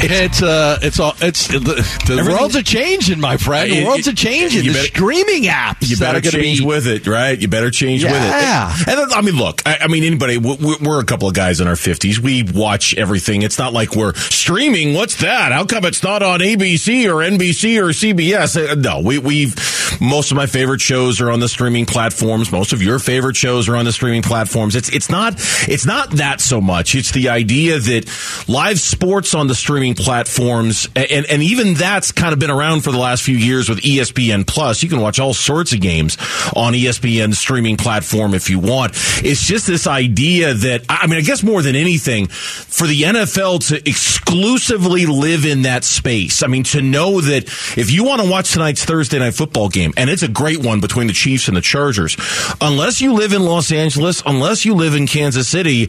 It's 0.02 0.42
uh, 0.42 0.80
it's 0.82 1.00
all 1.00 1.14
it's 1.20 1.48
the, 1.48 1.60
the 1.60 2.26
worlds 2.32 2.56
a 2.56 2.64
changing, 2.64 3.20
my 3.20 3.36
friend. 3.36 3.70
The 3.70 3.84
Uh, 3.84 3.88
worlds 3.88 4.08
a 4.08 4.14
changing. 4.14 4.64
you 4.64 4.72
the 4.72 4.78
better- 4.80 4.88
streaming 4.88 5.44
apps 5.44 5.90
You 5.90 5.98
better 5.98 6.20
are 6.20 6.22
going 6.22 6.32
to 6.32 6.42
change 6.42 6.60
be 6.60 6.66
with 6.66 6.88
it, 6.88 7.06
right? 7.06 7.38
You 7.38 7.48
better 7.50 7.70
change 7.70 8.04
Yeah. 8.04 8.12
with 8.14 8.22
it. 8.24 8.28
Yeah. 8.30 8.76
And 8.88 9.00
then, 9.00 9.08
I 9.14 9.22
mean, 9.22 9.36
look, 9.36 9.62
I, 9.66 9.80
I 9.82 9.88
mean, 9.88 10.04
anybody, 10.06 10.38
we- 10.38 10.56
we- 10.56 10.78
we're 10.82 11.02
a 11.02 11.06
couple 11.06 11.28
of 11.28 11.34
guys 11.34 11.60
in 11.60 11.68
our 11.68 11.76
50s. 11.76 12.18
We 12.20 12.44
watch 12.44 12.94
everything. 12.96 13.42
It's 13.42 13.60
not 13.60 13.74
like 13.74 13.96
we're 13.96 14.14
streaming. 14.16 14.94
What's 14.94 15.16
that? 15.18 15.52
How 15.52 15.66
come 15.66 15.84
it's 15.84 16.02
not 16.02 16.24
on 16.24 16.40
ABC 16.40 17.06
or 17.08 17.22
NBC 17.22 17.78
or 17.78 17.92
CBS? 17.92 18.56
Uh, 18.56 18.76
No, 18.76 19.02
we, 19.02 19.18
we've, 19.18 19.54
most 20.00 20.32
of 20.32 20.38
my 20.38 20.46
favorite 20.46 20.80
shows 20.82 21.20
are 21.20 21.30
on 21.30 21.42
the 21.42 21.50
streaming 21.50 21.86
platforms. 21.86 22.52
Most 22.54 22.72
of 22.72 22.82
your 22.82 23.00
favorite 23.00 23.36
shows 23.36 23.68
are 23.68 23.76
on 23.76 23.84
the 23.86 23.92
streaming 23.92 24.22
platforms. 24.22 24.76
It's, 24.78 24.88
it's 24.90 25.10
not, 25.10 25.34
it's 25.68 25.86
not 25.86 26.12
that 26.12 26.40
so 26.40 26.62
much. 26.62 26.96
It's 26.96 27.09
the 27.14 27.30
idea 27.30 27.80
that 27.80 28.46
live 28.48 28.80
sports 28.80 29.34
on 29.34 29.48
the 29.48 29.56
streaming 29.56 29.96
platforms, 29.96 30.88
and, 30.96 31.26
and 31.26 31.44
even 31.44 31.74
that's 31.74 32.12
kind 32.12 32.34
of 32.34 32.40
been 32.40 32.52
around 32.52 32.82
for 32.82 32.92
the 32.92 32.98
last 32.98 33.24
few 33.24 33.38
years 33.38 33.70
with 33.70 33.80
ESPN 33.80 34.46
Plus. 34.46 34.84
You 34.84 34.90
can 34.90 35.02
watch 35.02 35.20
all 35.20 35.34
sorts 35.34 35.74
of 35.74 35.82
games 35.82 36.18
on 36.56 36.74
ESPN 36.74 37.34
streaming 37.34 37.78
platform 37.78 38.34
if 38.34 38.50
you 38.50 38.60
want. 38.60 38.94
It's 39.24 39.46
just 39.46 39.68
this 39.68 39.88
idea 39.88 40.54
that, 40.54 40.86
I 40.90 41.08
mean, 41.08 41.18
I 41.18 41.22
guess 41.22 41.44
more 41.44 41.62
than 41.62 41.76
anything, 41.76 42.28
for 42.28 42.88
the 42.88 43.02
NFL 43.02 43.68
to 43.70 43.90
exclusively 43.90 45.06
live 45.06 45.46
in 45.46 45.64
that 45.64 45.84
space. 45.84 46.44
I 46.44 46.48
mean, 46.48 46.64
to 46.66 46.82
know 46.82 47.22
that 47.22 47.46
if 47.78 47.92
you 47.92 48.04
want 48.04 48.22
to 48.22 48.30
watch 48.30 48.54
tonight's 48.54 48.86
Thursday 48.86 49.20
night 49.20 49.34
football 49.34 49.70
game, 49.70 49.94
and 49.98 50.10
it's 50.10 50.24
a 50.24 50.28
great 50.28 50.64
one 50.64 50.80
between 50.80 51.08
the 51.08 51.14
Chiefs 51.14 51.48
and 51.48 51.58
the 51.58 51.62
Chargers, 51.62 52.18
unless 52.62 53.02
you 53.02 53.14
live 53.14 53.34
in 53.34 53.44
Los 53.44 53.72
Angeles, 53.72 54.22
unless 54.26 54.66
you 54.66 54.76
live 54.76 54.96
in 54.96 55.08
Kansas 55.08 55.48
City, 55.48 55.88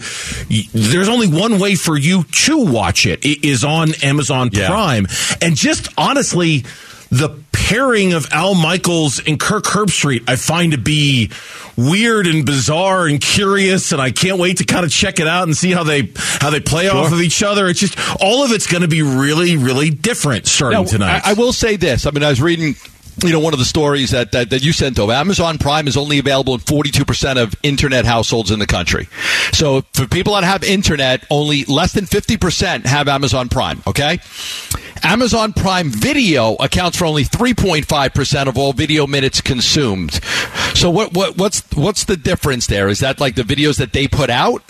there's 0.72 1.08
only 1.10 1.28
one 1.28 1.58
way 1.58 1.74
for 1.74 1.96
you 1.96 2.24
to 2.24 2.64
watch 2.64 3.06
it. 3.06 3.24
It 3.24 3.44
is 3.46 3.64
on 3.64 3.92
Amazon 4.02 4.50
Yeah. 4.52 4.68
Prime. 4.68 5.06
And 5.40 5.56
just 5.56 5.88
honestly, 5.98 6.64
the 7.10 7.30
pairing 7.52 8.12
of 8.12 8.26
Al 8.32 8.54
Michaels 8.54 9.20
and 9.26 9.38
Kirk 9.38 9.64
Herbstreit, 9.64 10.22
I 10.28 10.36
find 10.36 10.72
to 10.72 10.78
be 10.78 11.30
weird 11.76 12.26
and 12.26 12.44
bizarre 12.44 13.06
and 13.06 13.20
curious, 13.20 13.92
and 13.92 14.00
I 14.00 14.10
can't 14.10 14.38
wait 14.38 14.58
to 14.58 14.64
kind 14.64 14.84
of 14.84 14.90
check 14.92 15.18
it 15.20 15.26
out 15.26 15.44
and 15.44 15.56
see 15.56 15.70
how 15.72 15.82
they 15.84 16.10
how 16.40 16.50
they 16.50 16.60
play 16.60 16.88
off 16.88 17.12
of 17.12 17.20
each 17.20 17.42
other. 17.42 17.68
It's 17.68 17.80
just 17.80 17.98
all 18.22 18.44
of 18.44 18.52
it's 18.52 18.66
going 18.66 18.82
to 18.82 18.88
be 18.88 19.02
really, 19.02 19.56
really 19.56 19.90
different 19.90 20.46
starting 20.46 20.80
Now, 20.80 20.84
tonight. 20.86 21.22
I, 21.24 21.30
I 21.30 21.34
will 21.34 21.52
say 21.52 21.76
this. 21.76 22.06
I 22.06 22.10
mean, 22.10 22.22
I 22.22 22.28
was 22.30 22.40
reading. 22.40 22.74
You 23.22 23.32
know, 23.32 23.40
one 23.40 23.52
of 23.52 23.58
the 23.58 23.64
stories 23.64 24.10
that, 24.10 24.32
that, 24.32 24.50
that 24.50 24.64
you 24.64 24.72
sent 24.72 24.98
over, 24.98 25.12
Amazon 25.12 25.58
Prime 25.58 25.86
is 25.86 25.96
only 25.96 26.18
available 26.18 26.54
in 26.54 26.60
42% 26.60 27.42
of 27.42 27.54
internet 27.62 28.04
households 28.04 28.50
in 28.50 28.58
the 28.58 28.66
country. 28.66 29.08
So 29.52 29.82
for 29.92 30.06
people 30.06 30.34
that 30.34 30.44
have 30.44 30.64
internet, 30.64 31.24
only 31.30 31.64
less 31.64 31.92
than 31.92 32.06
50% 32.06 32.86
have 32.86 33.08
Amazon 33.08 33.48
Prime, 33.48 33.82
okay? 33.86 34.20
Amazon 35.02 35.52
Prime 35.52 35.90
Video 35.90 36.54
accounts 36.54 36.96
for 36.98 37.04
only 37.04 37.24
3.5% 37.24 38.46
of 38.46 38.56
all 38.56 38.72
video 38.72 39.06
minutes 39.06 39.40
consumed. 39.40 40.20
So 40.74 40.90
what, 40.90 41.12
what, 41.12 41.36
what's, 41.36 41.62
what's 41.74 42.04
the 42.04 42.16
difference 42.16 42.66
there? 42.66 42.88
Is 42.88 43.00
that 43.00 43.20
like 43.20 43.34
the 43.34 43.42
videos 43.42 43.78
that 43.78 43.92
they 43.92 44.08
put 44.08 44.30
out? 44.30 44.62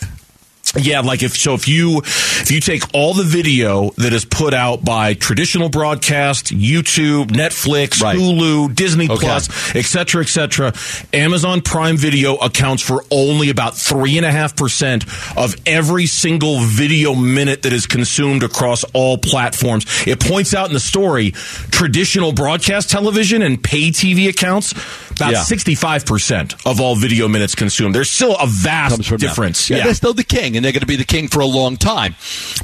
Yeah, 0.76 1.00
like 1.00 1.24
if 1.24 1.36
so, 1.36 1.54
if 1.54 1.66
you 1.66 1.98
if 1.98 2.50
you 2.52 2.60
take 2.60 2.82
all 2.94 3.12
the 3.12 3.24
video 3.24 3.90
that 3.96 4.12
is 4.12 4.24
put 4.24 4.54
out 4.54 4.84
by 4.84 5.14
traditional 5.14 5.68
broadcast, 5.68 6.46
YouTube, 6.56 7.26
Netflix, 7.32 8.00
Right. 8.00 8.16
Hulu, 8.16 8.72
Disney 8.76 9.06
Okay. 9.10 9.16
Plus, 9.26 9.74
et 9.74 9.84
cetera, 9.84 10.22
et 10.22 10.28
cetera, 10.28 10.72
Amazon 11.12 11.60
Prime 11.60 11.96
Video 11.96 12.36
accounts 12.36 12.84
for 12.84 13.04
only 13.10 13.50
about 13.50 13.76
three 13.76 14.16
and 14.16 14.24
a 14.24 14.30
half 14.30 14.54
percent 14.54 15.04
of 15.36 15.56
every 15.66 16.06
single 16.06 16.60
video 16.60 17.16
minute 17.16 17.62
that 17.62 17.72
is 17.72 17.86
consumed 17.88 18.44
across 18.44 18.84
all 18.92 19.18
platforms. 19.18 19.86
It 20.06 20.20
points 20.20 20.54
out 20.54 20.68
in 20.68 20.74
the 20.74 20.78
story 20.80 21.32
traditional 21.32 22.32
broadcast 22.32 22.90
television 22.90 23.42
and 23.42 23.60
pay 23.62 23.90
TV 23.90 24.28
accounts 24.28 24.72
about 25.12 25.44
sixty 25.44 25.74
five 25.74 26.06
percent 26.06 26.54
of 26.64 26.80
all 26.80 26.94
video 26.94 27.26
minutes 27.26 27.54
consumed. 27.56 27.94
There's 27.94 28.08
still 28.10 28.36
a 28.36 28.46
vast 28.46 28.94
comes 28.94 29.06
from 29.08 29.18
them. 29.18 29.28
difference. 29.28 29.68
Yeah, 29.68 29.82
they're 29.84 29.94
still 29.94 30.14
the 30.14 30.24
king, 30.24 30.56
and 30.60 30.64
they're 30.66 30.72
going 30.72 30.80
to 30.82 30.86
be 30.86 30.96
the 30.96 31.06
king 31.06 31.26
for 31.26 31.40
a 31.40 31.46
long 31.46 31.78
time. 31.78 32.14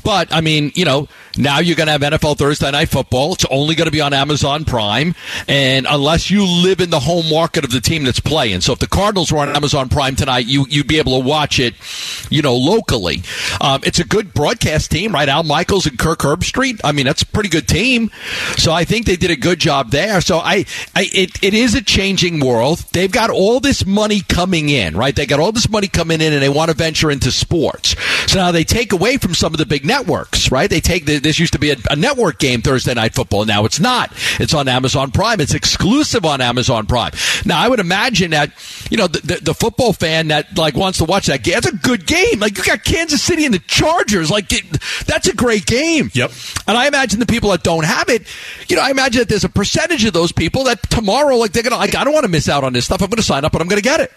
But 0.05 0.31
I 0.31 0.43
mean, 0.43 0.71
you 0.75 0.85
know, 0.85 1.09
Now 1.39 1.59
you're 1.61 1.77
going 1.77 1.87
to 1.87 1.93
have 1.93 2.01
NFL 2.01 2.39
Thursday 2.39 2.71
Night 2.71 2.89
Football. 2.89 3.35
It's 3.35 3.45
only 3.51 3.75
going 3.75 3.87
to 3.87 3.93
be 3.93 4.01
on 4.01 4.13
Amazon 4.13 4.65
Prime. 4.65 5.15
And 5.49 5.87
unless 5.89 6.31
you 6.31 6.47
live 6.47 6.81
in 6.81 6.91
the 6.91 7.01
home 7.01 7.29
market 7.31 7.65
of 7.65 7.71
the 7.71 7.81
team 7.81 8.05
that's 8.05 8.21
playing. 8.21 8.63
So 8.63 8.73
if 8.73 8.79
the 8.79 8.87
Cardinals 8.87 9.33
were 9.33 9.39
on 9.39 9.55
Amazon 9.55 9.89
Prime 9.89 10.17
tonight, 10.17 10.47
you, 10.47 10.67
you'd 10.69 10.89
be 10.89 10.99
able 10.99 11.21
to 11.21 11.27
watch 11.27 11.59
it, 11.59 11.75
you 12.31 12.43
know, 12.43 12.57
locally. 12.57 13.23
Um, 13.61 13.81
it's 13.85 13.99
a 13.99 14.05
good 14.05 14.33
broadcast 14.33 14.91
team, 14.91 15.13
right? 15.13 15.29
Al 15.29 15.43
Michaels 15.43 15.87
and 15.87 15.99
Kirk 15.99 16.21
Herbstreit. 16.21 16.81
I 16.83 16.93
mean, 16.93 17.07
that's 17.07 17.23
a 17.23 17.27
pretty 17.27 17.49
good 17.49 17.69
team. 17.69 18.11
So 18.57 18.73
I 18.73 18.85
think 18.85 19.07
they 19.07 19.17
did 19.17 19.31
a 19.31 19.37
good 19.37 19.59
job 19.59 19.91
there. 19.91 20.21
So 20.21 20.39
I, 20.39 20.65
I 20.95 21.09
it, 21.13 21.43
it 21.43 21.55
is 21.55 21.75
a 21.75 21.83
changing 21.83 22.41
world. 22.41 22.79
They've 22.93 23.13
got 23.13 23.31
all 23.31 23.61
this 23.61 23.85
money 23.85 24.21
coming 24.21 24.69
in, 24.69 24.97
right? 24.97 25.15
They 25.15 25.27
got 25.27 25.41
all 25.41 25.53
this 25.53 25.69
money 25.69 25.89
coming 25.89 26.21
in 26.21 26.33
and 26.33 26.43
they 26.43 26.49
want 26.49 26.71
to 26.71 26.77
venture 26.77 27.11
into 27.11 27.31
sports. 27.31 27.95
So 28.27 28.39
now 28.39 28.53
they 28.53 28.65
take 28.65 28.93
away 28.93 29.19
from 29.19 29.35
some 29.35 29.53
of 29.53 29.59
the 29.59 29.67
big 29.67 29.85
networks, 29.85 30.51
right? 30.51 30.69
They 30.69 30.81
take 30.81 31.07
the, 31.07 31.19
this 31.27 31.39
used 31.39 31.53
to 31.55 31.59
be 31.59 31.71
a, 31.71 31.77
a 31.91 31.97
network 31.97 32.39
game 32.39 32.63
Thursday 32.63 32.95
night 32.95 33.15
football. 33.15 33.45
Now 33.45 33.65
it's 33.65 33.81
not. 33.81 34.13
It's 34.39 34.55
on 34.55 34.69
Amazon 34.69 35.11
Prime. 35.11 35.41
It's 35.41 35.55
exclusive 35.55 36.25
on 36.25 36.41
Amazon 36.41 36.87
Prime. 36.87 37.13
Now 37.45 37.61
I 37.61 37.69
would 37.69 37.81
imagine 37.81 38.31
that, 38.31 38.53
you 38.91 38.97
know, 38.97 39.07
the, 39.07 39.21
the, 39.21 39.35
the 39.43 39.55
football 39.55 39.93
fan 39.93 40.29
that 40.29 40.57
like 40.57 40.75
wants 40.77 40.99
to 40.99 41.05
watch 41.05 41.27
that 41.27 41.43
game, 41.43 41.55
that's 41.55 41.67
a 41.67 41.77
good 41.77 42.07
game. 42.07 42.41
Like 42.41 42.57
you 42.57 42.65
got 42.65 42.85
Kansas 42.85 43.23
City 43.23 43.45
and 43.45 43.53
the 43.53 43.59
Chargers. 43.59 44.31
Like 44.31 44.53
it, 44.53 44.65
that's 45.07 45.27
a 45.29 45.35
great 45.35 45.67
game. 45.67 46.11
Yep. 46.15 46.31
And 46.67 46.77
I 46.77 46.87
imagine 46.87 47.21
the 47.21 47.27
people 47.27 47.51
that 47.51 47.63
don't 47.63 47.85
have 47.85 48.09
it, 48.09 48.23
you 48.69 48.77
know, 48.77 48.83
I 48.83 48.91
imagine 48.91 49.21
that 49.21 49.29
there's 49.29 49.45
a 49.45 49.49
percentage 49.49 50.05
of 50.05 50.13
those 50.13 50.33
people 50.33 50.65
that 50.65 50.83
tomorrow, 50.91 51.37
like 51.37 51.53
they're 51.53 51.63
gonna, 51.63 51.77
like 51.77 51.95
I 51.95 52.05
don't 52.05 52.15
want 52.15 52.25
to 52.25 52.31
miss 52.31 52.49
out 52.49 52.65
on 52.65 52.73
this 52.73 52.85
stuff. 52.85 53.03
I'm 53.03 53.09
going 53.09 53.17
to 53.17 53.23
sign 53.23 53.45
up 53.45 53.53
and 53.53 53.63
I'm 53.63 53.69
going 53.69 53.83
to 53.83 53.89
get 53.89 54.01
it. 54.01 54.13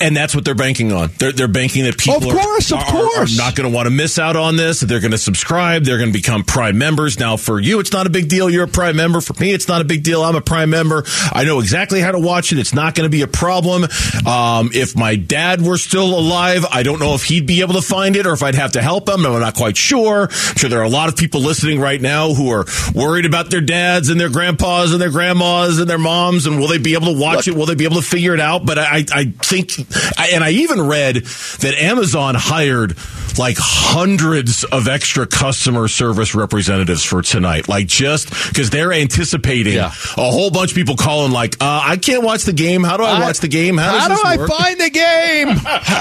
And 0.00 0.16
that's 0.16 0.34
what 0.34 0.44
they're 0.44 0.54
banking 0.54 0.92
on. 0.92 1.10
They're, 1.18 1.32
they're 1.32 1.48
banking 1.48 1.84
that 1.84 1.98
people 1.98 2.16
Of 2.16 2.36
course, 2.36 2.72
are, 2.72 2.80
of 2.80 2.86
course. 2.86 3.38
are 3.38 3.42
not 3.42 3.54
going 3.54 3.70
to 3.70 3.74
want 3.74 3.86
to 3.86 3.90
miss 3.90 4.18
out 4.18 4.36
on 4.36 4.56
this. 4.56 4.80
That 4.80 4.86
they're 4.86 5.00
going 5.00 5.10
to 5.10 5.18
subscribe. 5.18 5.84
They're 5.84 5.98
going 5.98 6.10
to 6.10 6.18
become 6.24 6.42
Prime 6.42 6.78
members. 6.78 7.18
Now, 7.18 7.36
for 7.36 7.60
you, 7.60 7.80
it's 7.80 7.92
not 7.92 8.06
a 8.06 8.10
big 8.10 8.28
deal. 8.28 8.48
You're 8.48 8.64
a 8.64 8.68
Prime 8.68 8.96
member. 8.96 9.20
For 9.20 9.34
me, 9.34 9.52
it's 9.52 9.68
not 9.68 9.82
a 9.82 9.84
big 9.84 10.02
deal. 10.02 10.22
I'm 10.22 10.36
a 10.36 10.40
Prime 10.40 10.70
member. 10.70 11.04
I 11.30 11.44
know 11.44 11.60
exactly 11.60 12.00
how 12.00 12.12
to 12.12 12.18
watch 12.18 12.50
it. 12.50 12.58
It's 12.58 12.72
not 12.72 12.94
going 12.94 13.04
to 13.04 13.10
be 13.10 13.20
a 13.20 13.26
problem. 13.26 13.84
Um, 14.26 14.70
if 14.72 14.96
my 14.96 15.16
dad 15.16 15.60
were 15.60 15.76
still 15.76 16.18
alive, 16.18 16.64
I 16.70 16.82
don't 16.82 16.98
know 16.98 17.14
if 17.14 17.24
he'd 17.24 17.46
be 17.46 17.60
able 17.60 17.74
to 17.74 17.82
find 17.82 18.16
it 18.16 18.26
or 18.26 18.32
if 18.32 18.42
I'd 18.42 18.54
have 18.54 18.72
to 18.72 18.82
help 18.82 19.08
him. 19.08 19.26
I'm 19.26 19.40
not 19.40 19.54
quite 19.54 19.76
sure. 19.76 20.28
I'm 20.30 20.56
sure 20.56 20.70
there 20.70 20.80
are 20.80 20.84
a 20.84 20.88
lot 20.88 21.10
of 21.10 21.16
people 21.16 21.42
listening 21.42 21.78
right 21.78 22.00
now 22.00 22.32
who 22.32 22.50
are 22.50 22.64
worried 22.94 23.26
about 23.26 23.50
their 23.50 23.60
dads 23.60 24.08
and 24.08 24.18
their 24.18 24.30
grandpas 24.30 24.92
and 24.92 25.00
their 25.00 25.10
grandmas 25.10 25.78
and 25.78 25.88
their 25.88 25.98
moms 25.98 26.46
and 26.46 26.58
will 26.58 26.68
they 26.68 26.78
be 26.78 26.94
able 26.94 27.12
to 27.12 27.20
watch 27.20 27.48
it? 27.48 27.54
Will 27.54 27.66
they 27.66 27.74
be 27.74 27.84
able 27.84 27.96
to 27.96 28.02
figure 28.02 28.32
it 28.32 28.40
out? 28.40 28.64
But 28.64 28.78
I, 28.78 29.04
I 29.12 29.24
think, 29.42 29.78
and 30.18 30.42
I 30.42 30.50
even 30.50 30.80
read 30.80 31.16
that 31.16 31.74
Amazon 31.78 32.34
hired 32.34 32.96
like 33.38 33.56
hundreds 33.58 34.64
of 34.64 34.88
extra 34.88 35.26
customer 35.26 35.88
service 35.88 36.34
representatives 36.34 37.04
for 37.04 37.22
tonight, 37.22 37.68
like 37.68 37.86
just 37.86 38.30
because 38.48 38.70
they're 38.70 38.92
anticipating 38.92 39.74
Yeah. 39.74 39.86
a 40.16 40.30
whole 40.30 40.50
bunch 40.50 40.70
of 40.72 40.76
people 40.76 40.96
calling, 40.96 41.32
like, 41.32 41.56
uh, 41.60 41.80
I 41.84 41.96
can't 41.96 42.22
watch 42.22 42.44
the 42.44 42.52
game. 42.52 42.82
How 42.84 42.96
do 42.96 43.04
I, 43.04 43.16
I- 43.16 43.20
watch 43.20 43.40
the 43.40 43.48
game? 43.48 43.76
How, 43.76 43.98
How 43.98 44.08
do 44.08 44.20
I 44.24 44.36
work? 44.36 44.48
find 44.50 44.80
the 44.80 44.90
game? 44.90 45.48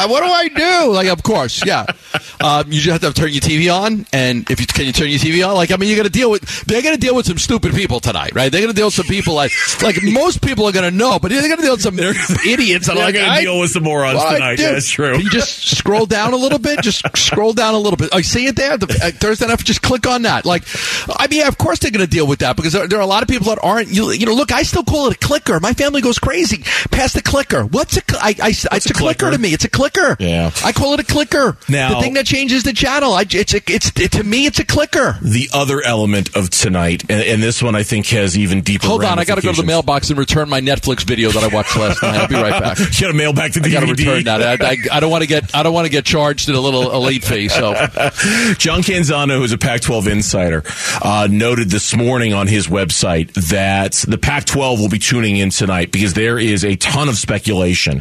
What 0.09 0.23
do 0.23 0.29
I 0.29 0.47
do? 0.49 0.91
Like, 0.91 1.07
of 1.07 1.23
course, 1.23 1.65
yeah. 1.65 1.85
Um, 2.41 2.65
you 2.73 2.81
just 2.81 3.01
have 3.01 3.13
to 3.13 3.21
turn 3.21 3.31
your 3.31 3.39
TV 3.39 3.73
on, 3.73 4.05
and 4.11 4.49
if 4.51 4.59
you 4.59 4.67
can, 4.67 4.85
you 4.85 4.91
turn 4.91 5.07
your 5.07 5.19
TV 5.19 5.47
on. 5.47 5.55
Like, 5.55 5.71
I 5.71 5.77
mean, 5.77 5.89
you're 5.89 6.03
to 6.03 6.09
deal 6.09 6.29
with. 6.29 6.41
They're 6.65 6.81
to 6.81 6.97
deal 6.97 7.15
with 7.15 7.25
some 7.25 7.37
stupid 7.37 7.73
people 7.73 8.01
tonight, 8.01 8.35
right? 8.35 8.51
They're 8.51 8.59
going 8.59 8.73
to 8.73 8.75
deal 8.75 8.87
with 8.87 8.95
some 8.95 9.05
people 9.05 9.33
like, 9.33 9.51
like 9.81 10.03
most 10.03 10.41
people 10.41 10.65
are 10.65 10.73
going 10.73 10.89
to 10.89 10.95
know, 10.95 11.19
but 11.19 11.31
they're 11.31 11.41
going 11.41 11.55
to 11.55 11.61
deal 11.61 11.71
with 11.73 11.81
some 11.81 11.97
idiots. 12.45 12.87
They're 12.87 12.97
like, 12.97 13.15
I- 13.15 13.37
to 13.37 13.41
deal 13.43 13.59
with 13.61 13.69
some 13.71 13.83
morons 13.83 14.17
Well, 14.17 14.33
tonight. 14.33 14.57
That's 14.57 14.89
true. 14.89 15.13
Can 15.13 15.21
you 15.21 15.29
just 15.29 15.77
scroll 15.77 16.05
down 16.05 16.33
a 16.33 16.35
little 16.35 16.59
bit? 16.59 16.81
Just 16.81 17.05
scroll 17.23 17.53
down 17.53 17.73
a 17.73 17.77
little 17.79 17.97
bit. 17.97 18.13
I 18.13 18.21
see 18.21 18.45
it 18.47 18.55
there. 18.55 18.77
The, 18.77 18.87
uh, 19.03 19.11
Thursday 19.11 19.47
night. 19.47 19.59
Just 19.63 19.81
click 19.81 20.05
on 20.07 20.23
that. 20.23 20.45
Like, 20.45 20.63
I 21.09 21.27
mean, 21.27 21.45
of 21.47 21.57
course 21.57 21.79
they're 21.79 21.91
going 21.91 22.05
to 22.05 22.09
deal 22.09 22.27
with 22.27 22.39
that 22.39 22.55
because 22.55 22.73
there, 22.73 22.87
there 22.87 22.99
are 22.99 23.03
a 23.03 23.05
lot 23.07 23.21
of 23.23 23.29
people 23.29 23.47
that 23.47 23.59
aren't. 23.63 23.89
You, 23.89 24.11
you 24.11 24.25
know, 24.25 24.33
look, 24.33 24.51
I 24.51 24.63
still 24.63 24.83
call 24.83 25.07
it 25.07 25.15
a 25.15 25.19
clicker. 25.19 25.59
My 25.59 25.73
family 25.73 26.01
goes 26.01 26.19
crazy 26.19 26.63
past 26.91 27.13
the 27.15 27.21
clicker. 27.21 27.65
What's 27.65 27.97
a? 27.97 28.01
cl- 28.07 28.21
I, 28.21 28.35
I, 28.41 28.49
it's 28.49 28.65
a, 28.65 28.69
a 28.75 28.79
clicker? 28.93 28.93
clicker? 28.93 29.31
to 29.31 29.37
me. 29.37 29.53
It's 29.53 29.65
a 29.65 29.69
clicker. 29.69 30.17
Yeah. 30.19 30.51
I 30.63 30.71
call 30.71 30.93
it 30.93 30.99
a 30.99 31.03
clicker. 31.03 31.57
Now- 31.69 31.95
the 31.95 32.01
thing 32.01 32.13
that 32.13 32.25
changes 32.25 32.63
the 32.63 32.73
channel. 32.73 33.13
I, 33.13 33.25
it's 33.29 33.53
a, 33.53 33.61
it's 33.67 33.91
it, 33.99 34.11
to 34.13 34.23
me, 34.23 34.45
it's 34.45 34.59
a 34.59 34.65
clicker. 34.65 35.17
the 35.21 35.49
other 35.53 35.81
element 35.83 36.35
of 36.35 36.49
tonight, 36.49 37.03
and, 37.09 37.21
and 37.21 37.43
this 37.43 37.61
one 37.61 37.75
I 37.75 37.83
think 37.83 38.07
has 38.07 38.37
even 38.37 38.61
deeper. 38.61 38.87
Hold 38.87 39.03
on, 39.03 39.19
I 39.19 39.25
got 39.25 39.35
to 39.35 39.41
go 39.41 39.51
to 39.53 39.61
the 39.61 39.67
mailbox 39.67 40.09
and 40.09 40.17
return 40.19 40.49
my 40.49 40.61
Netflix 40.61 41.03
video 41.03 41.29
that 41.31 41.43
I 41.43 41.53
watched 41.53 41.75
last 41.77 42.01
night. 42.01 42.15
I'll 42.15 42.27
be 42.27 42.35
right 42.35 42.61
back. 42.61 42.77
You 42.93 43.07
got 43.07 43.11
to 43.11 43.13
mail 43.17 43.33
back 43.33 43.51
to 43.53 43.61
I 43.63 43.69
got 43.69 43.79
to 43.81 43.85
DVD. 43.87 43.97
return 43.97 44.23
that. 44.25 44.61
I, 44.61 44.71
I, 44.71 44.77
I 44.97 44.99
don't 44.99 45.09
want 45.11 45.23
to 45.23 45.27
get 45.27 45.55
I 45.55 45.63
don't 45.63 45.73
want 45.73 45.85
to 45.85 45.91
get 45.91 46.05
charged 46.05 46.47
at 46.49 46.55
a 46.55 46.59
little 46.59 46.91
a 46.91 46.99
late 47.13 47.23
John 48.57 48.81
Canzano, 48.81 49.37
who's 49.37 49.51
a 49.51 49.57
Pac-12 49.57 50.11
insider, 50.11 50.63
uh, 51.01 51.27
noted 51.29 51.69
this 51.69 51.95
morning 51.95 52.33
on 52.33 52.47
his 52.47 52.67
website 52.67 53.31
that 53.49 53.93
the 54.07 54.17
Pac-12 54.17 54.79
will 54.79 54.89
be 54.89 54.99
tuning 54.99 55.37
in 55.37 55.49
tonight 55.49 55.91
because 55.91 56.13
there 56.13 56.39
is 56.39 56.63
a 56.63 56.75
ton 56.75 57.09
of 57.09 57.17
speculation 57.17 57.99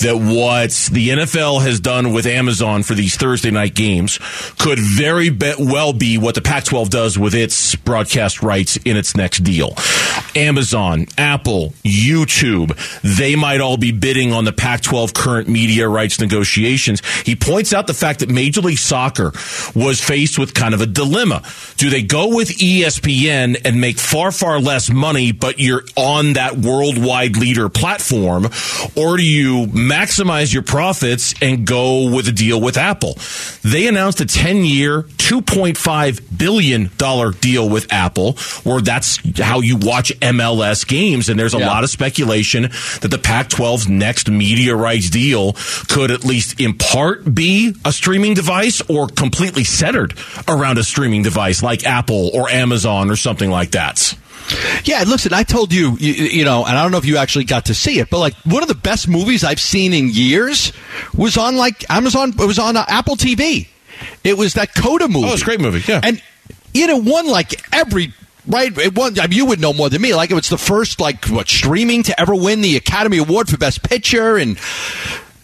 that 0.00 0.16
what 0.16 0.70
the 0.92 1.08
NFL 1.10 1.62
has 1.62 1.80
done 1.80 2.12
with 2.12 2.26
Amazon 2.26 2.82
for 2.82 2.94
these 2.94 3.16
Thursday 3.16 3.50
night 3.50 3.74
games 3.74 4.18
could 4.58 4.78
very 4.78 5.30
be- 5.30 5.54
well 5.58 5.92
be 5.92 6.18
what 6.18 6.34
the 6.34 6.42
Pac-12 6.42 6.90
does 6.90 7.18
with 7.18 7.34
its 7.34 7.74
broadcast 7.74 8.42
rights 8.42 8.76
in 8.78 8.96
its 8.96 9.16
next 9.16 9.40
deal. 9.40 9.74
Amazon, 10.36 11.06
Apple, 11.18 11.70
YouTube, 11.84 12.76
they 13.02 13.34
might 13.34 13.60
all 13.60 13.76
be 13.76 13.92
bidding 13.92 14.32
on 14.32 14.44
the 14.44 14.52
Pac-12 14.52 15.14
current 15.14 15.48
media 15.48 15.88
rights 15.88 16.20
negotiations. 16.20 17.02
He 17.24 17.34
points 17.34 17.72
out 17.72 17.86
the 17.86 17.94
fact 17.94 18.20
that 18.20 18.28
Major 18.28 18.51
League 18.60 18.78
Soccer 18.78 19.32
was 19.74 20.00
faced 20.00 20.38
with 20.38 20.54
kind 20.54 20.74
of 20.74 20.80
a 20.80 20.86
dilemma. 20.86 21.42
Do 21.76 21.90
they 21.90 22.02
go 22.02 22.34
with 22.34 22.48
ESPN 22.50 23.60
and 23.64 23.80
make 23.80 23.98
far, 23.98 24.30
far 24.32 24.60
less 24.60 24.90
money, 24.90 25.32
but 25.32 25.58
you're 25.58 25.84
on 25.96 26.34
that 26.34 26.56
worldwide 26.58 27.36
leader 27.36 27.68
platform? 27.68 28.46
Or 28.96 29.16
do 29.16 29.22
you 29.24 29.66
maximize 29.68 30.52
your 30.52 30.62
profits 30.62 31.34
and 31.40 31.66
go 31.66 32.14
with 32.14 32.28
a 32.28 32.32
deal 32.32 32.60
with 32.60 32.76
Apple? 32.76 33.16
They 33.62 33.86
announced 33.88 34.20
a 34.20 34.26
10 34.26 34.64
year, 34.64 35.02
$2.5 35.02 36.38
billion 36.38 36.90
deal 37.40 37.68
with 37.68 37.92
Apple, 37.92 38.32
where 38.64 38.80
that's 38.80 39.18
how 39.38 39.60
you 39.60 39.76
watch 39.76 40.12
MLS 40.20 40.86
games. 40.86 41.28
And 41.28 41.38
there's 41.38 41.54
a 41.54 41.58
Yeah. 41.58 41.66
lot 41.68 41.84
of 41.84 41.90
speculation 41.90 42.70
that 43.00 43.08
the 43.10 43.18
Pac 43.18 43.48
12's 43.48 43.88
next 43.88 44.28
media 44.30 44.74
rights 44.74 45.10
deal 45.10 45.52
could 45.88 46.10
at 46.10 46.24
least 46.24 46.60
in 46.60 46.74
part 46.74 47.34
be 47.34 47.74
a 47.84 47.92
streaming 47.92 48.34
device 48.42 48.82
or 48.88 49.06
completely 49.06 49.64
centered 49.64 50.14
around 50.48 50.78
a 50.78 50.82
streaming 50.82 51.22
device 51.22 51.62
like 51.62 51.86
Apple 51.86 52.30
or 52.34 52.50
Amazon 52.50 53.08
or 53.08 53.16
something 53.16 53.50
like 53.50 53.70
that. 53.70 54.16
Yeah, 54.84 55.04
listen, 55.06 55.32
I 55.32 55.44
told 55.44 55.72
you, 55.72 55.96
you, 55.98 56.12
you 56.12 56.44
know, 56.44 56.64
and 56.64 56.76
I 56.76 56.82
don't 56.82 56.90
know 56.90 56.98
if 56.98 57.04
you 57.04 57.16
actually 57.16 57.44
got 57.44 57.66
to 57.66 57.74
see 57.74 58.00
it, 58.00 58.10
but 58.10 58.18
like 58.18 58.34
one 58.44 58.62
of 58.62 58.68
the 58.68 58.74
best 58.74 59.06
movies 59.08 59.44
I've 59.44 59.60
seen 59.60 59.92
in 59.92 60.08
years 60.10 60.72
was 61.16 61.36
on 61.36 61.56
like 61.56 61.88
Amazon, 61.88 62.30
it 62.30 62.46
was 62.46 62.58
on 62.58 62.76
uh, 62.76 62.84
Apple 62.88 63.16
TV. 63.16 63.68
It 64.24 64.36
was 64.36 64.54
that 64.54 64.74
Coda 64.74 65.06
movie. 65.06 65.28
Oh, 65.28 65.32
it's 65.32 65.42
a 65.42 65.44
great 65.44 65.60
movie, 65.60 65.82
yeah. 65.86 66.00
And 66.02 66.20
you 66.74 66.86
know, 66.88 66.96
won 66.96 67.28
like 67.28 67.62
every. 67.72 68.12
Right, 68.44 68.76
it 68.76 68.96
won. 68.96 69.20
I 69.20 69.28
mean, 69.28 69.38
you 69.38 69.46
would 69.46 69.60
know 69.60 69.72
more 69.72 69.88
than 69.88 70.02
me. 70.02 70.16
Like, 70.16 70.32
it 70.32 70.34
was 70.34 70.48
the 70.48 70.58
first, 70.58 70.98
like, 70.98 71.26
what 71.26 71.48
streaming 71.48 72.02
to 72.02 72.20
ever 72.20 72.34
win 72.34 72.60
the 72.60 72.74
Academy 72.74 73.18
Award 73.18 73.48
for 73.48 73.56
Best 73.56 73.84
Picture, 73.84 74.36
and 74.36 74.58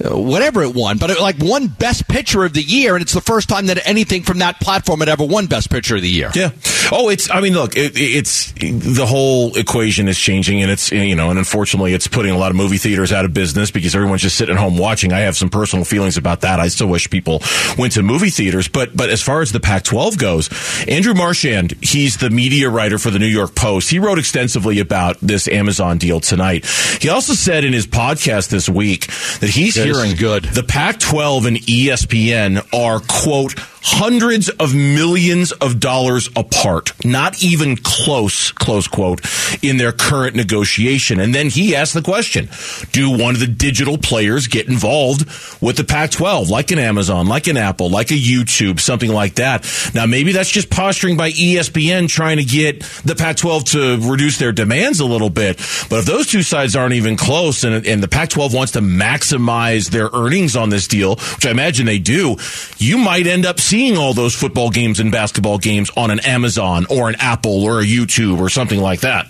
Uh, 0.04 0.16
whatever 0.16 0.62
it 0.62 0.74
won, 0.74 0.96
but 0.96 1.10
it 1.10 1.20
like 1.20 1.36
won 1.40 1.66
Best 1.66 2.06
Picture 2.06 2.44
of 2.44 2.52
the 2.52 2.62
Year, 2.62 2.94
and 2.94 3.02
it's 3.02 3.14
the 3.14 3.20
first 3.20 3.48
time 3.48 3.66
that 3.66 3.84
anything 3.84 4.22
from 4.22 4.38
that 4.38 4.60
platform 4.60 5.00
had 5.00 5.08
ever 5.08 5.24
won 5.24 5.46
Best 5.46 5.70
Picture 5.70 5.96
of 5.96 6.02
the 6.02 6.08
Year. 6.08 6.30
Yeah. 6.34 6.50
Oh, 6.92 7.08
it's. 7.08 7.28
I 7.30 7.40
mean, 7.40 7.54
look, 7.54 7.76
it, 7.76 7.92
it's 7.96 8.52
the 8.52 9.06
whole 9.06 9.56
equation 9.56 10.06
is 10.06 10.16
changing, 10.16 10.62
and 10.62 10.70
it's 10.70 10.92
you 10.92 11.16
know, 11.16 11.30
and 11.30 11.38
unfortunately, 11.38 11.94
it's 11.94 12.06
putting 12.06 12.32
a 12.32 12.38
lot 12.38 12.50
of 12.50 12.56
movie 12.56 12.78
theaters 12.78 13.12
out 13.12 13.24
of 13.24 13.34
business 13.34 13.70
because 13.70 13.94
everyone's 13.94 14.22
just 14.22 14.36
sitting 14.36 14.54
at 14.54 14.60
home 14.60 14.78
watching. 14.78 15.12
I 15.12 15.20
have 15.20 15.36
some 15.36 15.50
personal 15.50 15.84
feelings 15.84 16.16
about 16.16 16.42
that. 16.42 16.60
I 16.60 16.68
still 16.68 16.86
wish 16.86 17.10
people 17.10 17.42
went 17.76 17.94
to 17.94 18.02
movie 18.02 18.30
theaters, 18.30 18.68
but 18.68 18.96
but 18.96 19.10
as 19.10 19.20
far 19.20 19.42
as 19.42 19.50
the 19.52 19.60
Pac-12 19.60 20.16
goes, 20.16 20.48
Andrew 20.86 21.14
Marchand, 21.14 21.74
he's 21.82 22.18
the 22.18 22.30
media 22.30 22.70
writer 22.70 22.98
for 22.98 23.10
the 23.10 23.18
New 23.18 23.26
York 23.26 23.54
Post. 23.54 23.90
He 23.90 23.98
wrote 23.98 24.18
extensively 24.18 24.78
about 24.78 25.18
this 25.20 25.48
Amazon 25.48 25.98
deal 25.98 26.20
tonight. 26.20 26.66
He 27.00 27.08
also 27.08 27.34
said 27.34 27.64
in 27.64 27.72
his 27.72 27.86
podcast 27.86 28.48
this 28.48 28.68
week 28.68 29.08
that 29.40 29.50
he's 29.50 29.76
Yeah, 29.76 29.87
hearing 29.94 30.16
good. 30.16 30.44
the 30.44 30.62
Pac-12 30.62 31.46
and 31.46 31.56
E 31.68 31.88
ESPN 31.88 32.66
are 32.72 33.00
quote 33.00 33.54
hundreds 33.82 34.48
of 34.48 34.74
millions 34.74 35.52
of 35.52 35.80
dollars 35.80 36.28
apart, 36.36 36.92
not 37.04 37.42
even 37.42 37.76
close, 37.76 38.50
close 38.52 38.88
quote, 38.88 39.20
in 39.62 39.76
their 39.76 39.92
current 39.92 40.36
negotiation. 40.36 41.20
And 41.20 41.34
then 41.34 41.48
he 41.48 41.74
asked 41.74 41.94
the 41.94 42.02
question, 42.02 42.48
do 42.92 43.10
one 43.10 43.34
of 43.34 43.40
the 43.40 43.46
digital 43.46 43.98
players 43.98 44.46
get 44.46 44.68
involved 44.68 45.26
with 45.62 45.76
the 45.76 45.84
Pac-12, 45.84 46.48
like 46.48 46.70
an 46.70 46.78
Amazon, 46.78 47.26
like 47.26 47.46
an 47.46 47.56
Apple, 47.56 47.90
like 47.90 48.10
a 48.10 48.14
YouTube, 48.14 48.80
something 48.80 49.10
like 49.10 49.36
that? 49.36 49.66
Now, 49.94 50.06
maybe 50.06 50.32
that's 50.32 50.50
just 50.50 50.70
posturing 50.70 51.16
by 51.16 51.30
ESPN 51.30 52.08
trying 52.08 52.38
to 52.38 52.44
get 52.44 52.82
the 53.04 53.14
Pac-12 53.14 53.72
to 53.72 54.10
reduce 54.10 54.38
their 54.38 54.52
demands 54.52 55.00
a 55.00 55.06
little 55.06 55.30
bit. 55.30 55.56
But 55.88 56.00
if 56.00 56.04
those 56.04 56.26
two 56.26 56.42
sides 56.42 56.76
aren't 56.76 56.94
even 56.94 57.16
close 57.16 57.64
and, 57.64 57.86
and 57.86 58.02
the 58.02 58.08
Pac-12 58.08 58.54
wants 58.54 58.72
to 58.72 58.80
maximize 58.80 59.90
their 59.90 60.10
earnings 60.12 60.56
on 60.56 60.68
this 60.68 60.88
deal, 60.88 61.16
which 61.16 61.46
I 61.46 61.50
imagine 61.50 61.86
they 61.86 61.98
do, 61.98 62.36
you 62.78 62.98
might 62.98 63.26
end 63.26 63.46
up 63.46 63.60
seeing 63.60 63.77
seeing 63.78 63.96
all 63.96 64.12
those 64.12 64.34
football 64.34 64.70
games 64.70 64.98
and 64.98 65.12
basketball 65.12 65.56
games 65.56 65.88
on 65.96 66.10
an 66.10 66.18
Amazon 66.18 66.84
or 66.90 67.08
an 67.08 67.14
Apple 67.20 67.62
or 67.62 67.78
a 67.78 67.84
YouTube 67.84 68.40
or 68.40 68.48
something 68.48 68.80
like 68.80 69.02
that. 69.02 69.26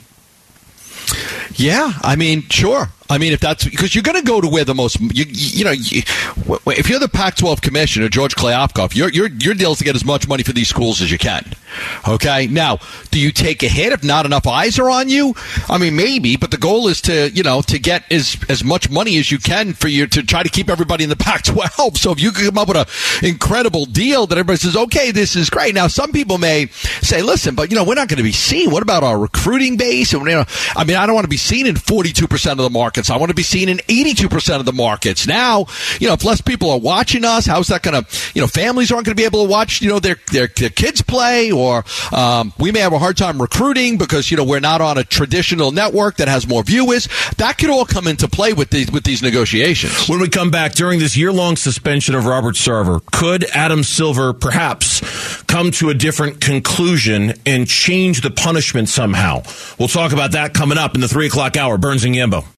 Yeah, 1.55 1.93
I 2.03 2.17
mean, 2.17 2.43
sure. 2.49 2.89
I 3.11 3.17
mean, 3.17 3.33
if 3.33 3.41
that's 3.41 3.65
because 3.65 3.95
you're 3.95 4.03
going 4.03 4.21
to 4.21 4.27
go 4.27 4.41
to 4.41 4.49
where 4.49 4.65
the 4.65 4.75
most, 4.75 5.01
you, 5.01 5.25
you 5.29 5.65
know, 5.65 5.71
you, 5.71 6.03
if 6.67 6.91
you're 6.91 6.99
the 6.99 7.09
Pac-12 7.09 7.63
commissioner, 7.63 8.09
George 8.11 8.35
Kliavkoff, 8.35 8.95
your 8.95 9.09
your 9.11 9.29
your 9.29 9.55
deal 9.55 9.73
is 9.73 9.79
to 9.79 9.85
get 9.85 9.97
as 9.97 10.05
much 10.05 10.29
money 10.29 10.43
for 10.43 10.53
these 10.53 10.69
schools 10.69 11.01
as 11.01 11.11
you 11.11 11.17
can. 11.17 11.55
Okay, 12.07 12.47
now, 12.49 12.79
do 13.11 13.19
you 13.19 13.33
take 13.33 13.63
a 13.63 13.69
hit 13.69 13.93
if 13.93 14.05
not 14.05 14.27
enough 14.27 14.47
eyes 14.47 14.79
are 14.79 14.91
on 14.91 15.09
you? 15.09 15.35
I 15.69 15.79
mean, 15.79 15.97
maybe, 15.97 16.37
but 16.37 16.51
the 16.51 16.59
goal 16.59 16.89
is 16.89 17.01
to 17.03 17.31
you 17.31 17.43
know 17.43 17.63
to 17.63 17.79
get 17.79 18.11
as 18.13 18.37
as 18.51 18.63
much 18.63 18.91
money 18.91 19.17
as 19.19 19.31
you 19.31 19.39
can 19.39 19.73
for 19.73 19.89
you 19.89 20.07
to 20.09 20.23
try 20.23 20.43
to 20.43 20.49
keep 20.51 20.69
everybody 20.69 21.05
in 21.05 21.11
the 21.11 21.17
Pac-12. 21.29 21.97
So 21.97 22.13
if 22.13 22.21
you 22.21 22.31
can 22.31 22.45
come 22.45 22.59
up 22.59 22.69
with 22.69 22.77
an 22.77 23.29
incredible 23.29 23.87
deal 23.87 24.27
that 24.27 24.37
everybody 24.37 24.59
says, 24.59 24.77
okay, 24.77 25.13
this 25.13 25.35
is 25.35 25.49
great. 25.49 25.75
Now, 25.75 25.89
some 25.89 26.13
people 26.13 26.37
may 26.37 26.67
say, 27.01 27.23
listen, 27.23 27.55
but 27.55 27.71
you 27.71 27.77
know, 27.77 27.85
we're 27.85 27.95
not 27.95 28.09
going 28.09 28.19
to 28.19 28.23
be 28.23 28.33
seen. 28.33 28.71
What 28.71 28.83
about 28.83 29.03
our 29.03 29.19
recruiting 29.19 29.79
base? 29.79 30.13
And 30.13 30.23
you 30.27 30.33
know, 30.33 30.45
I 30.77 30.85
mean, 30.85 30.97
I 30.97 31.07
don't 31.07 31.15
want 31.15 31.25
to 31.25 31.31
be 31.31 31.38
seen 31.39 31.67
in 31.67 31.77
42 31.77 32.29
percent 32.29 32.61
of 32.61 32.65
the 32.65 32.71
markets. 32.71 33.11
I 33.11 33.17
want 33.17 33.31
to 33.31 33.35
be 33.35 33.43
seen 33.43 33.69
in 33.69 33.79
82% 33.79 34.61
of 34.61 34.67
the 34.67 34.73
markets. 34.73 35.27
Now, 35.27 35.67
you 35.99 36.09
know, 36.09 36.15
if 36.15 36.25
less 36.25 36.41
people 36.41 36.71
are 36.71 36.79
watching 36.79 37.25
us, 37.25 37.47
how's 37.47 37.69
that 37.69 37.83
going 37.83 38.03
to, 38.03 38.33
you 38.35 38.41
know, 38.41 38.47
families 38.47 38.93
aren't 38.93 39.07
going 39.07 39.17
to 39.17 39.21
be 39.21 39.25
able 39.25 39.45
to 39.45 39.51
watch, 39.51 39.81
you 39.81 39.89
know, 39.89 39.99
their, 39.99 40.17
their, 40.33 40.49
their 40.49 40.69
kids 40.69 41.03
play 41.03 41.51
or, 41.51 41.85
um, 42.13 42.53
we 42.59 42.73
may 42.73 42.81
have 42.81 42.93
a 42.93 42.99
hard 42.99 43.17
time 43.17 43.41
recruiting 43.41 43.99
because, 43.99 44.31
you 44.31 44.37
know, 44.37 44.45
we're 44.45 44.61
not 44.61 44.81
on 44.81 44.99
a 44.99 45.05
traditional 45.05 45.73
network 45.73 46.17
that 46.17 46.29
has 46.29 46.47
more 46.47 46.63
viewers. 46.63 47.09
That 47.37 47.59
could 47.59 47.71
all 47.71 47.85
come 47.85 48.07
into 48.07 48.29
play 48.29 48.53
with 48.53 48.71
these, 48.71 48.91
with 48.91 49.05
these 49.05 49.23
negotiations. 49.23 50.09
When 50.09 50.21
we 50.21 50.29
come 50.29 50.51
back 50.51 50.73
during 50.73 50.99
this 50.99 51.17
year 51.17 51.33
long 51.33 51.57
suspension 51.57 52.15
of 52.15 52.27
Robert 52.27 52.55
Sarver, 52.55 53.05
could 53.13 53.45
Adam 53.55 53.83
Silver 53.83 54.33
perhaps 54.33 55.01
come 55.45 55.71
to 55.73 55.91
a 55.91 55.95
different 55.95 56.41
conclusion 56.41 57.35
and 57.47 57.67
change 57.67 58.21
the 58.21 58.31
punishment 58.31 58.89
somehow? 58.89 59.43
We'll 59.79 59.89
talk 59.89 60.13
about 60.13 60.33
that 60.33 60.55
coming 60.55 60.79
up 60.79 60.95
in 60.95 61.01
the 61.01 61.09
three 61.09 61.28
o'clock 61.29 61.57
hour. 61.57 61.79
Burns 61.79 62.05
and 62.05 62.15
Gambo. 62.15 62.49